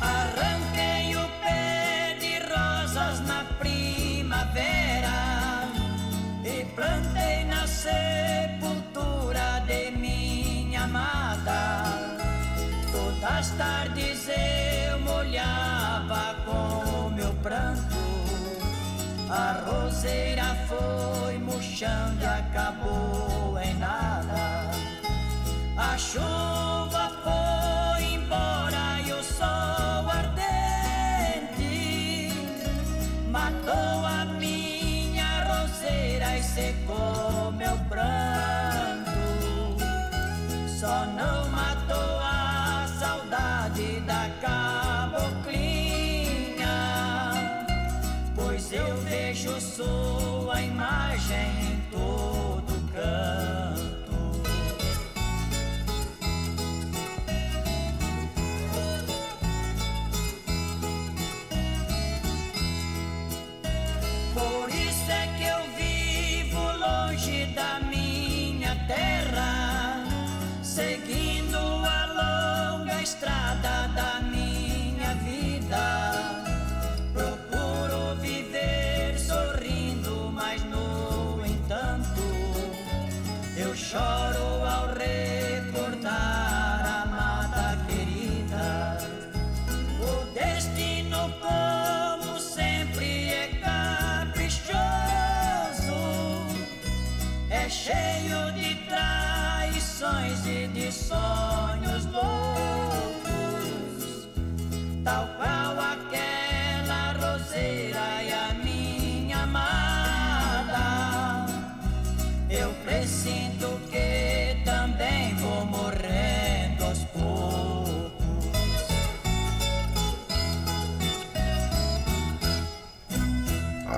Arranquei 0.00 1.16
o 1.16 1.28
pé 1.42 2.16
de 2.20 2.38
rosas 2.52 3.20
na 3.26 3.44
primavera 3.58 5.18
e 6.44 6.64
plantei 6.76 7.44
na 7.44 7.66
sepultura 7.66 9.48
de 9.66 9.90
minha 9.90 10.84
amada. 10.84 11.60
Todas 12.92 13.24
as 13.24 13.50
tardes 13.50 14.28
eu 14.28 14.98
molhava 15.00 15.59
A 20.00 20.02
roseira 20.02 20.56
foi 20.66 21.36
murchando 21.36 22.22
e 22.22 22.24
acabou 22.24 23.58
em 23.62 23.74
nada. 23.74 24.70
A 25.76 25.98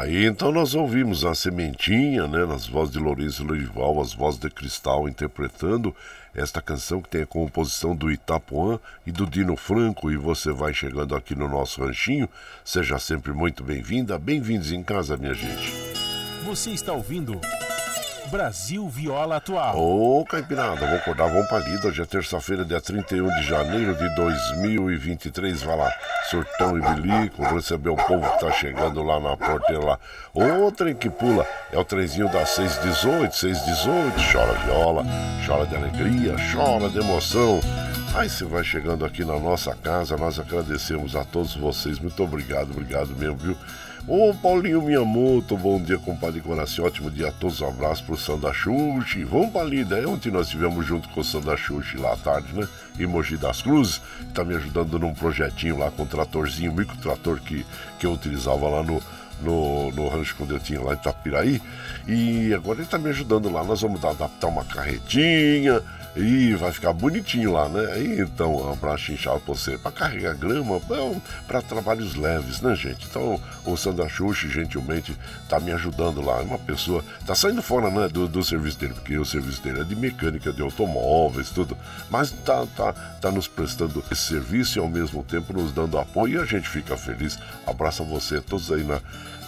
Aí 0.03 0.27
então 0.27 0.51
nós 0.51 0.75
ouvimos 0.75 1.25
a 1.25 1.33
Sementinha, 1.33 2.27
né, 2.27 2.45
nas 2.45 2.67
vozes 2.67 2.93
de 2.93 2.99
Lourenço 2.99 3.45
Loival, 3.45 4.01
as 4.01 4.13
vozes 4.13 4.41
de 4.41 4.51
Cristal 4.51 5.09
interpretando 5.09 5.95
esta 6.35 6.61
canção 6.61 7.01
que 7.01 7.09
tem 7.09 7.23
a 7.23 7.27
composição 7.27 7.95
do 7.95 8.11
Itapuã 8.11 8.81
e 9.07 9.13
do 9.13 9.25
Dino 9.25 9.55
Franco. 9.55 10.11
E 10.11 10.17
você 10.17 10.51
vai 10.51 10.75
chegando 10.75 11.15
aqui 11.15 11.37
no 11.37 11.49
nosso 11.49 11.85
ranchinho, 11.85 12.29
seja 12.65 12.99
sempre 12.99 13.33
muito 13.33 13.63
bem-vinda, 13.63 14.19
bem-vindos 14.19 14.73
em 14.73 14.83
casa, 14.83 15.17
minha 15.17 15.35
gente. 15.35 15.73
Você 16.45 16.71
está 16.71 16.93
ouvindo 16.93 17.41
Brasil 18.33 18.89
Viola 18.89 19.37
Atual. 19.37 19.79
Ô, 19.79 20.25
Caipirada, 20.25 20.87
vou 20.87 20.97
acordar, 20.97 21.29
vamos 21.29 21.47
pra 21.49 21.59
lida. 21.59 21.89
Hoje 21.89 22.01
é 22.01 22.07
terça-feira, 22.07 22.65
dia 22.65 22.81
31 22.81 23.29
de 23.29 23.43
janeiro 23.43 23.95
de 23.95 24.09
2023. 24.15 25.63
Vai 25.63 25.77
lá, 25.77 25.93
surtão 26.31 26.79
e 26.79 26.81
bilico, 26.81 27.43
receber 27.43 27.91
o 27.91 27.97
povo 27.97 28.27
que 28.33 28.41
tá 28.41 28.51
chegando 28.53 29.03
lá 29.03 29.21
na 29.21 29.37
porteira 29.37 29.85
lá. 29.85 29.99
Ô, 30.33 30.73
trem 30.73 30.95
que 30.95 31.11
pula, 31.11 31.47
é 31.71 31.79
o 31.79 31.85
trenzinho 31.85 32.33
das 32.33 32.49
618, 32.49 33.37
618. 33.37 34.33
Chora 34.33 34.53
viola, 34.61 35.05
chora 35.47 35.67
de 35.67 35.77
alegria, 35.77 36.35
chora 36.55 36.89
de 36.89 37.01
emoção. 37.01 37.61
Aí 38.15 38.29
você 38.29 38.45
vai 38.45 38.63
chegando 38.63 39.07
aqui 39.07 39.25
na 39.25 39.41
nossa 39.41 39.75
casa, 39.75 40.19
nós 40.19 40.39
agradecemos 40.39 41.17
a 41.17 41.25
todos 41.25 41.57
vocês. 41.57 41.99
Muito 41.99 42.23
obrigado, 42.23 42.71
obrigado 42.71 43.17
mesmo, 43.17 43.37
viu? 43.37 43.57
Ô 44.07 44.35
Paulinho 44.35 44.83
Miyamoto, 44.83 45.57
bom 45.57 45.81
dia, 45.81 45.97
compadre 45.97 46.43
Coração, 46.43 46.85
ótimo 46.85 47.11
dia 47.11 47.29
a 47.29 47.33
todos, 47.33 47.63
um 47.63 47.69
abraço 47.69 48.05
pro 48.05 48.19
Sandra 48.19 48.53
Xuxi. 48.53 49.25
Vamos 49.25 49.51
pra 49.51 49.65
lida, 49.65 49.99
é 49.99 50.07
ontem 50.07 50.31
nós 50.31 50.49
estivemos 50.49 50.85
junto 50.85 51.09
com 51.09 51.21
o 51.21 51.25
Sandra 51.25 51.57
Xuxi 51.57 51.97
lá 51.97 52.13
à 52.13 52.17
tarde, 52.19 52.53
né? 52.53 52.69
Em 52.99 53.07
Mogi 53.07 53.39
das 53.39 53.63
Cruzes, 53.63 54.03
tá 54.35 54.45
me 54.45 54.55
ajudando 54.57 54.99
num 54.99 55.15
projetinho 55.15 55.79
lá 55.79 55.91
com 55.91 56.03
o 56.03 56.07
tratorzinho, 56.07 56.71
o 56.71 56.75
microtrator 56.75 57.41
que, 57.41 57.65
que 57.99 58.05
eu 58.05 58.13
utilizava 58.13 58.69
lá 58.69 58.83
no, 58.83 59.03
no, 59.41 59.91
no 59.93 60.09
rancho 60.09 60.35
quando 60.37 60.53
eu 60.53 60.61
tinha 60.61 60.83
lá 60.83 60.93
em 60.93 60.97
Itapiraí. 60.97 61.63
E 62.07 62.53
agora 62.53 62.81
ele 62.81 62.89
tá 62.89 62.99
me 62.99 63.09
ajudando 63.09 63.51
lá. 63.51 63.65
Nós 63.65 63.81
vamos 63.81 64.05
adaptar 64.05 64.49
uma 64.49 64.65
carretinha, 64.65 65.83
e 66.15 66.55
vai 66.55 66.71
ficar 66.73 66.93
bonitinho 66.93 67.53
lá, 67.53 67.69
né? 67.69 68.01
E, 68.01 68.21
então, 68.21 68.71
abraço 68.71 69.13
inchado 69.13 69.41
pra 69.41 69.55
você. 69.55 69.79
Pra 69.79 69.91
carregar 69.91 70.35
grama, 70.35 70.81
para 71.47 71.63
trabalhos 71.63 72.15
leves, 72.15 72.61
né, 72.61 72.75
gente? 72.75 73.07
Então, 73.07 73.41
o 73.65 73.77
Sandra 73.77 74.09
Xuxi, 74.09 74.51
gentilmente, 74.51 75.17
tá 75.49 75.59
me 75.59 75.73
ajudando 75.73 76.21
lá. 76.21 76.41
É 76.41 76.43
uma 76.43 76.59
pessoa. 76.59 77.03
Tá 77.27 77.35
saindo 77.35 77.63
fora, 77.63 77.91
né, 77.91 78.09
do, 78.09 78.29
do 78.29 78.45
serviço 78.45 78.79
dele, 78.79 78.93
porque 78.95 79.17
o 79.17 79.25
serviço 79.25 79.63
dele 79.63 79.81
é 79.81 79.85
de 79.85 79.97
mecânica, 79.97 80.53
de 80.53 80.61
automóveis, 80.61 81.49
tudo. 81.49 81.77
Mas 82.11 82.31
tá, 82.31 82.67
tá, 82.77 82.93
tá 82.93 83.31
nos 83.31 83.49
prestando 83.49 84.05
esse 84.11 84.23
serviço 84.23 84.79
e 84.79 84.81
ao 84.81 84.89
mesmo 84.89 85.23
tempo 85.23 85.53
nos 85.53 85.73
dando 85.73 85.99
apoio 85.99 86.39
e 86.41 86.43
a 86.43 86.45
gente 86.45 86.69
fica 86.69 86.97
feliz. 86.97 87.39
Abraço 87.67 88.03
a 88.03 88.07
você, 88.07 88.41
todos 88.41 88.71
aí 88.71 88.85
na 88.85 89.01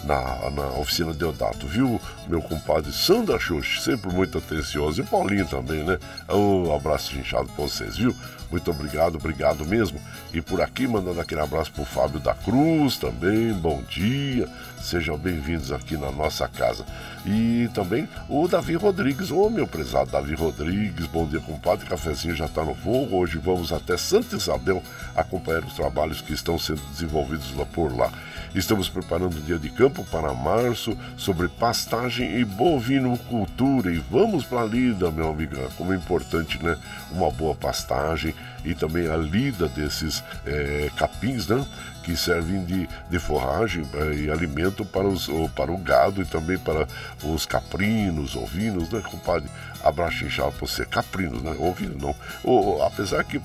na, 0.05 0.49
na 0.51 0.67
oficina 0.79 1.13
Deodato, 1.13 1.67
viu? 1.67 1.99
Meu 2.27 2.41
compadre 2.41 2.91
Sandra 2.91 3.39
Xuxa, 3.39 3.81
sempre 3.81 4.11
muito 4.13 4.37
atencioso, 4.37 5.01
e 5.01 5.05
Paulinho 5.05 5.47
também, 5.47 5.83
né? 5.83 5.97
Um 6.29 6.73
abraço 6.73 7.17
inchado 7.17 7.47
pra 7.49 7.65
vocês, 7.65 7.97
viu? 7.97 8.15
Muito 8.51 8.69
obrigado, 8.69 9.15
obrigado 9.15 9.65
mesmo. 9.65 9.99
E 10.33 10.41
por 10.41 10.61
aqui, 10.61 10.87
mandando 10.87 11.19
aquele 11.19 11.41
abraço 11.41 11.71
pro 11.71 11.83
Fábio 11.83 12.19
da 12.19 12.33
Cruz 12.33 12.97
também, 12.97 13.51
bom 13.53 13.81
dia. 13.89 14.47
Sejam 14.81 15.17
bem-vindos 15.17 15.71
aqui 15.71 15.97
na 15.97 16.11
nossa 16.11 16.47
casa. 16.47 16.85
E 17.25 17.67
também 17.73 18.07
o 18.29 18.47
Davi 18.47 18.75
Rodrigues, 18.75 19.31
ô 19.31 19.49
meu 19.49 19.65
prezado 19.65 20.11
Davi 20.11 20.35
Rodrigues, 20.35 21.07
bom 21.07 21.25
dia, 21.25 21.39
compadre. 21.39 21.87
Cafezinho 21.87 22.35
já 22.35 22.45
está 22.45 22.63
no 22.63 22.75
fogo. 22.75 23.17
Hoje 23.17 23.39
vamos 23.39 23.73
até 23.73 23.97
Santa 23.97 24.35
Isabel 24.35 24.81
acompanhar 25.15 25.63
os 25.63 25.73
trabalhos 25.73 26.21
que 26.21 26.33
estão 26.33 26.59
sendo 26.59 26.81
desenvolvidos 26.91 27.55
lá 27.55 27.65
por 27.65 27.95
lá. 27.97 28.11
Estamos 28.55 28.87
preparando 28.87 29.35
o 29.37 29.41
dia 29.41 29.59
de 29.59 29.69
campo 29.69 30.05
para 30.05 30.33
março 30.33 30.97
sobre 31.17 31.49
pastagem 31.49 32.39
e 32.39 32.45
bovinocultura. 32.45 33.91
E 33.91 33.97
vamos 34.09 34.45
para 34.45 34.61
a 34.61 34.65
lida, 34.65 35.11
meu 35.11 35.29
amigo. 35.29 35.57
Como 35.75 35.91
é 35.91 35.97
importante, 35.97 36.63
né? 36.63 36.77
Uma 37.11 37.29
boa 37.29 37.53
pastagem 37.53 38.33
e 38.63 38.73
também 38.73 39.09
a 39.09 39.17
lida 39.17 39.67
desses 39.67 40.23
é, 40.45 40.89
capins, 40.95 41.47
né? 41.47 41.65
que 42.05 42.15
servem 42.15 42.63
de, 42.63 42.87
de 43.09 43.19
forragem 43.19 43.83
é, 43.95 44.13
e 44.13 44.29
alimento 44.29 44.85
para, 44.85 45.07
os, 45.07 45.27
para 45.55 45.71
o 45.71 45.77
gado 45.77 46.21
e 46.21 46.25
também 46.25 46.57
para 46.57 46.87
os 47.23 47.47
caprinos, 47.47 48.35
ovinos, 48.35 48.89
né, 48.91 49.01
compadre? 49.01 49.49
Abraço 49.85 50.25
inchado 50.25 50.51
para 50.53 50.67
você, 50.67 50.83
caprinos, 50.83 51.43
né? 51.43 51.55
Ovino 51.59 51.95
não. 51.99 52.15
O, 52.43 52.81
apesar 52.81 53.23
que 53.23 53.39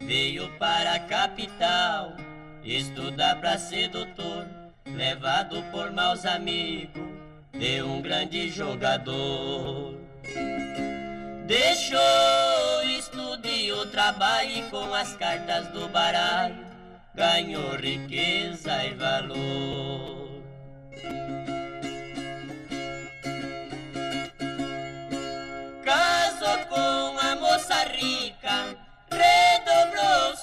Veio 0.00 0.48
para 0.58 0.94
a 0.94 1.00
capital 1.00 2.16
estudar 2.64 3.36
para 3.40 3.58
ser 3.58 3.88
doutor, 3.88 4.46
levado 4.86 5.62
por 5.70 5.92
maus 5.92 6.24
amigos 6.26 7.02
de 7.52 7.82
um 7.82 8.02
grande 8.02 8.50
jogador. 8.50 9.94
Deixou 11.46 12.82
estudo 12.98 13.46
e 13.46 13.70
o 13.72 13.86
trabalho 13.86 14.68
com 14.70 14.92
as 14.94 15.14
cartas 15.16 15.68
do 15.68 15.88
baralho 15.88 16.64
ganhou 17.14 17.76
riqueza 17.76 18.84
e 18.84 18.94
valor. 18.94 20.23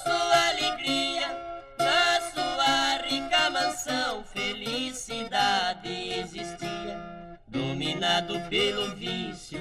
Sua 0.02 0.48
alegria. 0.48 1.28
Na 1.78 2.20
sua 2.32 3.06
rica 3.06 3.50
mansão, 3.50 4.24
felicidade 4.24 6.20
existia. 6.20 6.98
Dominado 7.48 8.40
pelo 8.48 8.94
vício, 8.94 9.60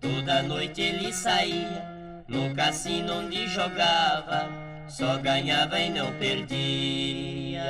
toda 0.00 0.42
noite 0.42 0.80
ele 0.80 1.12
saía 1.12 2.24
no 2.28 2.54
cassino 2.54 3.18
onde 3.18 3.46
jogava 3.48 4.48
só 4.92 5.16
ganhava 5.16 5.78
e 5.80 5.88
não 5.90 6.12
perdia. 6.18 7.62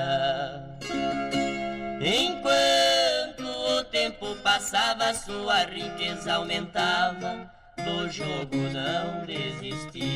Enquanto 2.01 3.47
o 3.47 3.85
tempo 3.85 4.35
passava, 4.43 5.15
sua 5.15 5.65
riqueza 5.65 6.35
aumentava, 6.35 7.49
do 7.77 8.11
jogo 8.11 8.57
não 8.73 9.25
desistia. 9.25 10.13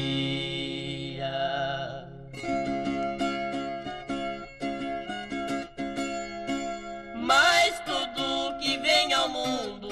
Mas 7.15 7.81
tudo 7.81 8.57
que 8.59 8.77
vem 8.79 9.13
ao 9.13 9.29
mundo 9.29 9.89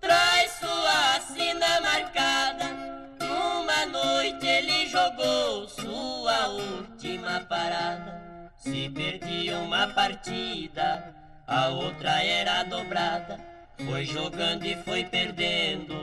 traz 0.00 0.50
sua 0.52 1.20
sina 1.20 1.80
marcada. 1.80 2.64
Numa 3.20 3.86
noite 3.86 4.46
ele 4.46 4.86
jogou 4.86 5.66
sua 5.68 6.48
última 6.48 7.40
parada. 7.48 8.22
Se 8.58 8.88
perdia 8.90 9.58
uma 9.58 9.88
partida, 9.88 11.14
a 11.46 11.68
outra 11.68 12.22
era 12.22 12.62
dobrada. 12.64 13.38
Foi 13.86 14.04
jogando 14.04 14.64
e 14.64 14.76
foi 14.76 15.04
perdendo, 15.04 15.94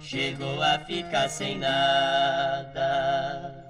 chegou 0.00 0.62
a 0.62 0.78
ficar 0.80 1.28
sem 1.28 1.58
nada. 1.58 3.64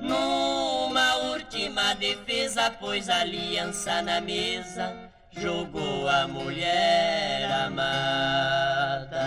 Numa 0.00 1.16
última 1.32 1.94
defesa, 1.94 2.70
pôs 2.70 3.08
aliança 3.08 4.02
na 4.02 4.20
mesa 4.20 5.08
jogou 5.40 6.08
a 6.08 6.26
mulher 6.26 7.50
amada. 7.66 9.18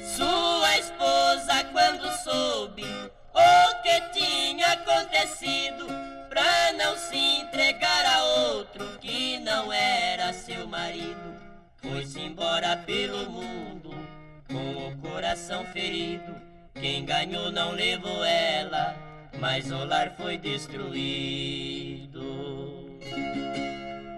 Sua 0.00 0.78
esposa, 0.78 1.64
quando 1.72 2.08
soube 2.22 2.84
o 3.34 3.82
que 3.82 4.00
tinha 4.12 4.72
acontecido, 4.72 5.86
foi-se 11.90 12.20
embora 12.20 12.76
pelo 12.78 13.30
mundo 13.30 13.90
com 14.48 14.88
o 14.88 14.96
coração 14.98 15.64
ferido. 15.66 16.34
Quem 16.74 17.04
ganhou 17.04 17.50
não 17.50 17.72
levou 17.72 18.24
ela, 18.24 18.96
mas 19.38 19.70
o 19.70 19.84
lar 19.84 20.14
foi 20.16 20.36
destruído. 20.36 22.20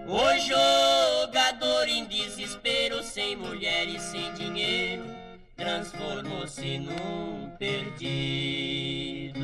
O 0.07 0.39
jogador 0.39 1.87
em 1.89 2.07
desespero, 2.07 3.03
sem 3.03 3.37
mulher 3.37 3.87
e 3.87 4.01
sem 4.01 4.33
dinheiro, 4.35 5.05
transformou-se 5.57 6.79
num 6.79 7.51
perdido. 7.59 9.39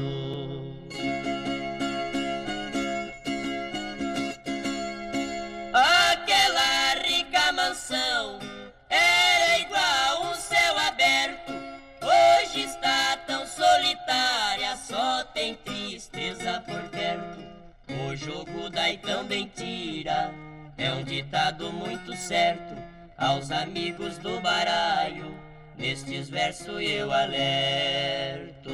Daí 19.35 19.47
também 19.47 19.51
tira, 19.55 20.33
é 20.79 20.93
um 20.93 21.03
ditado 21.03 21.73
muito 21.73 22.15
certo. 22.15 22.75
Aos 23.17 23.51
amigos 23.51 24.19
do 24.19 24.41
baralho, 24.41 25.35
nestes 25.77 26.29
versos 26.29 26.81
eu 26.81 27.13
alerto. 27.13 28.73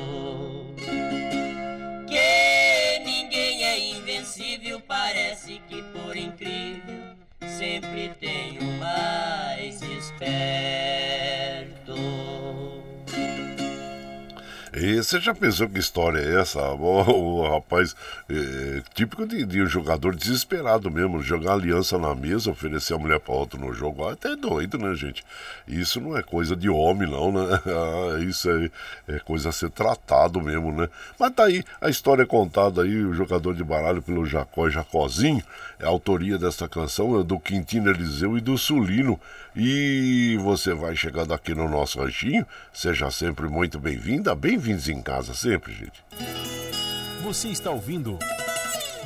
Que 2.06 2.98
ninguém 3.04 3.64
é 3.64 3.78
invencível, 3.90 4.80
parece 4.80 5.60
que 5.68 5.82
por 5.82 6.16
incrível 6.16 7.16
sempre 7.40 8.10
tem 8.20 8.58
o 8.58 8.78
mais 8.78 9.80
esperto. 9.82 11.19
Você 14.96 15.20
já 15.20 15.34
pensou 15.34 15.68
que 15.68 15.78
história 15.78 16.18
é 16.18 16.40
essa? 16.40 16.60
O, 16.80 17.40
o 17.40 17.50
rapaz, 17.50 17.94
é, 18.28 18.82
típico 18.94 19.26
de, 19.26 19.44
de, 19.44 19.62
um 19.62 19.66
jogador 19.66 20.14
desesperado 20.14 20.90
mesmo, 20.90 21.22
jogar 21.22 21.54
aliança 21.54 21.98
na 21.98 22.14
mesa, 22.14 22.50
oferecer 22.50 22.94
a 22.94 22.98
mulher 22.98 23.20
para 23.20 23.34
outro 23.34 23.60
no 23.60 23.72
jogo, 23.72 24.08
até 24.08 24.34
doido, 24.34 24.78
né, 24.78 24.94
gente? 24.94 25.24
Isso 25.68 26.00
não 26.00 26.16
é 26.16 26.22
coisa 26.22 26.56
de 26.56 26.68
homem, 26.68 27.08
não, 27.08 27.32
né? 27.32 27.60
Isso 28.26 28.50
é, 28.50 28.70
é, 29.08 29.18
coisa 29.20 29.50
a 29.50 29.52
ser 29.52 29.70
tratado 29.70 30.40
mesmo, 30.40 30.72
né? 30.72 30.88
Mas 31.18 31.32
tá 31.34 31.44
aí, 31.44 31.62
a 31.80 31.88
história 31.88 32.22
é 32.22 32.26
contada 32.26 32.82
aí, 32.82 33.04
o 33.04 33.12
jogador 33.12 33.54
de 33.54 33.64
baralho 33.64 34.02
pelo 34.02 34.24
Jacó 34.24 34.68
e 34.68 34.70
Jacozinho, 34.70 35.42
a 35.82 35.88
autoria 35.88 36.38
dessa 36.38 36.68
canção 36.68 37.18
é 37.18 37.22
do 37.22 37.38
Quintino 37.38 37.90
Eliseu 37.90 38.36
e 38.36 38.40
do 38.40 38.56
Sulino. 38.56 39.18
E 39.54 40.38
você 40.42 40.74
vai 40.74 40.94
chegando 40.94 41.34
aqui 41.34 41.54
no 41.54 41.68
nosso 41.68 42.00
ranchinho, 42.00 42.46
seja 42.72 43.10
sempre 43.10 43.48
muito 43.48 43.78
bem-vinda, 43.78 44.34
bem-vindos 44.34 44.88
em 44.88 45.02
casa 45.02 45.34
sempre, 45.34 45.72
gente. 45.72 46.04
Você 47.22 47.48
está 47.48 47.70
ouvindo 47.70 48.18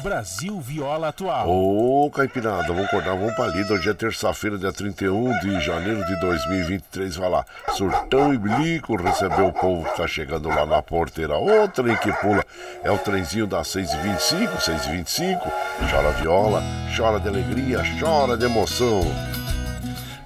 Brasil 0.04 0.60
Viola 0.60 1.08
Atual. 1.08 1.48
Ô, 1.48 2.10
Caipirada, 2.10 2.66
vamos 2.66 2.84
acordar, 2.84 3.16
vamos 3.16 3.34
pra 3.34 3.46
lida. 3.46 3.72
Hoje 3.72 3.88
é 3.88 3.94
terça-feira, 3.94 4.58
dia 4.58 4.70
31 4.70 5.38
de 5.38 5.58
janeiro 5.62 6.04
de 6.04 6.20
2023. 6.20 7.16
Vai 7.16 7.30
lá, 7.30 7.46
surtão 7.72 8.34
e 8.34 8.36
bilico, 8.36 8.96
recebeu 8.96 9.46
o 9.46 9.52
povo 9.54 9.82
que 9.82 9.96
tá 9.96 10.06
chegando 10.06 10.50
lá 10.50 10.66
na 10.66 10.82
porteira. 10.82 11.38
O 11.38 11.66
trem 11.68 11.96
que 11.96 12.12
pula 12.12 12.44
é 12.82 12.90
o 12.90 12.98
trenzinho 12.98 13.46
das 13.46 13.66
6h25, 13.68 14.58
6h25. 14.58 15.40
Chora 15.90 16.12
viola, 16.20 16.62
chora 16.94 17.18
de 17.18 17.28
alegria, 17.28 17.80
chora 17.98 18.36
de 18.36 18.44
emoção. 18.44 19.00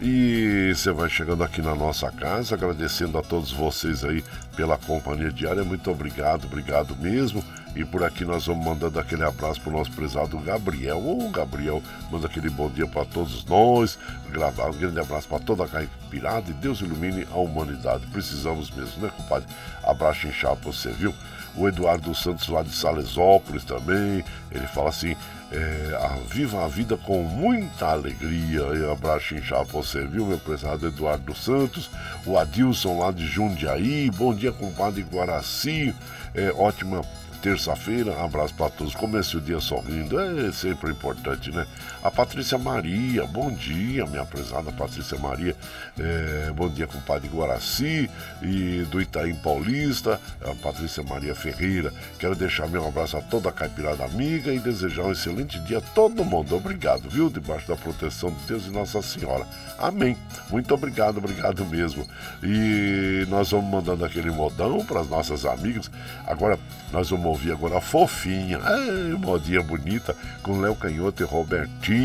E 0.00 0.72
você 0.74 0.90
vai 0.90 1.08
chegando 1.08 1.44
aqui 1.44 1.62
na 1.62 1.76
nossa 1.76 2.10
casa, 2.10 2.56
agradecendo 2.56 3.16
a 3.16 3.22
todos 3.22 3.52
vocês 3.52 4.04
aí 4.04 4.24
pela 4.56 4.76
companhia 4.76 5.30
diária. 5.30 5.62
Muito 5.62 5.88
obrigado, 5.88 6.46
obrigado 6.46 6.96
mesmo. 6.96 7.44
E 7.76 7.84
por 7.84 8.02
aqui 8.02 8.24
nós 8.24 8.46
vamos 8.46 8.64
mandando 8.64 8.98
aquele 8.98 9.22
abraço 9.22 9.60
pro 9.60 9.70
nosso 9.70 9.92
prezado 9.92 10.38
Gabriel. 10.38 10.98
Ô 10.98 11.28
Gabriel, 11.30 11.82
manda 12.10 12.26
aquele 12.26 12.50
bom 12.50 12.68
dia 12.68 12.86
para 12.86 13.04
todos 13.04 13.44
nós. 13.44 13.98
Um 14.26 14.30
grande 14.78 15.00
abraço 15.00 15.28
para 15.28 15.38
toda 15.38 15.64
a 15.64 15.68
caipirada 15.68 16.50
e 16.50 16.54
Deus 16.54 16.80
ilumine 16.80 17.26
a 17.30 17.36
humanidade. 17.36 18.06
Precisamos 18.08 18.70
mesmo, 18.70 19.02
né, 19.02 19.12
compadre? 19.16 19.48
Abraço 19.84 20.26
inchado 20.26 20.56
pra 20.56 20.72
você, 20.72 20.90
viu? 20.90 21.14
O 21.54 21.66
Eduardo 21.68 22.14
Santos 22.14 22.48
lá 22.48 22.62
de 22.62 22.74
Salesópolis 22.74 23.64
também. 23.64 24.24
Ele 24.50 24.66
fala 24.68 24.88
assim: 24.90 25.16
é, 25.50 25.98
viva 26.30 26.64
a 26.64 26.68
vida 26.68 26.96
com 26.96 27.22
muita 27.22 27.86
alegria. 27.86 28.60
E 28.74 28.90
abraço 28.90 29.34
inchado 29.34 29.66
pra 29.66 29.80
você, 29.80 30.04
viu, 30.04 30.26
meu 30.26 30.38
prezado 30.38 30.86
Eduardo 30.86 31.34
Santos. 31.34 31.90
O 32.26 32.38
Adilson 32.38 32.98
lá 32.98 33.10
de 33.10 33.26
Jundiaí. 33.26 34.10
Bom 34.10 34.34
dia, 34.34 34.52
compadre 34.52 35.02
Guaraci. 35.02 35.94
É, 36.34 36.52
ótima 36.52 37.02
terça-feira. 37.42 38.22
Abraço 38.22 38.54
para 38.54 38.70
todos. 38.70 38.94
Comece 38.94 39.36
o 39.36 39.40
dia 39.40 39.60
sorrindo, 39.60 40.18
é 40.18 40.52
sempre 40.52 40.90
importante, 40.90 41.50
né? 41.50 41.66
A 42.08 42.10
Patrícia 42.10 42.56
Maria, 42.56 43.26
bom 43.26 43.52
dia, 43.52 44.06
minha 44.06 44.24
prezada 44.24 44.72
Patrícia 44.72 45.18
Maria. 45.18 45.54
É, 45.98 46.50
bom 46.56 46.66
dia, 46.66 46.86
compadre 46.86 47.28
Guaraci 47.28 48.08
e 48.40 48.86
do 48.90 48.98
Itaim 48.98 49.34
Paulista, 49.34 50.18
a 50.42 50.54
Patrícia 50.54 51.02
Maria 51.02 51.34
Ferreira. 51.34 51.92
Quero 52.18 52.34
deixar 52.34 52.66
meu 52.66 52.88
abraço 52.88 53.18
a 53.18 53.20
toda 53.20 53.50
a 53.50 53.52
caipirada 53.52 54.06
amiga 54.06 54.50
e 54.54 54.58
desejar 54.58 55.02
um 55.02 55.12
excelente 55.12 55.60
dia 55.60 55.78
a 55.78 55.80
todo 55.82 56.24
mundo. 56.24 56.56
Obrigado, 56.56 57.10
viu? 57.10 57.28
Debaixo 57.28 57.68
da 57.68 57.76
proteção 57.76 58.30
de 58.30 58.46
Deus 58.46 58.64
e 58.64 58.70
Nossa 58.70 59.02
Senhora. 59.02 59.46
Amém. 59.78 60.16
Muito 60.48 60.72
obrigado, 60.72 61.18
obrigado 61.18 61.62
mesmo. 61.66 62.08
E 62.42 63.26
nós 63.28 63.50
vamos 63.50 63.70
mandando 63.70 64.06
aquele 64.06 64.30
modão 64.30 64.82
para 64.82 65.00
as 65.00 65.10
nossas 65.10 65.44
amigas. 65.44 65.90
Agora, 66.26 66.58
nós 66.90 67.10
vamos 67.10 67.26
ouvir 67.26 67.52
agora 67.52 67.76
a 67.76 67.80
Fofinha, 67.82 68.56
é, 68.56 69.14
modinha 69.18 69.62
bonita, 69.62 70.16
com 70.42 70.58
Léo 70.58 70.74
Canhoto 70.74 71.22
e 71.22 71.26
Robertinho. 71.26 71.97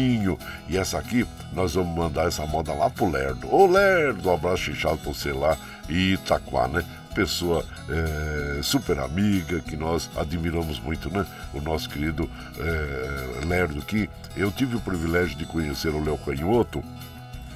E 0.67 0.77
essa 0.77 0.97
aqui, 0.97 1.25
nós 1.51 1.75
vamos 1.75 1.95
mandar 1.95 2.27
essa 2.27 2.45
moda 2.45 2.73
lá 2.73 2.89
pro 2.89 3.09
Lerdo. 3.09 3.53
Ô 3.53 3.67
Lerdo, 3.67 4.29
um 4.29 4.33
abraço 4.33 4.71
inchado 4.71 4.97
pra 4.97 5.13
você 5.13 5.31
lá 5.31 5.57
e 5.87 6.13
Itaquá, 6.13 6.67
né? 6.67 6.83
Pessoa 7.13 7.63
é, 7.89 8.61
super 8.63 8.97
amiga 8.99 9.59
que 9.59 9.77
nós 9.77 10.09
admiramos 10.15 10.79
muito, 10.79 11.11
né? 11.11 11.25
O 11.53 11.61
nosso 11.61 11.87
querido 11.89 12.29
é, 12.57 13.45
Lerdo, 13.45 13.81
que 13.83 14.09
eu 14.35 14.51
tive 14.51 14.77
o 14.77 14.79
privilégio 14.79 15.35
de 15.35 15.45
conhecer 15.45 15.89
o 15.89 16.03
Léo 16.03 16.17
Canhoto 16.17 16.83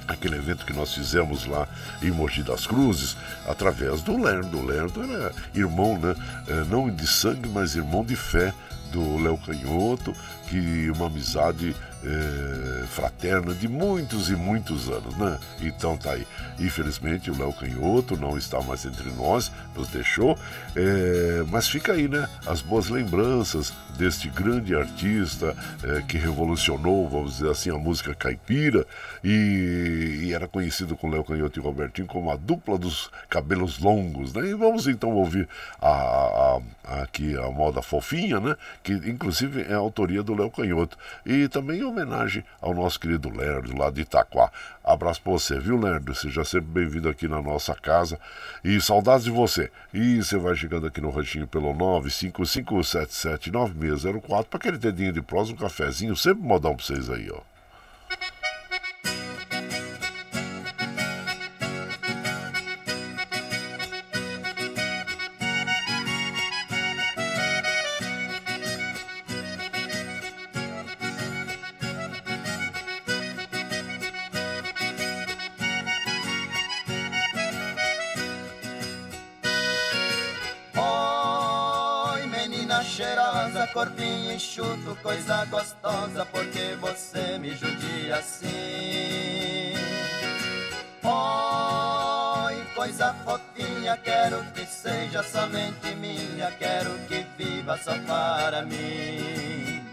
aquele 0.06 0.36
evento 0.36 0.64
que 0.64 0.72
nós 0.72 0.94
fizemos 0.94 1.44
lá 1.44 1.68
em 2.02 2.10
Mogi 2.10 2.42
das 2.42 2.66
Cruzes, 2.66 3.14
através 3.46 4.00
do 4.00 4.16
Lerdo. 4.16 4.58
O 4.58 4.64
Lerdo 4.64 5.02
era 5.02 5.32
irmão, 5.54 5.98
né? 5.98 6.14
É, 6.46 6.64
não 6.64 6.88
de 6.88 7.06
sangue, 7.06 7.46
mas 7.48 7.76
irmão 7.76 8.02
de 8.02 8.16
fé 8.16 8.54
do 8.90 9.18
Léo 9.22 9.36
Canhoto, 9.38 10.14
que 10.48 10.90
uma 10.90 11.06
amizade 11.06 11.76
é, 12.04 12.86
fraterna 12.86 13.54
de 13.54 13.68
muitos 13.68 14.30
e 14.30 14.36
muitos 14.36 14.88
anos, 14.88 15.16
né? 15.16 15.38
Então 15.60 15.96
tá 15.96 16.12
aí. 16.12 16.26
Infelizmente 16.58 17.30
o 17.30 17.38
Léo 17.38 17.52
Canhoto 17.52 18.16
não 18.16 18.36
está 18.36 18.60
mais 18.60 18.84
entre 18.84 19.10
nós, 19.10 19.50
nos 19.74 19.88
deixou, 19.88 20.38
é, 20.76 21.44
mas 21.48 21.68
fica 21.68 21.92
aí, 21.92 22.08
né? 22.08 22.28
As 22.46 22.60
boas 22.60 22.88
lembranças 22.88 23.72
deste 23.96 24.28
grande 24.28 24.74
artista 24.74 25.56
é, 25.82 26.02
que 26.02 26.16
revolucionou, 26.16 27.08
vamos 27.08 27.38
dizer 27.38 27.50
assim, 27.50 27.70
a 27.70 27.78
música 27.78 28.14
caipira 28.14 28.86
e, 29.24 30.20
e 30.22 30.32
era 30.32 30.46
conhecido 30.46 30.96
com 30.96 31.10
Léo 31.10 31.24
Canhoto 31.24 31.58
e 31.58 31.62
Robertinho 31.62 32.06
como 32.06 32.30
a 32.30 32.36
dupla 32.36 32.78
dos 32.78 33.10
cabelos 33.28 33.78
longos, 33.78 34.32
né? 34.32 34.46
E 34.46 34.54
vamos 34.54 34.86
então 34.86 35.10
ouvir 35.10 35.48
a, 35.80 35.88
a, 35.88 36.60
a, 36.84 37.02
aqui 37.02 37.36
a 37.36 37.50
moda 37.50 37.82
fofinha, 37.82 38.38
né? 38.38 38.56
Que 38.82 38.92
inclusive 38.92 39.62
é 39.62 39.74
a 39.74 39.78
autoria 39.78 40.22
do 40.22 40.34
Léo 40.34 40.50
Canhoto 40.50 40.96
e 41.26 41.48
também 41.48 41.82
homenagem 41.88 42.44
ao 42.60 42.74
nosso 42.74 43.00
querido 43.00 43.30
Lerdo 43.30 43.74
lá 43.76 43.90
de 43.90 44.02
Itaquá. 44.02 44.52
Abraço 44.84 45.20
pra 45.22 45.32
você, 45.32 45.58
viu, 45.58 45.76
Lerdo? 45.78 46.14
Seja 46.14 46.44
sempre 46.44 46.68
bem-vindo 46.68 47.08
aqui 47.08 47.26
na 47.26 47.42
nossa 47.42 47.74
casa. 47.74 48.20
E 48.62 48.78
saudades 48.80 49.24
de 49.24 49.30
você. 49.30 49.70
E 49.92 50.22
você 50.22 50.38
vai 50.38 50.54
chegando 50.54 50.86
aqui 50.86 51.00
no 51.00 51.10
ranchinho 51.10 51.46
pelo 51.46 51.74
955779604 51.74 54.44
para 54.44 54.58
aquele 54.58 54.78
dedinho 54.78 55.12
de 55.12 55.22
prós, 55.22 55.50
um 55.50 55.56
cafezinho, 55.56 56.16
sempre 56.16 56.42
modão 56.42 56.76
pra 56.76 56.84
vocês 56.84 57.10
aí, 57.10 57.30
ó. 57.30 57.40
Enxuto, 84.58 84.96
coisa 85.02 85.44
gostosa, 85.44 86.26
porque 86.26 86.76
você 86.80 87.38
me 87.38 87.50
judia 87.50 88.16
assim. 88.16 88.48
Oi, 91.04 92.64
coisa 92.74 93.14
fofinha, 93.24 93.96
quero 93.98 94.42
que 94.52 94.66
seja 94.66 95.22
somente 95.22 95.94
minha, 95.94 96.50
quero 96.58 96.90
que 97.06 97.24
viva 97.36 97.78
só 97.78 97.96
para 98.00 98.62
mim. 98.62 99.84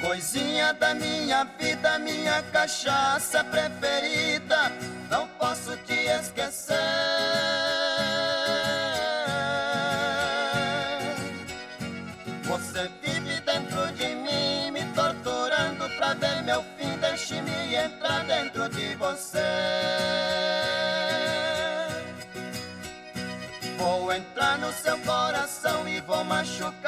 Coisinha 0.00 0.72
da 0.72 0.94
minha 0.94 1.44
vida, 1.44 1.98
minha 1.98 2.42
cachaça 2.44 3.44
preferida, 3.44 4.72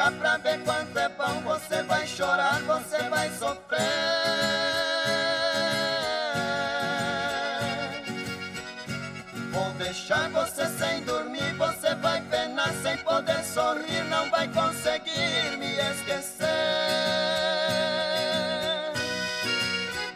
machucar 0.01 0.13
pra 0.13 0.37
ver 0.39 0.61
quanto 0.65 0.99
é 0.99 1.09
bom. 1.11 1.41
Você 1.43 1.83
vai 1.83 2.07
chorar, 2.07 2.61
você 2.63 2.99
vai 3.09 3.31
sofrer. 3.31 3.79
Vou 9.53 9.71
deixar 9.75 10.31
você 10.31 10.67
sem 10.67 11.03
dormir, 11.05 11.55
você 11.57 11.95
vai 11.97 12.21
penar 12.23 12.73
sem 12.83 12.97
poder 12.99 13.45
sorrir, 13.45 14.05
não 14.09 14.31
vai 14.31 14.49
conseguir 14.49 15.59
me 15.59 15.73
esquecer. 15.93 16.47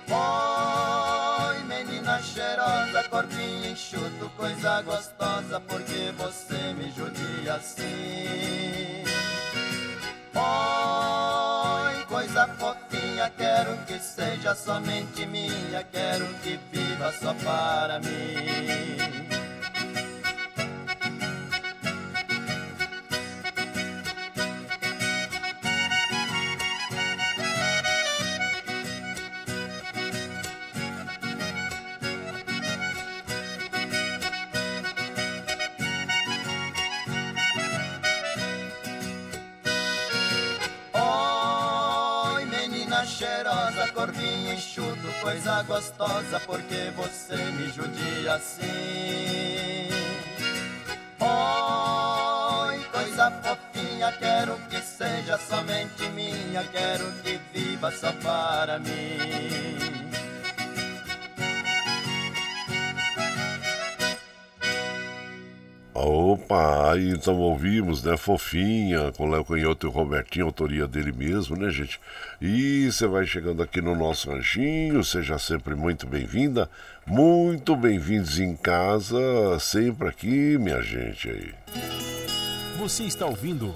Oi, 0.08 1.58
menina 1.64 2.22
cheirosa, 2.22 3.04
corpinho 3.10 3.72
enxuto, 3.72 4.30
coisa 4.36 4.80
gostosa, 4.82 5.60
porque 5.60 6.12
você 6.16 6.72
me 6.74 6.90
judia 6.92 7.54
assim. 7.54 9.04
Oi, 10.36 12.04
coisa 12.06 12.48
fofinha, 12.58 13.30
quero 13.36 13.76
que 13.86 13.98
seja 14.00 14.54
somente 14.54 15.24
minha, 15.26 15.84
quero 15.92 16.26
que 16.42 16.58
viva 16.72 17.12
só 17.12 17.32
para 17.34 18.00
mim. 18.00 19.23
Corpinho 43.94 44.52
enxuto, 44.52 45.08
coisa 45.22 45.62
gostosa, 45.62 46.40
porque 46.40 46.92
você 46.96 47.36
me 47.36 47.70
judia 47.70 48.34
assim. 48.34 49.88
Oi, 51.20 52.84
coisa 52.92 53.30
fofinha, 53.30 54.12
quero 54.12 54.58
que 54.68 54.80
seja 54.80 55.38
somente 55.38 56.08
minha, 56.10 56.64
quero 56.64 57.10
que 57.22 57.40
viva 57.52 57.90
só 57.92 58.12
para 58.12 58.78
mim. 58.80 60.03
Opa, 66.44 66.92
aí 66.92 67.08
então 67.08 67.38
ouvimos, 67.38 68.02
né? 68.02 68.18
Fofinha, 68.18 69.10
com 69.12 69.30
Léo 69.30 69.46
Canhoto 69.46 69.86
e 69.86 69.88
o 69.88 69.90
Robertinho, 69.90 70.44
autoria 70.44 70.86
dele 70.86 71.10
mesmo, 71.10 71.56
né, 71.56 71.70
gente? 71.70 71.98
E 72.38 72.92
você 72.92 73.06
vai 73.06 73.24
chegando 73.24 73.62
aqui 73.62 73.80
no 73.80 73.96
nosso 73.96 74.30
ranchinho, 74.30 75.02
seja 75.02 75.38
sempre 75.38 75.74
muito 75.74 76.06
bem-vinda, 76.06 76.68
muito 77.06 77.74
bem-vindos 77.74 78.38
em 78.38 78.54
casa, 78.56 79.18
sempre 79.58 80.08
aqui, 80.08 80.58
minha 80.58 80.82
gente 80.82 81.30
aí. 81.30 81.54
Você 82.78 83.04
está 83.04 83.24
ouvindo 83.24 83.72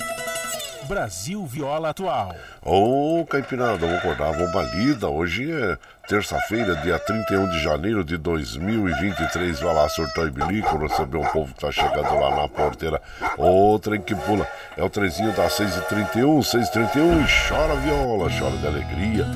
Brasil 0.88 1.44
Viola 1.44 1.90
Atual. 1.90 2.34
Ô, 2.62 3.22
Caipirada, 3.28 3.76
vamos 3.76 3.98
acordar, 3.98 4.32
vamos 4.32 4.50
balida. 4.50 5.06
Hoje 5.06 5.52
é 5.52 5.76
terça-feira, 6.08 6.74
dia 6.76 6.98
31 6.98 7.50
de 7.50 7.62
janeiro 7.62 8.02
de 8.02 8.16
2023. 8.16 9.60
Vai 9.60 9.74
lá, 9.74 9.86
surtou 9.90 10.26
e 10.26 10.30
bilico, 10.30 10.78
receber 10.78 11.18
o 11.18 11.30
povo 11.30 11.52
que 11.52 11.60
tá 11.60 11.70
chegando 11.70 12.18
lá 12.18 12.34
na 12.34 12.48
porteira. 12.48 13.02
Ô, 13.36 13.78
trem 13.78 14.00
que 14.00 14.14
pula. 14.14 14.48
É 14.78 14.82
o 14.82 14.88
trezinho 14.88 15.30
das 15.36 15.52
6h31, 15.58 16.40
6h31. 16.40 17.22
E 17.22 17.48
chora 17.48 17.76
viola, 17.76 18.30
chora 18.30 18.56
de 18.56 18.66
alegria, 18.66 19.26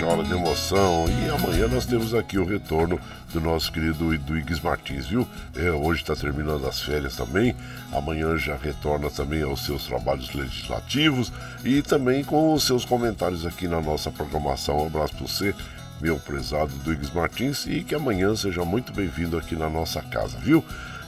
chora 0.00 0.24
de 0.24 0.32
emoção. 0.32 1.04
E 1.08 1.30
amanhã 1.30 1.68
nós 1.68 1.84
temos 1.84 2.14
aqui 2.14 2.38
o 2.38 2.46
retorno 2.46 2.98
do 3.32 3.40
nosso 3.40 3.72
querido 3.72 4.12
Eduígues 4.12 4.60
Martins, 4.60 5.06
viu? 5.06 5.26
É, 5.56 5.70
hoje 5.70 6.02
está 6.02 6.14
terminando 6.14 6.66
as 6.66 6.80
férias 6.80 7.16
também. 7.16 7.56
Amanhã 7.92 8.36
já 8.36 8.56
retorna 8.56 9.10
também 9.10 9.42
aos 9.42 9.64
seus 9.64 9.86
trabalhos 9.86 10.32
legislativos 10.34 11.32
e 11.64 11.80
também 11.80 12.22
com 12.22 12.52
os 12.52 12.64
seus 12.64 12.84
comentários 12.84 13.46
aqui 13.46 13.66
na 13.66 13.80
nossa 13.80 14.10
programação. 14.10 14.82
Um 14.82 14.86
abraço 14.86 15.14
para 15.14 15.26
você, 15.26 15.54
meu 16.00 16.18
prezado 16.18 16.72
Duígues 16.84 17.10
Martins, 17.10 17.66
e 17.66 17.82
que 17.82 17.94
amanhã 17.94 18.36
seja 18.36 18.64
muito 18.64 18.92
bem-vindo 18.92 19.38
aqui 19.38 19.56
na 19.56 19.70
nossa 19.70 20.02
casa, 20.02 20.36
viu? 20.38 20.62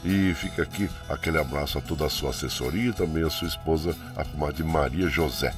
E 0.04 0.34
fica 0.34 0.62
aqui 0.62 0.88
aquele 1.08 1.38
abraço 1.38 1.78
a 1.78 1.80
toda 1.80 2.06
a 2.06 2.10
sua 2.10 2.30
assessoria 2.30 2.90
e 2.90 2.92
também 2.92 3.24
a 3.24 3.30
sua 3.30 3.48
esposa, 3.48 3.96
a 4.16 4.24
comadre 4.24 4.62
Maria 4.62 5.08
José. 5.08 5.52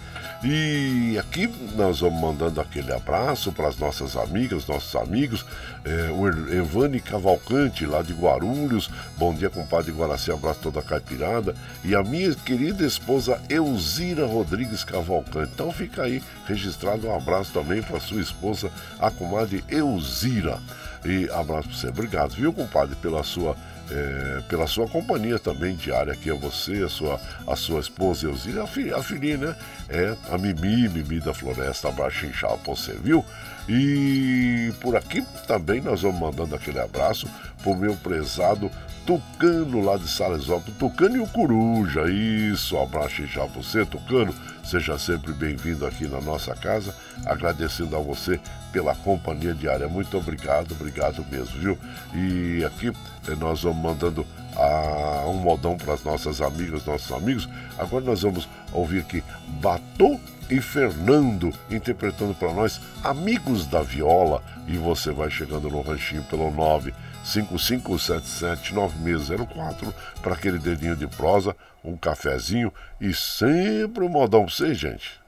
E 0.44 1.18
aqui 1.18 1.50
nós 1.74 2.00
vamos 2.00 2.20
mandando 2.20 2.60
aquele 2.60 2.92
abraço 2.92 3.50
para 3.52 3.68
as 3.68 3.78
nossas 3.78 4.16
amigas, 4.16 4.66
nossos 4.66 4.94
amigos, 4.94 5.46
é, 5.84 6.10
o 6.10 6.28
Evane 6.52 7.00
Cavalcante, 7.00 7.86
lá 7.86 8.02
de 8.02 8.12
Guarulhos. 8.12 8.90
Bom 9.16 9.34
dia, 9.34 9.48
compadre 9.48 9.92
Guaraci, 9.92 10.30
abraço 10.30 10.60
toda 10.60 10.80
a 10.80 10.82
caipirada. 10.82 11.54
E 11.82 11.94
a 11.94 12.02
minha 12.02 12.34
querida 12.34 12.84
esposa 12.84 13.40
Elzira 13.48 14.26
Rodrigues 14.26 14.84
Cavalcante. 14.84 15.52
Então 15.54 15.72
fica 15.72 16.02
aí 16.02 16.22
registrado 16.46 17.06
um 17.06 17.16
abraço 17.16 17.52
também 17.52 17.82
para 17.82 17.98
sua 17.98 18.20
esposa, 18.20 18.70
a 19.00 19.10
comadre 19.10 19.64
Elzira. 19.70 20.58
E 21.04 21.30
abraço 21.30 21.68
para 21.68 21.78
você. 21.78 21.88
Obrigado, 21.88 22.34
viu, 22.34 22.52
compadre, 22.52 22.94
pela 22.96 23.22
sua 23.22 23.56
é, 23.90 24.42
pela 24.48 24.66
sua 24.66 24.88
companhia 24.88 25.38
também 25.38 25.76
diária 25.76 26.12
aqui 26.12 26.30
a 26.30 26.34
você, 26.34 26.82
a 26.82 26.88
sua, 26.88 27.20
a 27.46 27.56
sua 27.56 27.80
esposa 27.80 28.26
Elzira, 28.26 28.64
a, 28.64 28.66
filha, 28.66 28.96
a 28.96 29.02
filhinha, 29.02 29.36
né? 29.38 29.56
É 29.88 30.16
a 30.30 30.38
Mimi, 30.38 30.88
Mimi 30.88 31.20
da 31.20 31.32
Floresta, 31.32 31.88
inchado 32.24 32.58
pra 32.58 32.74
você, 32.74 32.92
viu? 32.94 33.24
E 33.68 34.72
por 34.80 34.96
aqui 34.96 35.22
também 35.46 35.80
nós 35.80 36.02
vamos 36.02 36.20
mandando 36.20 36.54
aquele 36.54 36.78
abraço 36.78 37.28
pro 37.62 37.76
meu 37.76 37.96
prezado 37.96 38.70
Tucano 39.06 39.84
lá 39.84 39.96
de 39.96 40.08
Salesópolis, 40.08 40.76
Tucano 40.78 41.16
e 41.16 41.20
o 41.20 41.26
Coruja, 41.28 42.10
isso, 42.10 42.76
abraço 42.76 43.22
inchado 43.22 43.50
pra 43.50 43.62
você, 43.62 43.84
Tucano, 43.86 44.34
seja 44.66 44.98
sempre 44.98 45.32
bem-vindo 45.32 45.86
aqui 45.86 46.06
na 46.08 46.20
nossa 46.20 46.54
casa, 46.54 46.94
agradecendo 47.24 47.96
a 47.96 48.00
você 48.00 48.40
pela 48.72 48.94
companhia 48.96 49.54
diária, 49.54 49.88
muito 49.88 50.18
obrigado, 50.18 50.72
obrigado 50.72 51.24
mesmo, 51.30 51.58
viu? 51.58 51.78
E 52.12 52.64
aqui 52.64 52.92
nós 53.38 53.62
vamos 53.62 53.82
mandando 53.82 54.26
ah, 54.56 55.24
um 55.26 55.34
modão 55.34 55.76
para 55.76 55.94
as 55.94 56.02
nossas 56.02 56.40
amigas, 56.40 56.84
nossos 56.84 57.12
amigos. 57.12 57.48
Agora 57.78 58.04
nós 58.04 58.22
vamos 58.22 58.48
ouvir 58.72 59.00
aqui 59.00 59.22
Batô 59.60 60.18
e 60.50 60.60
Fernando 60.60 61.52
interpretando 61.70 62.34
para 62.34 62.52
nós 62.52 62.80
Amigos 63.04 63.66
da 63.66 63.82
Viola. 63.82 64.42
E 64.66 64.76
você 64.76 65.12
vai 65.12 65.30
chegando 65.30 65.68
no 65.68 65.80
ranchinho 65.80 66.22
pelo 66.24 66.50
955779604 67.26 69.92
para 70.22 70.32
aquele 70.34 70.58
dedinho 70.58 70.96
de 70.96 71.08
prosa, 71.08 71.56
um 71.84 71.96
cafezinho 71.96 72.72
e 73.00 73.12
sempre 73.12 74.04
um 74.04 74.08
modão 74.08 74.44
para 74.44 74.54
vocês, 74.54 74.78
gente. 74.78 75.20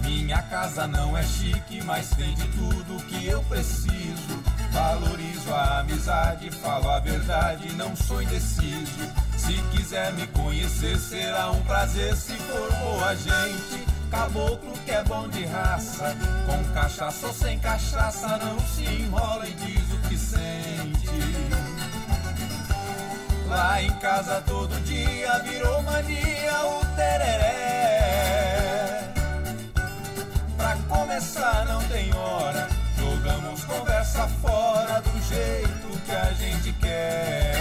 Minha 0.00 0.42
casa 0.42 0.88
não 0.88 1.16
é 1.16 1.22
chique, 1.22 1.80
mas 1.84 2.10
tem 2.10 2.34
de 2.34 2.48
tudo 2.48 2.96
que 3.06 3.26
eu 3.26 3.40
preciso. 3.44 4.53
Valorizo 4.74 5.54
a 5.54 5.78
amizade, 5.78 6.50
falo 6.50 6.90
a 6.90 6.98
verdade, 6.98 7.72
não 7.74 7.94
sou 7.94 8.20
indeciso. 8.20 9.08
Se 9.36 9.52
quiser 9.70 10.12
me 10.14 10.26
conhecer, 10.26 10.98
será 10.98 11.52
um 11.52 11.62
prazer 11.62 12.16
se 12.16 12.32
for 12.32 12.72
boa 12.78 13.14
gente. 13.14 13.86
caboclo 14.10 14.72
que 14.84 14.90
é 14.90 15.04
bom 15.04 15.28
de 15.28 15.44
raça. 15.44 16.16
Com 16.44 16.74
cachaça 16.74 17.28
ou 17.28 17.32
sem 17.32 17.56
cachaça, 17.60 18.36
não 18.38 18.58
se 18.58 18.82
enrola 18.84 19.46
e 19.46 19.52
diz 19.52 19.92
o 19.92 19.98
que 20.08 20.18
sente. 20.18 21.08
Lá 23.46 23.80
em 23.80 23.92
casa 24.00 24.42
todo 24.44 24.74
dia 24.84 25.38
virou 25.38 25.82
mania 25.82 26.66
o 26.66 26.84
tereré. 26.96 28.24
Pra 30.56 30.76
começar 30.88 31.64
não 31.66 31.80
tem 31.84 32.12
hora, 32.12 32.68
jogamos 33.24 33.64
conversa 33.64 34.28
fora 34.42 35.00
do 35.00 35.22
jeito 35.22 36.00
que 36.04 36.12
a 36.12 36.32
gente 36.34 36.72
quer. 36.74 37.54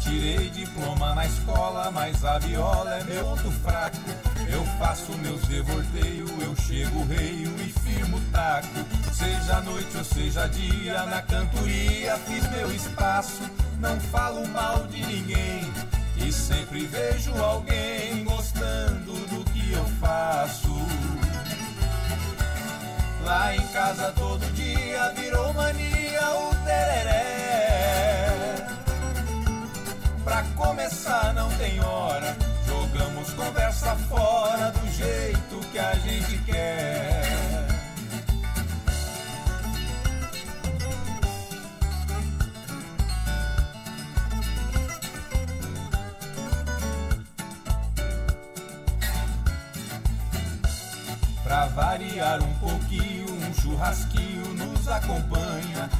Tirei 0.00 0.50
diploma 0.50 1.14
na 1.14 1.26
escola, 1.26 1.90
mas 1.92 2.24
a 2.24 2.38
viola 2.40 2.96
é 2.96 3.04
meu 3.04 3.24
ponto 3.24 3.50
fraco. 3.62 4.31
Eu 4.52 4.66
faço 4.78 5.10
meus 5.18 5.40
devorteios, 5.46 6.30
eu 6.42 6.54
chego 6.56 7.04
reio 7.06 7.50
e 7.58 7.72
firmo 7.80 8.20
taco. 8.30 8.68
Seja 9.10 9.62
noite 9.62 9.96
ou 9.96 10.04
seja 10.04 10.46
dia, 10.46 11.06
na 11.06 11.22
cantoria 11.22 12.18
fiz 12.18 12.46
meu 12.50 12.70
espaço. 12.70 13.42
Não 13.80 13.98
falo 13.98 14.46
mal 14.48 14.86
de 14.88 15.04
ninguém 15.06 15.72
e 16.18 16.30
sempre 16.30 16.86
vejo 16.86 17.34
alguém 17.42 18.24
gostando 18.24 19.12
do 19.12 19.42
que 19.50 19.72
eu 19.72 19.84
faço. 19.98 20.68
Lá 23.24 23.56
em 23.56 23.66
casa 23.68 24.12
todo 24.12 24.44
dia 24.54 25.12
virou 25.16 25.54
mania 25.54 26.30
o 26.34 26.54
tereré. 26.64 28.26
Pra 30.22 30.42
começar 30.56 31.32
não 31.32 31.50
tem 31.52 31.80
hora, 31.80 32.36
jogamos 32.92 33.32
conversa 33.32 33.96
fora 34.08 34.70
do 34.70 34.90
jeito 34.90 35.60
que 35.70 35.78
a 35.78 35.94
gente 35.94 36.38
quer. 36.44 37.22
Pra 51.42 51.66
variar 51.68 52.42
um 52.42 52.54
pouquinho, 52.54 53.26
um 53.30 53.54
churrasquinho 53.54 54.54
nos 54.54 54.88
acompanha. 54.88 55.90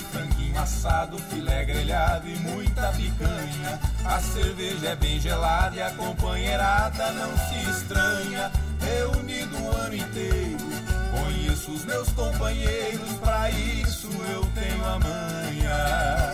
Franguinho 0.00 0.60
assado, 0.60 1.18
filé 1.30 1.64
grelhado 1.64 2.28
e 2.28 2.36
muita 2.36 2.92
picanha. 2.92 3.80
A 4.04 4.20
cerveja 4.20 4.88
é 4.88 4.96
bem 4.96 5.20
gelada 5.20 5.76
e 5.76 5.82
a 5.82 5.90
companheirada 5.92 7.12
não 7.12 7.30
se 7.36 7.70
estranha. 7.70 8.50
Reunido 8.80 9.56
o 9.62 9.70
ano 9.76 9.94
inteiro, 9.94 10.66
conheço 11.12 11.70
os 11.72 11.84
meus 11.84 12.08
companheiros, 12.10 13.12
pra 13.20 13.48
isso 13.50 14.08
eu 14.28 14.44
tenho 14.54 14.84
a 14.84 14.98
manha. 14.98 16.32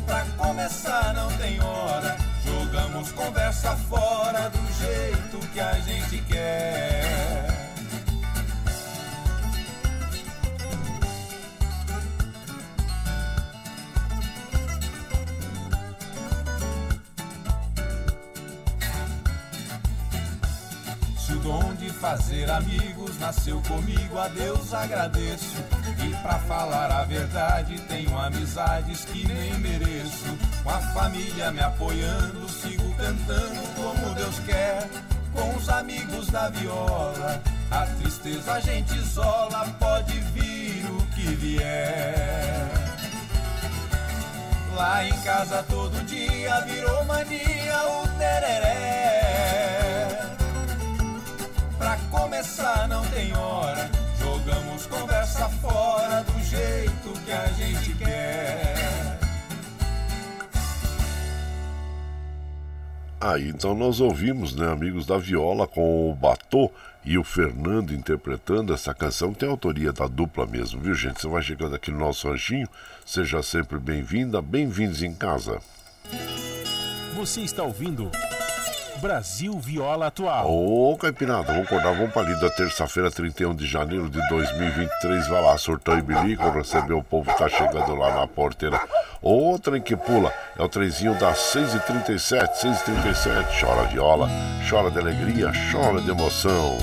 Pra 0.06 0.26
começar 0.38 1.14
não 1.14 1.30
tem 1.38 1.62
hora, 1.62 2.16
conversa 3.04 3.76
fora 3.90 4.50
do 4.50 4.74
jeito 4.74 5.40
que 5.54 5.60
a 5.60 5.74
gente 5.80 6.18
quer. 6.24 7.55
Dom 21.46 21.76
de 21.76 21.92
fazer 21.92 22.50
amigos 22.50 23.20
nasceu 23.20 23.62
comigo, 23.68 24.18
a 24.18 24.28
Deus 24.28 24.74
agradeço. 24.74 25.56
E 26.04 26.10
pra 26.24 26.40
falar 26.40 26.92
a 26.92 27.04
verdade, 27.04 27.80
tenho 27.82 28.18
amizades 28.18 29.06
que 29.06 29.28
nem 29.28 29.54
mereço. 29.60 30.26
Com 30.64 30.70
a 30.72 30.80
família 30.80 31.52
me 31.52 31.60
apoiando, 31.60 32.50
sigo 32.50 32.92
cantando 32.96 33.62
como 33.76 34.16
Deus 34.16 34.40
quer. 34.40 34.90
Com 35.34 35.56
os 35.56 35.70
amigos 35.70 36.28
da 36.28 36.50
viola, 36.50 37.42
a 37.70 37.86
tristeza 37.86 38.54
a 38.54 38.60
gente 38.60 38.96
isola, 38.96 39.68
pode 39.80 40.18
vir 40.34 40.86
o 40.90 41.06
que 41.14 41.36
vier. 41.36 42.72
Lá 44.74 45.06
em 45.06 45.22
casa 45.22 45.64
todo 45.70 46.04
dia 46.06 46.60
virou 46.62 47.06
mania 47.06 47.84
o 48.02 48.08
tereré. 48.18 48.95
Começar 52.16 52.88
não 52.88 53.06
tem 53.08 53.36
hora, 53.36 53.90
jogamos 54.18 54.86
conversa 54.86 55.50
fora 55.50 56.24
do 56.24 56.40
jeito 56.44 57.26
que 57.26 57.32
a 57.32 57.48
gente 57.48 57.94
quer. 57.96 59.20
Aí 63.20 63.50
então 63.50 63.76
nós 63.76 64.00
ouvimos, 64.00 64.56
né, 64.56 64.72
amigos 64.72 65.06
da 65.06 65.18
Viola 65.18 65.68
com 65.68 66.12
o 66.12 66.16
Batô 66.16 66.72
e 67.04 67.18
o 67.18 67.24
Fernando 67.24 67.94
interpretando 67.94 68.74
essa 68.74 68.94
canção 68.94 69.34
que 69.34 69.40
tem 69.40 69.50
autoria 69.50 69.92
da 69.92 70.08
dupla 70.08 70.46
mesmo, 70.46 70.80
viu 70.80 70.94
gente? 70.94 71.22
Você 71.22 71.28
vai 71.28 71.42
chegando 71.42 71.76
aqui 71.76 71.92
no 71.92 72.00
nosso 72.00 72.30
ranchinho, 72.30 72.68
seja 73.06 73.44
sempre 73.44 73.78
bem-vinda, 73.78 74.42
bem-vindos 74.42 75.04
em 75.04 75.14
casa. 75.14 75.60
Você 77.16 77.42
está 77.42 77.64
ouvindo 77.64 78.12
Brasil 79.06 79.60
Viola 79.60 80.08
Atual. 80.08 80.48
Ô, 80.50 80.98
Caipirada, 80.98 81.54
vamos 81.54 81.68
acordar, 81.68 81.94
vamos 81.94 82.12
para 82.12 82.24
ali 82.24 82.42
da 82.42 82.50
terça-feira, 82.50 83.12
31 83.12 83.54
de 83.54 83.68
janeiro 83.68 84.10
de 84.10 84.20
2023. 84.30 85.28
Vai 85.28 85.44
lá, 85.44 85.56
surtou 85.60 85.96
e 85.96 86.02
bilico, 86.02 86.50
receber 86.50 86.94
o 86.94 87.04
povo 87.04 87.32
que 87.32 87.38
tá 87.38 87.48
chegando 87.48 87.94
lá 87.94 88.16
na 88.16 88.26
porteira. 88.26 88.82
Ô, 89.22 89.60
trem 89.60 89.80
que 89.80 89.96
pula, 89.96 90.34
é 90.58 90.64
o 90.64 90.68
trenzinho 90.68 91.14
das 91.20 91.38
6h37, 91.38 92.50
6h37. 92.64 93.62
Chora 93.62 93.88
viola, 93.90 94.28
chora 94.68 94.90
de 94.90 94.98
alegria, 94.98 95.52
chora 95.72 96.02
de 96.02 96.10
emoção. 96.10 96.76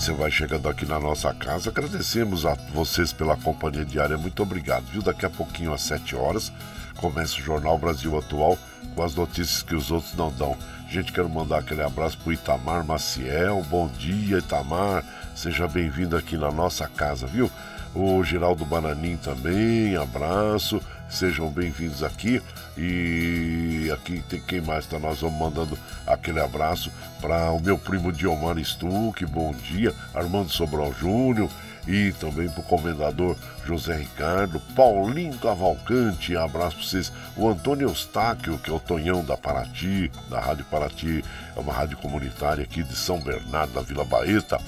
Aí 0.00 0.04
você 0.06 0.12
vai 0.12 0.30
chegando 0.30 0.66
aqui 0.66 0.86
na 0.86 0.98
nossa 0.98 1.34
casa. 1.34 1.68
Agradecemos 1.68 2.46
a 2.46 2.54
vocês 2.72 3.12
pela 3.12 3.36
companhia 3.36 3.84
diária. 3.84 4.16
Muito 4.16 4.42
obrigado, 4.42 4.84
viu? 4.84 5.02
Daqui 5.02 5.26
a 5.26 5.30
pouquinho, 5.30 5.74
às 5.74 5.82
7 5.82 6.16
horas, 6.16 6.50
começa 6.96 7.34
o 7.34 7.42
Jornal 7.42 7.76
Brasil 7.76 8.16
Atual 8.16 8.56
com 8.94 9.02
as 9.02 9.14
notícias 9.14 9.62
que 9.62 9.74
os 9.74 9.90
outros 9.90 10.14
não 10.14 10.32
dão. 10.32 10.56
Gente, 10.88 11.12
quero 11.12 11.28
mandar 11.28 11.58
aquele 11.58 11.82
abraço 11.82 12.16
pro 12.16 12.32
Itamar 12.32 12.82
Maciel. 12.82 13.62
Bom 13.68 13.88
dia, 13.88 14.38
Itamar. 14.38 15.04
Seja 15.34 15.68
bem-vindo 15.68 16.16
aqui 16.16 16.38
na 16.38 16.50
nossa 16.50 16.88
casa, 16.88 17.26
viu? 17.26 17.50
O 17.94 18.24
Geraldo 18.24 18.64
Bananim 18.64 19.18
também, 19.18 19.96
abraço. 19.96 20.80
Sejam 21.10 21.50
bem-vindos 21.50 22.02
aqui. 22.04 22.40
E 22.78 23.90
aqui 23.92 24.22
tem 24.28 24.40
quem 24.40 24.60
mais 24.60 24.86
tá? 24.86 24.98
Nós 24.98 25.20
vamos 25.20 25.38
mandando 25.38 25.76
aquele 26.06 26.40
abraço 26.40 26.90
para 27.20 27.50
o 27.50 27.60
meu 27.60 27.76
primo 27.76 28.12
Diomar 28.12 28.56
Stuck, 28.64 29.26
bom 29.26 29.52
dia. 29.52 29.92
Armando 30.14 30.50
Sobral 30.50 30.92
Júnior 30.92 31.50
e 31.86 32.12
também 32.12 32.48
para 32.48 32.60
o 32.60 32.64
comendador 32.64 33.36
José 33.66 33.96
Ricardo, 33.96 34.60
Paulinho 34.76 35.36
Cavalcante, 35.38 36.36
abraço 36.36 36.76
para 36.76 36.84
vocês, 36.84 37.12
o 37.36 37.48
Antônio 37.48 37.88
Eustáquio, 37.88 38.58
que 38.58 38.70
é 38.70 38.72
o 38.72 38.80
Tonhão 38.80 39.24
da 39.24 39.36
Paraty, 39.36 40.10
da 40.28 40.40
Rádio 40.40 40.64
Paraty, 40.66 41.24
é 41.56 41.60
uma 41.60 41.72
rádio 41.72 41.96
comunitária 41.98 42.62
aqui 42.62 42.82
de 42.82 42.94
São 42.94 43.18
Bernardo, 43.20 43.72
da 43.72 43.80
Vila 43.80 44.04
Baeta. 44.04 44.58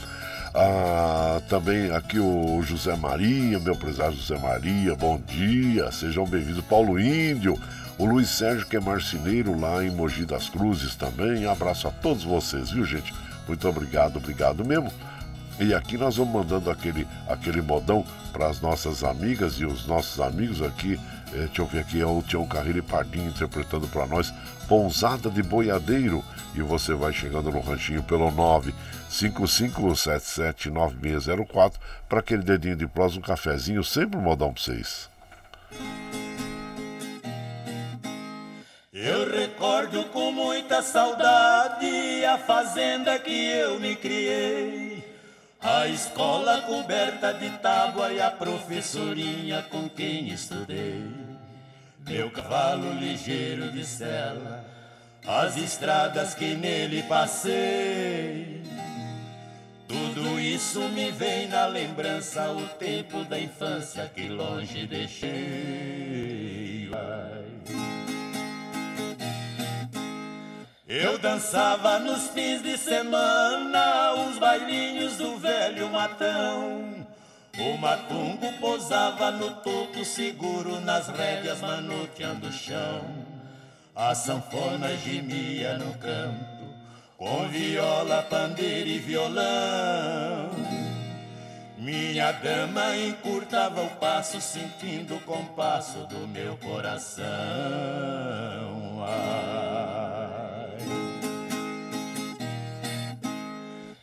Ah, 0.54 1.40
também 1.48 1.90
aqui 1.92 2.18
o 2.18 2.62
José 2.62 2.94
Maria, 2.94 3.58
meu 3.58 3.74
prezado 3.74 4.14
José 4.14 4.38
Maria, 4.38 4.94
bom 4.94 5.18
dia, 5.26 5.90
sejam 5.90 6.26
bem-vindos. 6.26 6.62
Paulo 6.66 7.00
Índio, 7.00 7.58
o 7.96 8.04
Luiz 8.04 8.28
Sérgio, 8.28 8.66
que 8.66 8.76
é 8.76 8.80
marceneiro 8.80 9.58
lá 9.58 9.82
em 9.82 9.90
Mogi 9.90 10.26
das 10.26 10.50
Cruzes 10.50 10.94
também. 10.94 11.46
Abraço 11.46 11.88
a 11.88 11.90
todos 11.90 12.24
vocês, 12.24 12.70
viu, 12.70 12.84
gente? 12.84 13.14
Muito 13.48 13.66
obrigado, 13.66 14.18
obrigado 14.18 14.62
mesmo. 14.62 14.92
E 15.58 15.72
aqui 15.72 15.96
nós 15.96 16.16
vamos 16.16 16.34
mandando 16.34 16.70
aquele, 16.70 17.06
aquele 17.26 17.62
modão 17.62 18.04
para 18.30 18.48
as 18.48 18.60
nossas 18.60 19.02
amigas 19.02 19.54
e 19.54 19.64
os 19.64 19.86
nossos 19.86 20.20
amigos 20.20 20.60
aqui 20.60 21.00
É, 21.32 21.46
deixa 21.46 21.62
eu 21.62 21.66
ver 21.66 21.80
aqui, 21.80 22.00
é 22.00 22.06
o 22.06 22.22
Tião 22.22 22.46
Carreiro 22.46 22.78
e 22.78 22.82
Pardinho 22.82 23.30
interpretando 23.30 23.88
para 23.88 24.06
nós 24.06 24.32
Pousada 24.68 25.30
de 25.30 25.42
Boiadeiro. 25.42 26.22
E 26.54 26.60
você 26.60 26.92
vai 26.94 27.12
chegando 27.12 27.50
no 27.50 27.60
ranchinho 27.60 28.02
pelo 28.02 28.30
955779604 29.12 31.74
para 32.08 32.20
aquele 32.20 32.42
dedinho 32.42 32.76
de 32.76 32.86
prós, 32.86 33.14
um 33.16 33.20
cafezinho, 33.20 33.84
sempre 33.84 34.18
um 34.18 34.22
modão 34.22 34.52
para 34.52 34.62
vocês. 34.62 35.10
Eu 38.92 39.30
recordo 39.30 40.04
com 40.06 40.32
muita 40.32 40.82
saudade 40.82 42.24
a 42.24 42.38
fazenda 42.38 43.16
que 43.18 43.50
eu 43.50 43.78
me 43.80 43.96
criei. 43.96 45.02
A 45.60 45.86
escola 45.86 46.62
coberta 46.62 47.32
de 47.32 47.48
tábua 47.58 48.12
e 48.12 48.20
a 48.20 48.30
professorinha 48.30 49.62
com 49.70 49.88
quem 49.88 50.28
estudei. 50.28 51.04
Meu 52.06 52.30
cavalo 52.30 52.92
ligeiro 52.94 53.70
de 53.70 53.86
sela, 53.86 54.64
as 55.26 55.56
estradas 55.56 56.34
que 56.34 56.54
nele 56.54 57.02
passei. 57.04 58.51
Isso 60.42 60.80
me 60.88 61.12
vem 61.12 61.46
na 61.46 61.66
lembrança, 61.66 62.50
o 62.50 62.66
tempo 62.76 63.22
da 63.24 63.38
infância 63.38 64.10
que 64.12 64.28
longe 64.28 64.88
deixei. 64.88 66.90
Eu 70.88 71.16
dançava 71.16 72.00
nos 72.00 72.28
fins 72.30 72.60
de 72.60 72.76
semana 72.76 74.14
os 74.28 74.38
bailinhos 74.38 75.16
do 75.16 75.38
velho 75.38 75.88
matão. 75.88 77.06
O 77.58 77.78
matungo 77.78 78.52
posava 78.60 79.30
no 79.30 79.54
topo 79.62 80.04
seguro 80.04 80.80
nas 80.80 81.06
rédeas 81.06 81.60
manoteando 81.60 82.48
o 82.48 82.52
chão. 82.52 83.00
A 83.94 84.14
sanfona 84.14 84.96
gemia 84.96 85.78
no 85.78 85.94
canto, 85.98 86.61
com 87.22 87.46
viola, 87.46 88.20
pandeiro 88.28 88.88
e 88.88 88.98
violão. 88.98 90.50
Minha 91.78 92.32
dama 92.32 92.96
encurtava 92.96 93.80
o 93.80 93.90
passo, 93.90 94.40
sentindo 94.40 95.14
o 95.14 95.20
compasso 95.20 95.98
do 96.08 96.26
meu 96.26 96.56
coração. 96.56 97.22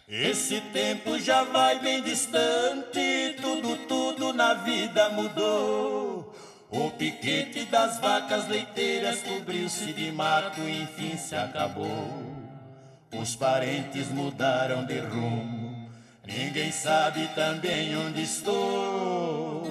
Esse 0.08 0.62
tempo 0.72 1.20
já 1.20 1.44
vai 1.44 1.78
bem 1.80 2.02
distante, 2.02 3.36
tudo, 3.42 3.76
tudo 3.86 4.32
na 4.32 4.54
vida 4.54 5.10
mudou. 5.10 6.34
O 6.70 6.90
piquete 6.92 7.66
das 7.66 8.00
vacas 8.00 8.48
leiteiras 8.48 9.22
cobriu-se 9.24 9.92
de 9.92 10.10
mato 10.10 10.62
enfim 10.62 11.18
se 11.18 11.36
acabou. 11.36 12.39
Os 13.12 13.36
parentes 13.36 14.10
mudaram 14.10 14.86
de 14.86 15.00
rumo, 15.00 15.90
ninguém 16.26 16.72
sabe 16.72 17.28
também 17.36 17.98
onde 17.98 18.22
estou. 18.22 19.64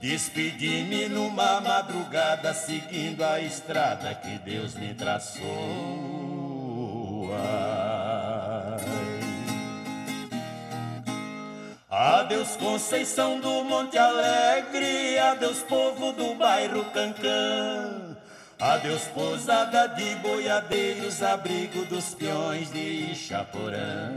Despedi-me 0.00 1.08
numa 1.08 1.60
madrugada, 1.60 2.54
seguindo 2.54 3.24
a 3.24 3.40
estrada 3.40 4.14
que 4.14 4.38
Deus 4.38 4.74
me 4.74 4.94
traçou. 4.94 6.16
Adeus 11.90 12.56
Conceição 12.56 13.40
do 13.40 13.64
Monte 13.64 13.96
Alegre, 13.96 15.18
adeus 15.18 15.62
povo 15.62 16.12
do 16.12 16.34
bairro 16.34 16.84
Cancã. 16.92 18.05
Adeus 18.58 19.02
pousada 19.08 19.86
de 19.88 20.14
boiadeiros, 20.16 21.22
abrigo 21.22 21.84
dos 21.84 22.14
peões 22.14 22.72
de 22.72 23.12
Ixaporã. 23.12 24.12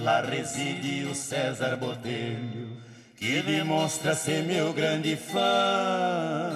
Lá 0.00 0.20
reside 0.20 1.04
o 1.04 1.14
César 1.14 1.76
Botelho, 1.76 2.76
que 3.16 3.40
demonstra 3.42 4.14
ser 4.16 4.42
meu 4.42 4.72
grande 4.72 5.14
fã. 5.14 6.50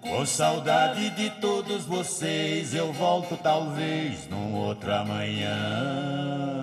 Com 0.00 0.24
saudade 0.24 1.10
de 1.10 1.30
todos 1.40 1.84
vocês, 1.84 2.72
eu 2.72 2.92
volto 2.92 3.36
talvez 3.36 4.28
num 4.28 4.54
outro 4.54 4.94
amanhã. 4.94 6.60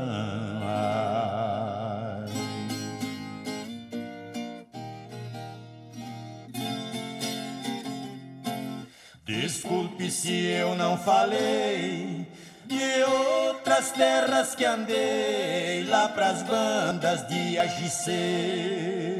Desculpe 9.27 10.09
se 10.09 10.31
eu 10.45 10.73
não 10.73 10.97
falei 10.97 12.25
de 12.65 13.03
outras 13.03 13.91
terras 13.91 14.55
que 14.55 14.63
andei 14.63 15.83
lá 15.83 16.07
pras 16.07 16.43
bandas 16.43 17.27
de 17.27 17.59
AGC. 17.59 19.19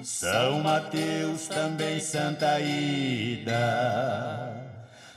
São 0.00 0.60
Mateus, 0.60 1.48
também 1.48 1.98
Santa 1.98 2.60
Ida, 2.60 3.58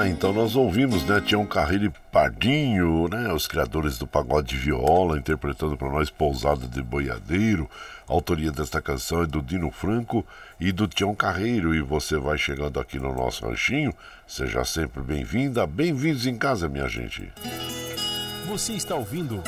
Ah, 0.00 0.08
então 0.08 0.32
nós 0.32 0.56
ouvimos, 0.56 1.04
né? 1.04 1.20
Tião 1.20 1.44
Carreiro 1.44 1.84
e 1.84 1.92
Pardinho, 2.10 3.06
né? 3.08 3.30
Os 3.34 3.46
criadores 3.46 3.98
do 3.98 4.06
pagode 4.06 4.48
de 4.48 4.56
viola, 4.56 5.18
interpretando 5.18 5.76
para 5.76 5.90
nós 5.90 6.08
Pousada 6.08 6.66
de 6.66 6.82
Boiadeiro. 6.82 7.68
A 8.08 8.12
autoria 8.14 8.50
desta 8.50 8.80
canção 8.80 9.22
é 9.22 9.26
do 9.26 9.42
Dino 9.42 9.70
Franco 9.70 10.24
e 10.58 10.72
do 10.72 10.88
Tião 10.88 11.14
Carreiro. 11.14 11.74
E 11.74 11.82
você 11.82 12.16
vai 12.16 12.38
chegando 12.38 12.80
aqui 12.80 12.98
no 12.98 13.14
nosso 13.14 13.46
ranchinho. 13.46 13.92
Seja 14.26 14.64
sempre 14.64 15.02
bem-vinda, 15.02 15.66
bem-vindos 15.66 16.24
em 16.26 16.38
casa, 16.38 16.66
minha 16.66 16.88
gente. 16.88 17.30
Você 18.48 18.72
está 18.72 18.94
ouvindo 18.94 19.42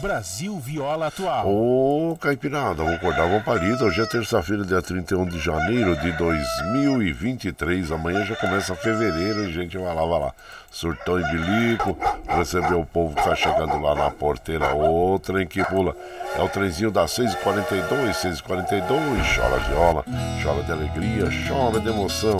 Brasil 0.00 0.58
Viola 0.58 1.08
Atual. 1.08 1.48
Ô, 1.48 2.16
Caipirada, 2.20 2.82
vou 2.82 2.94
acordar 2.94 3.28
com 3.28 3.42
palito. 3.42 3.84
Hoje 3.84 4.00
é 4.00 4.06
terça-feira, 4.06 4.64
dia 4.64 4.80
31 4.80 5.26
de 5.26 5.38
janeiro 5.38 5.96
de 5.96 6.12
2023. 6.12 7.90
Amanhã 7.90 8.24
já 8.24 8.36
começa 8.36 8.74
fevereiro 8.76 9.44
e 9.44 9.52
gente 9.52 9.76
vai 9.76 9.92
lá, 9.94 10.04
vai 10.06 10.20
lá. 10.20 10.32
Surtão 10.70 11.18
e 11.18 11.24
bilico, 11.24 11.98
receber 12.28 12.74
o 12.74 12.86
povo 12.86 13.14
que 13.16 13.24
tá 13.24 13.34
chegando 13.34 13.80
lá 13.80 13.94
na 13.94 14.10
porteira. 14.10 14.72
Outra 14.74 15.42
em 15.42 15.46
que 15.46 15.64
pula. 15.64 15.96
É 16.36 16.42
o 16.42 16.48
trenzinho 16.48 16.90
das 16.90 17.10
6h42, 17.18 18.12
6h42. 18.12 19.36
Chora 19.36 19.58
viola, 19.68 20.04
chora 20.42 20.62
de 20.62 20.72
alegria, 20.72 21.28
chora 21.48 21.80
de 21.80 21.88
emoção. 21.88 22.38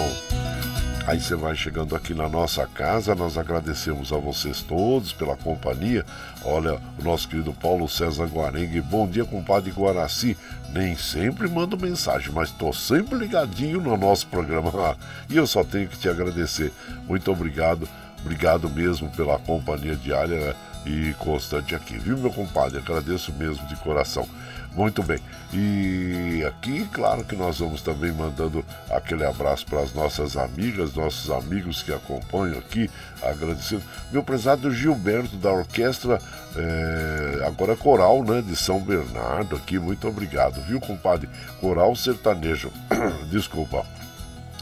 Aí 1.08 1.18
você 1.18 1.34
vai 1.34 1.56
chegando 1.56 1.96
aqui 1.96 2.12
na 2.12 2.28
nossa 2.28 2.66
casa, 2.66 3.14
nós 3.14 3.38
agradecemos 3.38 4.12
a 4.12 4.18
vocês 4.18 4.60
todos 4.60 5.10
pela 5.10 5.38
companhia. 5.38 6.04
Olha, 6.44 6.78
o 6.98 7.02
nosso 7.02 7.26
querido 7.26 7.50
Paulo 7.50 7.88
César 7.88 8.26
Guarengue, 8.26 8.82
bom 8.82 9.08
dia, 9.08 9.24
compadre 9.24 9.70
Guaraci. 9.70 10.36
Nem 10.70 10.98
sempre 10.98 11.48
mando 11.48 11.78
mensagem, 11.78 12.30
mas 12.30 12.50
tô 12.50 12.74
sempre 12.74 13.18
ligadinho 13.18 13.80
no 13.80 13.96
nosso 13.96 14.26
programa 14.26 14.70
e 15.30 15.36
eu 15.38 15.46
só 15.46 15.64
tenho 15.64 15.88
que 15.88 15.96
te 15.96 16.10
agradecer. 16.10 16.70
Muito 17.08 17.32
obrigado, 17.32 17.88
obrigado 18.20 18.68
mesmo 18.68 19.08
pela 19.08 19.38
companhia 19.38 19.96
diária 19.96 20.54
e 20.84 21.14
constante 21.14 21.74
aqui, 21.74 21.96
viu, 21.96 22.18
meu 22.18 22.30
compadre? 22.30 22.80
Agradeço 22.80 23.32
mesmo 23.32 23.66
de 23.66 23.76
coração. 23.76 24.28
Muito 24.74 25.02
bem. 25.02 25.18
E 25.52 26.44
aqui, 26.46 26.86
claro 26.92 27.24
que 27.24 27.34
nós 27.34 27.58
vamos 27.58 27.82
também 27.82 28.12
mandando 28.12 28.64
aquele 28.90 29.24
abraço 29.24 29.66
para 29.66 29.80
as 29.80 29.92
nossas 29.92 30.36
amigas, 30.36 30.94
nossos 30.94 31.30
amigos 31.30 31.82
que 31.82 31.92
acompanham 31.92 32.58
aqui, 32.58 32.90
agradecendo. 33.22 33.82
Meu 34.12 34.22
prezado 34.22 34.72
Gilberto 34.72 35.36
da 35.36 35.50
orquestra, 35.50 36.20
é, 36.54 37.46
agora 37.46 37.74
coral, 37.76 38.22
né, 38.22 38.42
de 38.42 38.54
São 38.54 38.80
Bernardo 38.80 39.56
aqui, 39.56 39.78
muito 39.78 40.06
obrigado, 40.06 40.60
viu, 40.62 40.80
compadre? 40.80 41.28
Coral 41.60 41.96
sertanejo, 41.96 42.70
desculpa. 43.30 43.84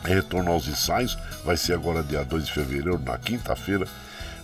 Retorno 0.05 0.53
aos 0.53 0.69
ensaios 0.69 1.19
vai 1.45 1.57
ser 1.57 1.73
agora 1.73 2.03
dia 2.03 2.25
2 2.25 2.47
de 2.47 2.53
fevereiro, 2.53 3.01
na 3.05 3.19
quinta-feira 3.19 3.87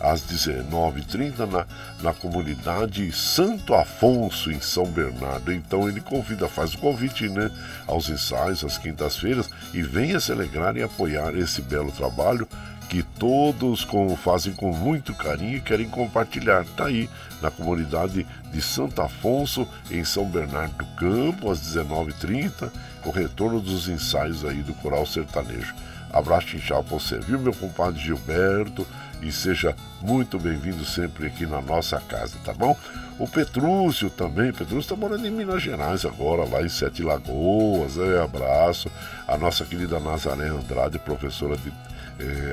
às 0.02 0.20
19h30 0.22 1.46
na, 1.46 1.66
na 2.02 2.12
comunidade 2.12 3.12
Santo 3.12 3.72
Afonso, 3.72 4.50
em 4.50 4.60
São 4.60 4.84
Bernardo. 4.84 5.52
Então 5.52 5.88
ele 5.88 6.00
convida, 6.00 6.48
faz 6.48 6.74
o 6.74 6.78
convite 6.78 7.28
né, 7.28 7.50
aos 7.86 8.08
ensaios, 8.08 8.64
às 8.64 8.76
quintas-feiras, 8.76 9.48
e 9.72 9.80
venha 9.80 10.18
se 10.18 10.32
alegrar 10.32 10.76
e 10.76 10.82
apoiar 10.82 11.34
esse 11.36 11.62
belo 11.62 11.92
trabalho 11.92 12.48
que 12.88 13.02
todos 13.02 13.86
com, 13.86 14.14
fazem 14.16 14.52
com 14.52 14.70
muito 14.70 15.14
carinho 15.14 15.56
e 15.56 15.60
querem 15.62 15.88
compartilhar. 15.88 16.60
Está 16.62 16.86
aí 16.86 17.08
na 17.40 17.50
comunidade 17.50 18.26
de 18.52 18.60
Santo 18.60 19.00
Afonso, 19.00 19.66
em 19.90 20.04
São 20.04 20.26
Bernardo 20.26 20.74
do 20.74 20.86
Campo, 20.96 21.50
às 21.50 21.58
19h30, 21.60 22.70
o 23.06 23.10
retorno 23.10 23.60
dos 23.60 23.88
ensaios 23.88 24.44
aí 24.44 24.62
do 24.62 24.74
Coral 24.74 25.06
Sertanejo. 25.06 25.74
Abraço 26.12 26.54
inchado 26.54 26.84
para 26.84 26.98
você, 26.98 27.18
viu, 27.18 27.38
meu 27.38 27.54
compadre 27.54 27.98
Gilberto? 27.98 28.86
E 29.22 29.30
seja 29.30 29.76
muito 30.00 30.36
bem-vindo 30.36 30.84
sempre 30.84 31.28
aqui 31.28 31.46
na 31.46 31.62
nossa 31.62 32.00
casa, 32.00 32.36
tá 32.44 32.52
bom? 32.52 32.76
O 33.20 33.28
Petrúcio 33.28 34.10
também, 34.10 34.50
Petrúcio 34.50 34.80
está 34.80 34.96
morando 34.96 35.24
em 35.24 35.30
Minas 35.30 35.62
Gerais 35.62 36.04
agora, 36.04 36.44
lá 36.44 36.60
em 36.60 36.68
Sete 36.68 37.04
Lagoas, 37.04 37.96
é, 37.98 38.20
abraço. 38.20 38.90
A 39.28 39.38
nossa 39.38 39.64
querida 39.64 40.00
Nazaré 40.00 40.48
Andrade, 40.48 40.98
professora 40.98 41.56
de 41.56 41.72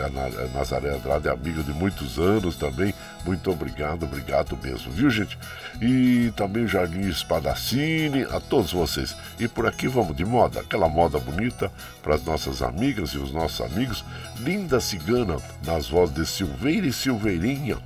a 0.05 0.57
Nazaré 0.57 0.95
Andrade 0.95 1.27
é 1.27 1.31
amiga 1.31 1.63
de 1.63 1.71
muitos 1.71 2.17
anos 2.17 2.55
também. 2.55 2.93
Muito 3.25 3.51
obrigado, 3.51 4.03
obrigado 4.03 4.57
mesmo, 4.61 4.91
viu 4.91 5.09
gente? 5.09 5.37
E 5.81 6.31
também 6.35 6.63
o 6.63 6.67
Jardim 6.67 7.07
Espadacine, 7.07 8.23
a 8.23 8.39
todos 8.39 8.71
vocês. 8.71 9.15
E 9.39 9.47
por 9.47 9.67
aqui 9.67 9.87
vamos 9.87 10.15
de 10.15 10.25
moda, 10.25 10.61
aquela 10.61 10.89
moda 10.89 11.19
bonita 11.19 11.71
para 12.01 12.15
as 12.15 12.23
nossas 12.23 12.61
amigas 12.61 13.11
e 13.11 13.17
os 13.17 13.31
nossos 13.31 13.61
amigos. 13.61 14.03
Linda 14.39 14.79
Cigana, 14.79 15.37
nas 15.65 15.87
vozes 15.87 16.15
de 16.15 16.25
Silveira 16.25 16.87
e 16.87 16.93
Silveirinha 16.93 17.77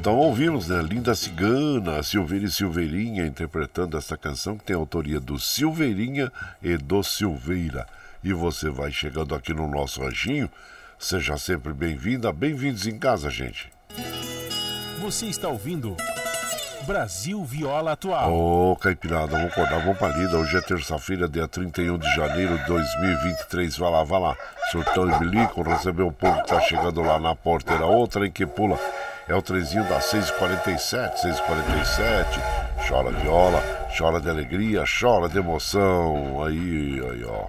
Então 0.03 0.17
ouvimos, 0.17 0.67
né? 0.67 0.83
Linda 0.83 1.15
Cigana, 1.15 2.03
Silveira 2.03 2.47
e 2.47 2.51
Silveirinha 2.51 3.25
interpretando 3.25 3.97
essa 3.97 4.17
canção 4.17 4.59
que 4.59 4.65
tem 4.65 4.75
autoria 4.75 5.21
do 5.21 5.39
Silveirinha 5.39 6.33
e 6.61 6.77
do 6.77 7.05
Silveira. 7.05 7.87
E 8.25 8.33
você 8.33 8.69
vai 8.69 8.91
chegando 8.91 9.33
aqui 9.33 9.55
no 9.55 9.69
nosso 9.69 10.03
ranchinho. 10.03 10.51
Seja 10.99 11.39
sempre 11.39 11.73
bem-vinda, 11.73 12.33
bem-vindos 12.33 12.85
em 12.85 12.99
casa, 12.99 13.31
gente. 13.31 13.71
Você 15.01 15.27
está 15.27 15.47
ouvindo 15.47 15.97
Brasil 16.85 17.45
Viola 17.45 17.93
Atual. 17.93 18.35
Ô, 18.35 18.75
Caipirada, 18.75 19.29
vamos 19.29 19.53
acordar, 19.53 19.83
vamos 19.83 19.99
pra 19.99 20.09
lida. 20.09 20.37
Hoje 20.37 20.57
é 20.57 20.61
terça-feira, 20.63 21.29
dia 21.29 21.47
31 21.47 21.97
de 21.97 22.13
janeiro 22.17 22.59
de 22.59 22.67
2023. 22.67 23.79
Vai 23.79 23.91
lá, 23.93 24.03
vai 24.03 24.21
lá. 24.21 24.37
Surtão 24.73 25.09
e 25.09 25.19
bilico, 25.21 25.63
recebeu 25.63 26.09
o 26.09 26.13
povo 26.13 26.43
que 26.43 26.49
tá 26.49 26.61
chegando 26.63 27.01
lá 27.03 27.21
na 27.21 27.37
porteira. 27.37 27.87
Outra 27.87 28.27
em 28.27 28.33
que 28.33 28.45
pula. 28.45 28.77
É 29.29 29.35
o 29.35 29.41
trezinho 29.41 29.89
das 29.89 30.13
6h47, 30.13 31.15
6h47. 31.23 32.89
Chora 32.89 33.11
viola, 33.13 33.63
chora 33.97 34.21
de 34.21 34.29
alegria, 34.29 34.85
chora 34.85 35.29
de 35.29 35.39
emoção. 35.39 36.45
Aí, 36.45 37.01
aí, 37.01 37.25
ó. 37.25 37.47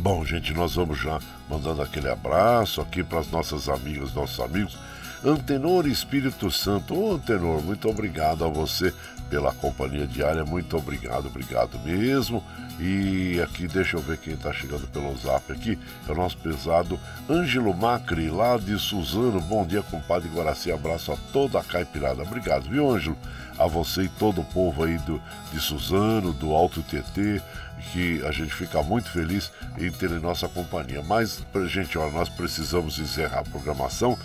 Bom, 0.00 0.24
gente, 0.24 0.52
nós 0.52 0.74
vamos 0.74 0.98
já 0.98 1.20
mandando 1.48 1.82
aquele 1.82 2.08
abraço 2.08 2.80
aqui 2.80 3.04
para 3.04 3.20
as 3.20 3.30
nossas 3.30 3.68
amigas, 3.68 4.12
nossos 4.12 4.40
amigos. 4.40 4.76
Antenor 5.24 5.86
Espírito 5.86 6.50
Santo. 6.50 6.94
Ô, 6.94 7.14
Antenor, 7.14 7.60
muito 7.60 7.88
obrigado 7.88 8.44
a 8.44 8.48
você 8.48 8.94
pela 9.28 9.52
companhia 9.52 10.06
diária. 10.06 10.44
Muito 10.44 10.76
obrigado, 10.76 11.26
obrigado 11.26 11.78
mesmo. 11.80 12.42
E 12.78 13.40
aqui, 13.42 13.66
deixa 13.66 13.96
eu 13.96 14.00
ver 14.00 14.18
quem 14.18 14.34
está 14.34 14.52
chegando 14.52 14.86
pelo 14.88 15.16
zap 15.16 15.50
aqui. 15.50 15.76
É 16.08 16.12
o 16.12 16.14
nosso 16.14 16.36
pesado 16.38 16.98
Ângelo 17.28 17.74
Macri, 17.74 18.30
lá 18.30 18.56
de 18.56 18.78
Suzano. 18.78 19.40
Bom 19.40 19.66
dia, 19.66 19.82
compadre 19.82 20.28
Guaraci. 20.28 20.70
Abraço 20.70 21.10
a 21.10 21.16
toda 21.32 21.58
a 21.58 21.64
caipirada. 21.64 22.22
Obrigado, 22.22 22.68
viu, 22.68 22.88
Ângelo? 22.88 23.16
A 23.58 23.66
você 23.66 24.02
e 24.02 24.08
todo 24.08 24.40
o 24.40 24.44
povo 24.44 24.84
aí 24.84 24.98
do, 24.98 25.20
de 25.52 25.58
Suzano, 25.58 26.32
do 26.32 26.52
Alto 26.52 26.80
TT, 26.80 27.42
que 27.92 28.24
a 28.24 28.30
gente 28.30 28.54
fica 28.54 28.80
muito 28.84 29.10
feliz 29.10 29.50
em 29.76 29.90
ter 29.90 30.12
em 30.12 30.20
nossa 30.20 30.48
companhia. 30.48 31.02
Mas, 31.02 31.42
gente, 31.66 31.98
olha, 31.98 32.12
nós 32.12 32.28
precisamos 32.28 33.00
encerrar 33.00 33.40
a 33.40 33.44
programação 33.44 34.16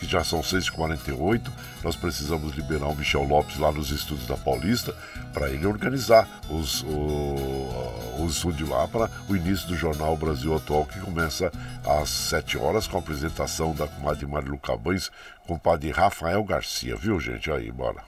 que 0.00 0.06
já 0.06 0.24
são 0.24 0.40
6h48. 0.40 1.42
Nós 1.84 1.94
precisamos 1.94 2.54
liberar 2.54 2.88
o 2.88 2.96
Michel 2.96 3.22
Lopes 3.24 3.58
lá 3.58 3.70
nos 3.70 3.90
estúdios 3.90 4.26
da 4.26 4.36
Paulista 4.36 4.96
para 5.34 5.50
ele 5.50 5.66
organizar 5.66 6.26
os, 6.48 6.82
o, 6.82 8.18
os 8.18 8.36
estúdios 8.36 8.68
lá 8.68 8.88
para 8.88 9.10
o 9.28 9.36
início 9.36 9.68
do 9.68 9.76
Jornal 9.76 10.16
Brasil 10.16 10.56
Atual, 10.56 10.86
que 10.86 10.98
começa 11.00 11.52
às 11.84 12.08
7 12.08 12.56
horas 12.56 12.86
com 12.86 12.96
a 12.96 13.00
apresentação 13.00 13.74
da 13.74 13.86
comadre 13.86 14.26
Marilu 14.26 14.58
Cabães 14.58 15.10
com 15.46 15.54
o 15.54 15.58
padre 15.58 15.90
Rafael 15.90 16.42
Garcia, 16.42 16.96
viu, 16.96 17.20
gente? 17.20 17.50
Aí, 17.50 17.70
bora. 17.70 18.02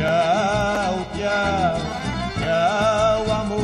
Tchau, 0.00 0.59
tchau, 1.40 1.80
tchau, 2.38 3.32
amor. 3.32 3.60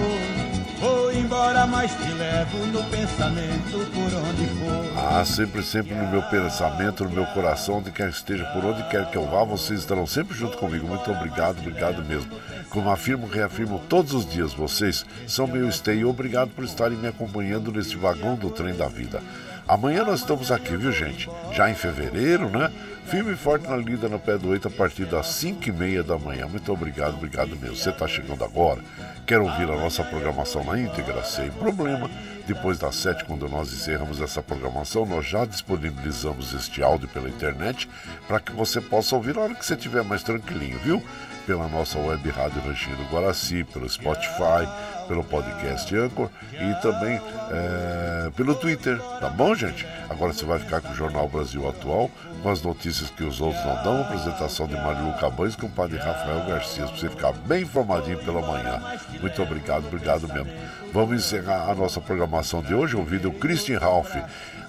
Vou 0.80 1.12
embora, 1.12 1.66
mas 1.66 1.92
te 1.92 2.10
levo 2.12 2.66
no 2.66 2.82
pensamento 2.84 3.90
por 3.92 4.14
onde 4.14 4.46
for. 4.46 4.92
Ah, 4.96 5.24
sempre, 5.24 5.62
sempre 5.62 5.94
no 5.94 6.08
meu 6.08 6.22
pensamento, 6.22 7.04
no 7.04 7.10
meu 7.10 7.26
coração, 7.26 7.78
onde 7.78 7.90
quer 7.90 8.10
que 8.10 8.16
esteja, 8.16 8.44
por 8.46 8.64
onde 8.64 8.82
quer 8.88 9.10
que 9.10 9.16
eu 9.16 9.26
vá, 9.26 9.44
vocês 9.44 9.80
estarão 9.80 10.06
sempre 10.06 10.36
junto 10.36 10.56
comigo. 10.58 10.86
Muito 10.86 11.10
obrigado, 11.10 11.58
obrigado 11.58 12.04
mesmo. 12.04 12.30
Como 12.70 12.90
afirmo, 12.90 13.26
reafirmo 13.26 13.80
todos 13.88 14.12
os 14.12 14.28
dias, 14.28 14.52
vocês 14.52 15.04
são 15.26 15.46
meu 15.46 15.70
stay. 15.70 16.04
Obrigado 16.04 16.50
por 16.50 16.64
estarem 16.64 16.98
me 16.98 17.08
acompanhando 17.08 17.72
nesse 17.72 17.96
vagão 17.96 18.34
do 18.34 18.50
trem 18.50 18.74
da 18.74 18.86
vida. 18.86 19.22
Amanhã 19.68 20.04
nós 20.04 20.20
estamos 20.20 20.52
aqui, 20.52 20.76
viu 20.76 20.92
gente? 20.92 21.28
Já 21.52 21.68
em 21.68 21.74
fevereiro, 21.74 22.48
né? 22.48 22.70
Firme 23.06 23.34
e 23.34 23.36
forte 23.36 23.68
na 23.68 23.76
lida 23.76 24.08
no 24.08 24.18
pé 24.18 24.36
do 24.36 24.48
oito 24.48 24.66
a 24.66 24.70
partir 24.70 25.04
das 25.06 25.28
5 25.28 25.68
e 25.68 25.72
meia 25.72 26.02
da 26.02 26.18
manhã. 26.18 26.48
Muito 26.48 26.72
obrigado, 26.72 27.14
obrigado 27.14 27.56
mesmo. 27.56 27.76
Você 27.76 27.90
está 27.90 28.08
chegando 28.08 28.42
agora, 28.42 28.80
quer 29.24 29.38
ouvir 29.38 29.70
a 29.70 29.76
nossa 29.76 30.02
programação 30.02 30.64
na 30.64 30.76
íntegra? 30.76 31.22
Sem 31.22 31.48
problema. 31.52 32.10
Depois 32.48 32.78
das 32.78 32.96
7, 32.96 33.24
quando 33.24 33.48
nós 33.48 33.72
encerramos 33.72 34.20
essa 34.20 34.42
programação, 34.42 35.06
nós 35.06 35.24
já 35.24 35.44
disponibilizamos 35.44 36.52
este 36.52 36.82
áudio 36.82 37.06
pela 37.08 37.28
internet 37.28 37.88
para 38.26 38.40
que 38.40 38.50
você 38.50 38.80
possa 38.80 39.14
ouvir 39.14 39.38
a 39.38 39.42
hora 39.42 39.54
que 39.54 39.64
você 39.64 39.74
estiver 39.74 40.02
mais 40.02 40.24
tranquilinho, 40.24 40.78
viu? 40.80 41.00
Pela 41.46 41.68
nossa 41.68 41.98
web 41.98 42.28
rádio 42.30 42.60
Ranchinho 42.60 42.96
do 42.96 43.04
Guaraci, 43.04 43.62
pelo 43.64 43.88
Spotify, 43.88 44.66
pelo 45.06 45.22
podcast 45.22 45.94
Anchor 45.94 46.28
e 46.52 46.82
também 46.82 47.20
é, 47.50 48.30
pelo 48.36 48.54
Twitter, 48.54 48.98
tá 49.20 49.28
bom, 49.28 49.54
gente? 49.54 49.86
Agora 50.10 50.32
você 50.32 50.44
vai 50.44 50.58
ficar 50.58 50.80
com 50.80 50.90
o 50.90 50.94
Jornal 50.94 51.28
Brasil 51.28 51.68
Atual, 51.68 52.10
com 52.42 52.50
as 52.50 52.62
notícias 52.62 53.10
que 53.10 53.22
os 53.22 53.40
outros 53.40 53.64
não 53.64 53.82
dão, 53.82 54.00
apresentação 54.00 54.66
de 54.66 54.74
Marilu 54.74 55.12
Cabães 55.20 55.54
com 55.54 55.66
o 55.66 55.70
padre 55.70 55.98
Rafael 55.98 56.44
Garcia, 56.46 56.86
para 56.86 56.96
você 56.96 57.08
ficar 57.08 57.32
bem 57.32 57.62
informadinho 57.62 58.18
pela 58.18 58.40
manhã. 58.40 58.82
Muito 59.20 59.42
obrigado, 59.42 59.86
obrigado 59.86 60.26
mesmo. 60.28 60.50
Vamos 60.92 61.16
encerrar 61.16 61.70
a 61.70 61.74
nossa 61.74 62.00
programação 62.00 62.62
de 62.62 62.74
hoje 62.74 62.96
ouvindo 62.96 63.28
o 63.28 63.34
Christian 63.34 63.78
Ralph, 63.78 64.14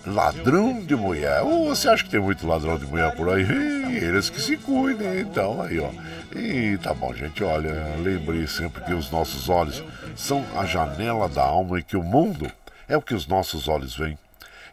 ladrão 0.08 0.82
de 0.84 0.96
mulher. 0.96 1.42
Ou 1.42 1.68
você 1.68 1.90
acha 1.90 2.04
que 2.04 2.10
tem 2.10 2.20
muito 2.20 2.48
ladrão 2.48 2.78
de 2.78 2.86
mulher 2.86 3.16
por 3.16 3.30
aí? 3.30 3.44
Eles 3.96 4.30
que 4.30 4.42
se 4.42 4.58
cuidem, 4.58 5.20
então 5.20 5.62
aí, 5.62 5.80
ó. 5.80 5.90
E 6.36 6.78
tá 6.78 6.94
bom, 6.94 7.14
gente, 7.14 7.44
olha, 7.44 7.96
lembre 8.02 8.48
sempre 8.48 8.84
que 8.84 8.94
os 8.94 9.12
nossos 9.12 9.50
olhos 9.50 9.84
são 10.16 10.46
a 10.56 10.66
janela 10.66 11.28
da 11.28 11.44
alma 11.44 11.80
e 11.80 11.84
que 11.84 11.98
o 11.98 12.04
mundo 12.04 12.50
é 12.88 12.96
o 12.96 13.02
que 13.02 13.14
os 13.14 13.28
nossos 13.28 13.68
olhos 13.68 13.96
veem. 13.96 14.18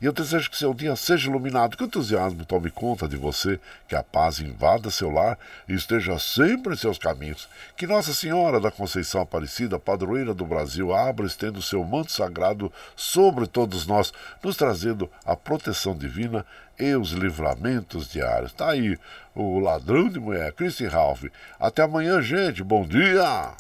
E 0.05 0.07
eu 0.07 0.13
desejo 0.13 0.51
que 0.51 0.59
seu 0.59 0.75
dia 0.75 0.95
seja 0.97 1.31
iluminado, 1.31 1.79
que 1.79 1.83
o 1.83 1.87
entusiasmo 1.87 2.45
tome 2.45 2.71
conta 2.71 3.09
de 3.09 3.17
você, 3.17 3.59
que 3.89 3.97
a 3.97 4.03
paz 4.03 4.39
invada 4.39 4.91
seu 4.91 5.09
lar 5.09 5.39
e 5.67 5.73
esteja 5.73 6.19
sempre 6.19 6.75
em 6.75 6.77
seus 6.77 6.99
caminhos. 6.99 7.49
Que 7.75 7.87
Nossa 7.87 8.13
Senhora 8.13 8.61
da 8.61 8.71
Conceição 8.71 9.23
Aparecida, 9.23 9.79
padroeira 9.79 10.35
do 10.35 10.45
Brasil, 10.45 10.93
abra 10.93 11.25
estendo 11.25 11.63
seu 11.63 11.83
manto 11.83 12.13
sagrado 12.13 12.71
sobre 12.95 13.47
todos 13.47 13.87
nós, 13.87 14.13
nos 14.43 14.57
trazendo 14.57 15.11
a 15.25 15.35
proteção 15.35 15.97
divina 15.97 16.45
e 16.79 16.95
os 16.95 17.13
livramentos 17.13 18.07
diários. 18.07 18.53
Tá 18.53 18.73
aí 18.73 18.99
o 19.35 19.59
ladrão 19.59 20.11
de 20.11 20.21
mulher, 20.21 20.53
Christy 20.53 20.87
Ralph. 20.87 21.25
Até 21.59 21.81
amanhã, 21.81 22.21
gente. 22.21 22.63
Bom 22.63 22.87
dia! 22.87 23.55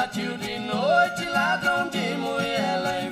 Latiu 0.00 0.34
de 0.38 0.58
noite, 0.60 1.26
ladrão 1.26 1.90
de 1.90 2.14
mulher 2.16 2.80
lá 2.82 3.02
em 3.02 3.10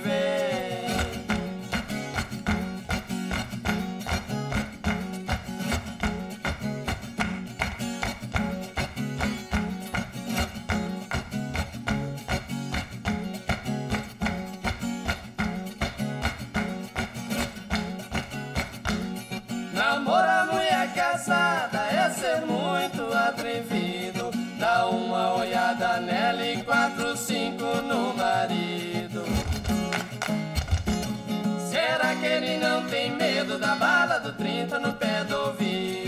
não 32.78 32.86
tem 32.86 33.10
medo 33.16 33.59
da 33.59 33.74
bala 33.74 34.20
do 34.20 34.32
30 34.32 34.78
no 34.78 34.92
pé 34.92 35.24
do 35.24 35.36
ouvido? 35.36 36.07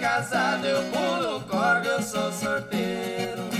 Casado, 0.00 0.66
eu 0.66 0.82
pulo 0.90 1.40
corda, 1.42 1.88
eu 1.88 2.02
sou 2.02 2.30
sorteiro. 2.32 3.57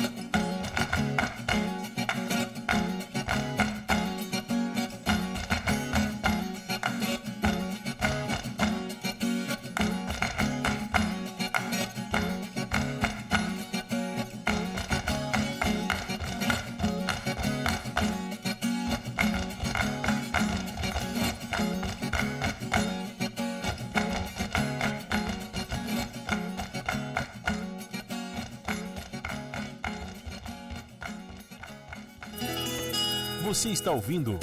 Está 33.88 33.92
ouvindo 33.92 34.38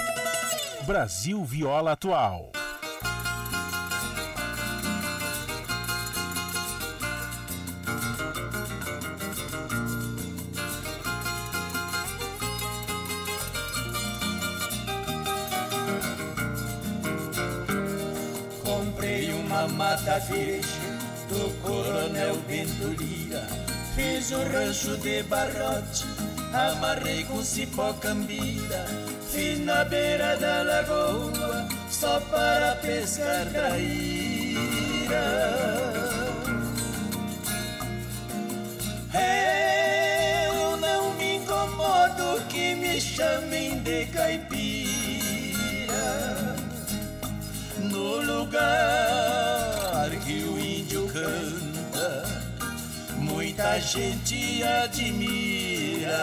Brasil 0.88 1.44
Viola 1.44 1.92
Atual. 1.92 2.52
Comprei 18.64 19.32
uma 19.34 19.68
mata 19.68 20.18
verde 20.22 20.68
do 21.30 21.62
Coronel 21.62 22.38
Bento. 22.48 22.96
Fiz 23.96 24.32
um 24.32 24.44
rancho 24.52 24.98
de 24.98 25.22
barrote, 25.24 26.04
amarrei 26.52 27.24
com 27.26 27.44
cipó 27.44 27.94
cambira. 27.94 29.05
Fiz 29.36 29.60
na 29.66 29.84
beira 29.84 30.38
da 30.38 30.64
lagoa, 30.64 31.68
só 31.92 32.22
para 32.32 32.76
pescar 32.76 33.46
traíra. 33.52 35.26
Eu 40.48 40.78
não 40.78 41.14
me 41.16 41.36
incomodo 41.36 42.42
que 42.48 42.76
me 42.76 43.02
chamem 43.02 43.80
de 43.84 44.06
caipira 44.06 44.56
no 47.78 48.22
lugar 48.22 50.12
que 50.26 50.46
o 50.46 50.58
índio 50.58 51.10
canta, 51.10 52.24
muita 53.18 53.82
gente 53.82 54.64
admira. 54.64 56.16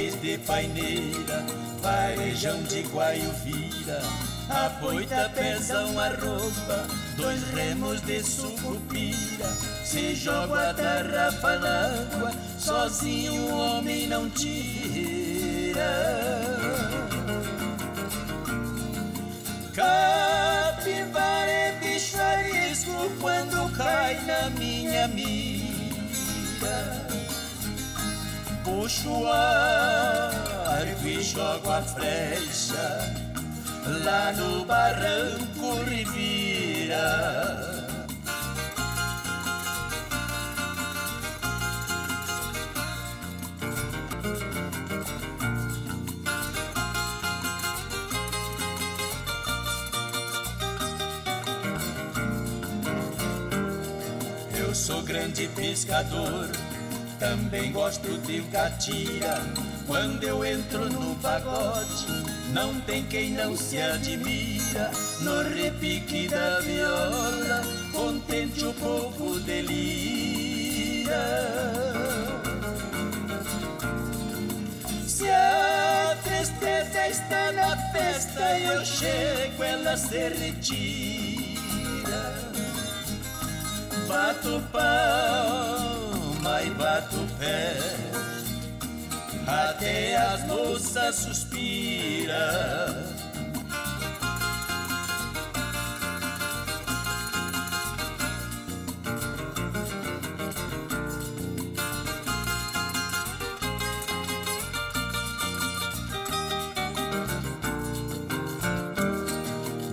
Fiz 0.00 0.18
de 0.22 0.38
paineira, 0.38 1.44
varejão 1.82 2.62
de 2.62 2.80
guaiuvira, 2.84 4.00
a 4.48 4.70
boita 4.80 5.30
pezão 5.34 6.00
a 6.00 6.08
roupa, 6.08 6.86
dois 7.18 7.42
remos 7.50 8.00
de 8.06 8.22
sucupira. 8.22 9.46
Se 9.84 10.14
joga 10.14 10.70
a 10.70 10.74
tarrafa 10.74 11.58
na 11.58 12.16
água, 12.16 12.32
sozinho 12.58 13.34
o 13.34 13.54
homem 13.54 14.06
não 14.06 14.30
tira. 14.30 15.82
Capivara 19.74 21.50
é 21.50 21.72
bicho 21.72 22.16
arisco 22.18 23.12
quando 23.20 23.70
cai 23.76 24.18
na 24.24 24.48
minha 24.48 25.06
mira 25.08 25.50
puxo 28.64 29.10
o 29.10 29.26
arco 29.26 31.06
e 31.06 31.22
jogo 31.22 31.70
a 31.70 31.82
flecha 31.82 33.14
lá 34.04 34.32
no 34.32 34.64
barranco 34.64 35.82
Rivira. 35.88 37.70
Eu 54.56 54.74
sou 54.74 55.02
grande 55.02 55.48
pescador 55.48 56.48
também 57.20 57.70
gosto 57.70 58.18
de 58.22 58.40
catira. 58.44 59.40
Quando 59.86 60.24
eu 60.24 60.44
entro 60.44 60.88
no 60.90 61.14
pagode, 61.16 62.06
não 62.52 62.80
tem 62.80 63.04
quem 63.04 63.30
não 63.30 63.54
se 63.54 63.78
admira. 63.78 64.90
No 65.20 65.42
repique 65.42 66.26
da 66.28 66.58
viola, 66.60 67.62
contente 67.92 68.64
o 68.64 68.72
povo 68.74 69.38
delira. 69.40 71.10
Se 75.06 75.28
a 75.28 76.16
tristeza 76.24 77.08
está 77.08 77.52
na 77.52 77.76
festa, 77.92 78.58
eu 78.58 78.84
chego, 78.84 79.62
ela 79.62 79.96
se 79.96 80.28
retira. 80.30 81.20
Bato 84.08 84.62
palma 84.72 85.89
e 86.42 86.70
bato 86.70 87.16
pé, 87.38 87.76
até 89.46 90.16
as 90.16 90.46
moças 90.46 91.16
suspiram. 91.16 92.34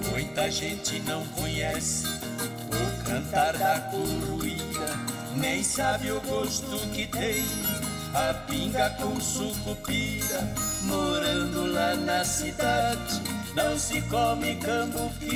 Muita 0.09 0.49
gente 0.49 0.99
não 1.01 1.25
conhece 1.27 2.07
o 2.07 3.03
cantar 3.03 3.57
da 3.57 3.81
coruíra, 3.91 4.46
nem 5.37 5.63
sabe 5.63 6.11
o 6.11 6.19
gosto 6.21 6.77
que 6.91 7.07
tem 7.07 7.45
a 8.13 8.33
pinga 8.47 8.89
com 8.91 9.19
sucupira. 9.19 10.47
Morando 10.83 11.71
lá 11.71 11.95
na 11.95 12.23
cidade, 12.23 13.21
não 13.55 13.77
se 13.77 14.01
come 14.03 14.55
cambuquira. 14.55 15.27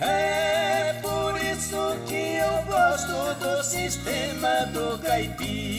É 0.00 0.98
por 1.02 1.40
isso 1.40 1.96
que 2.06 2.36
eu 2.36 2.62
gosto 2.66 3.34
do 3.40 3.62
sistema 3.62 4.66
do 4.72 4.98
caipira. 4.98 5.72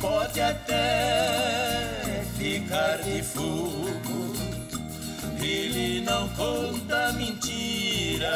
Pode 0.00 0.40
até 0.40 1.13
não 6.04 6.28
conta 6.30 7.12
mentira. 7.12 8.30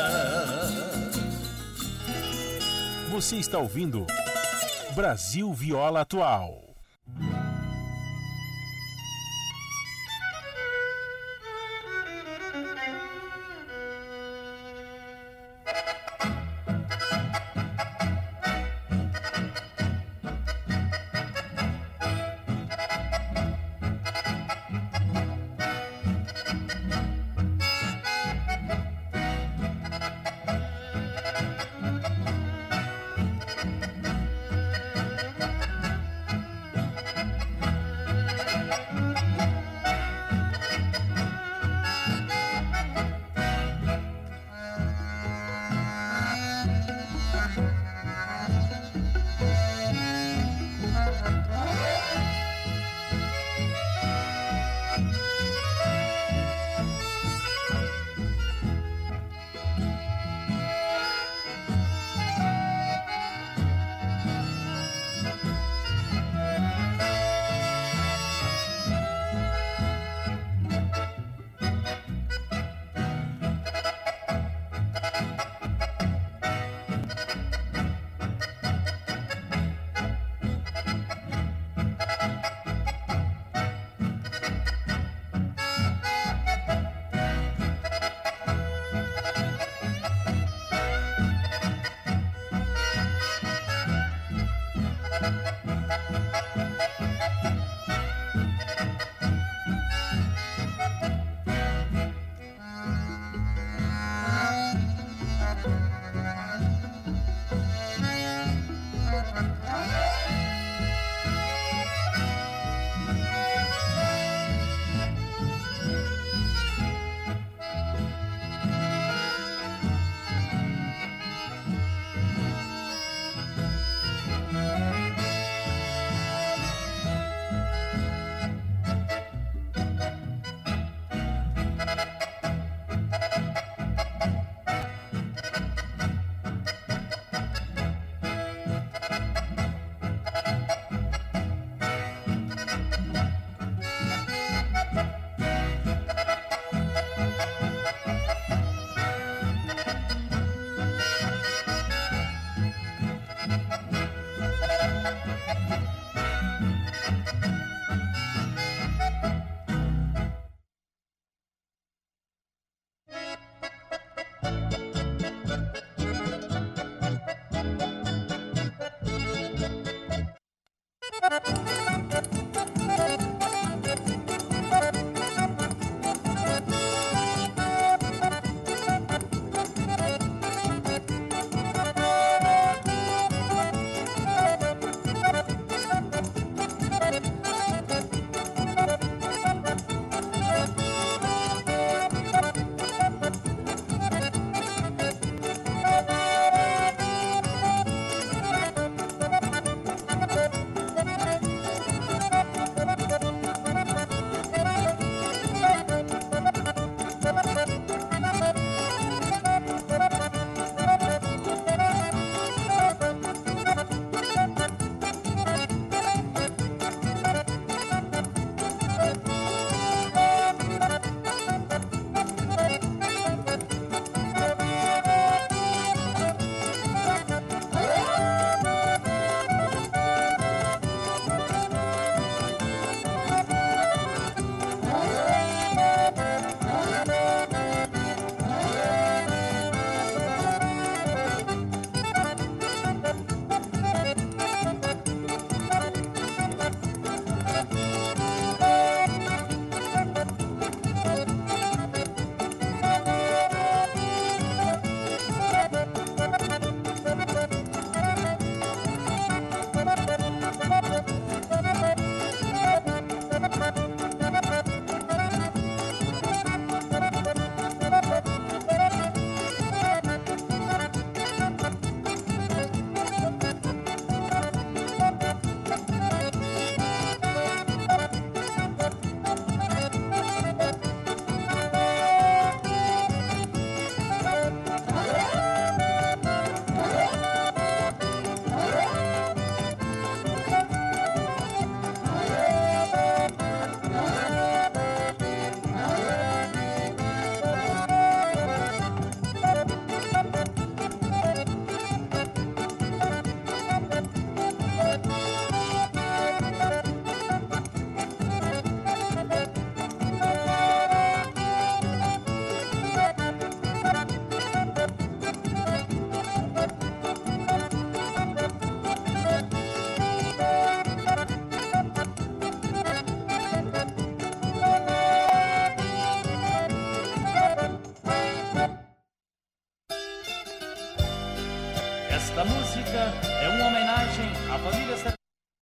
Você 3.10 3.36
está 3.36 3.58
ouvindo 3.58 4.06
Brasil 4.94 5.52
Viola 5.52 6.00
Atual. 6.00 6.67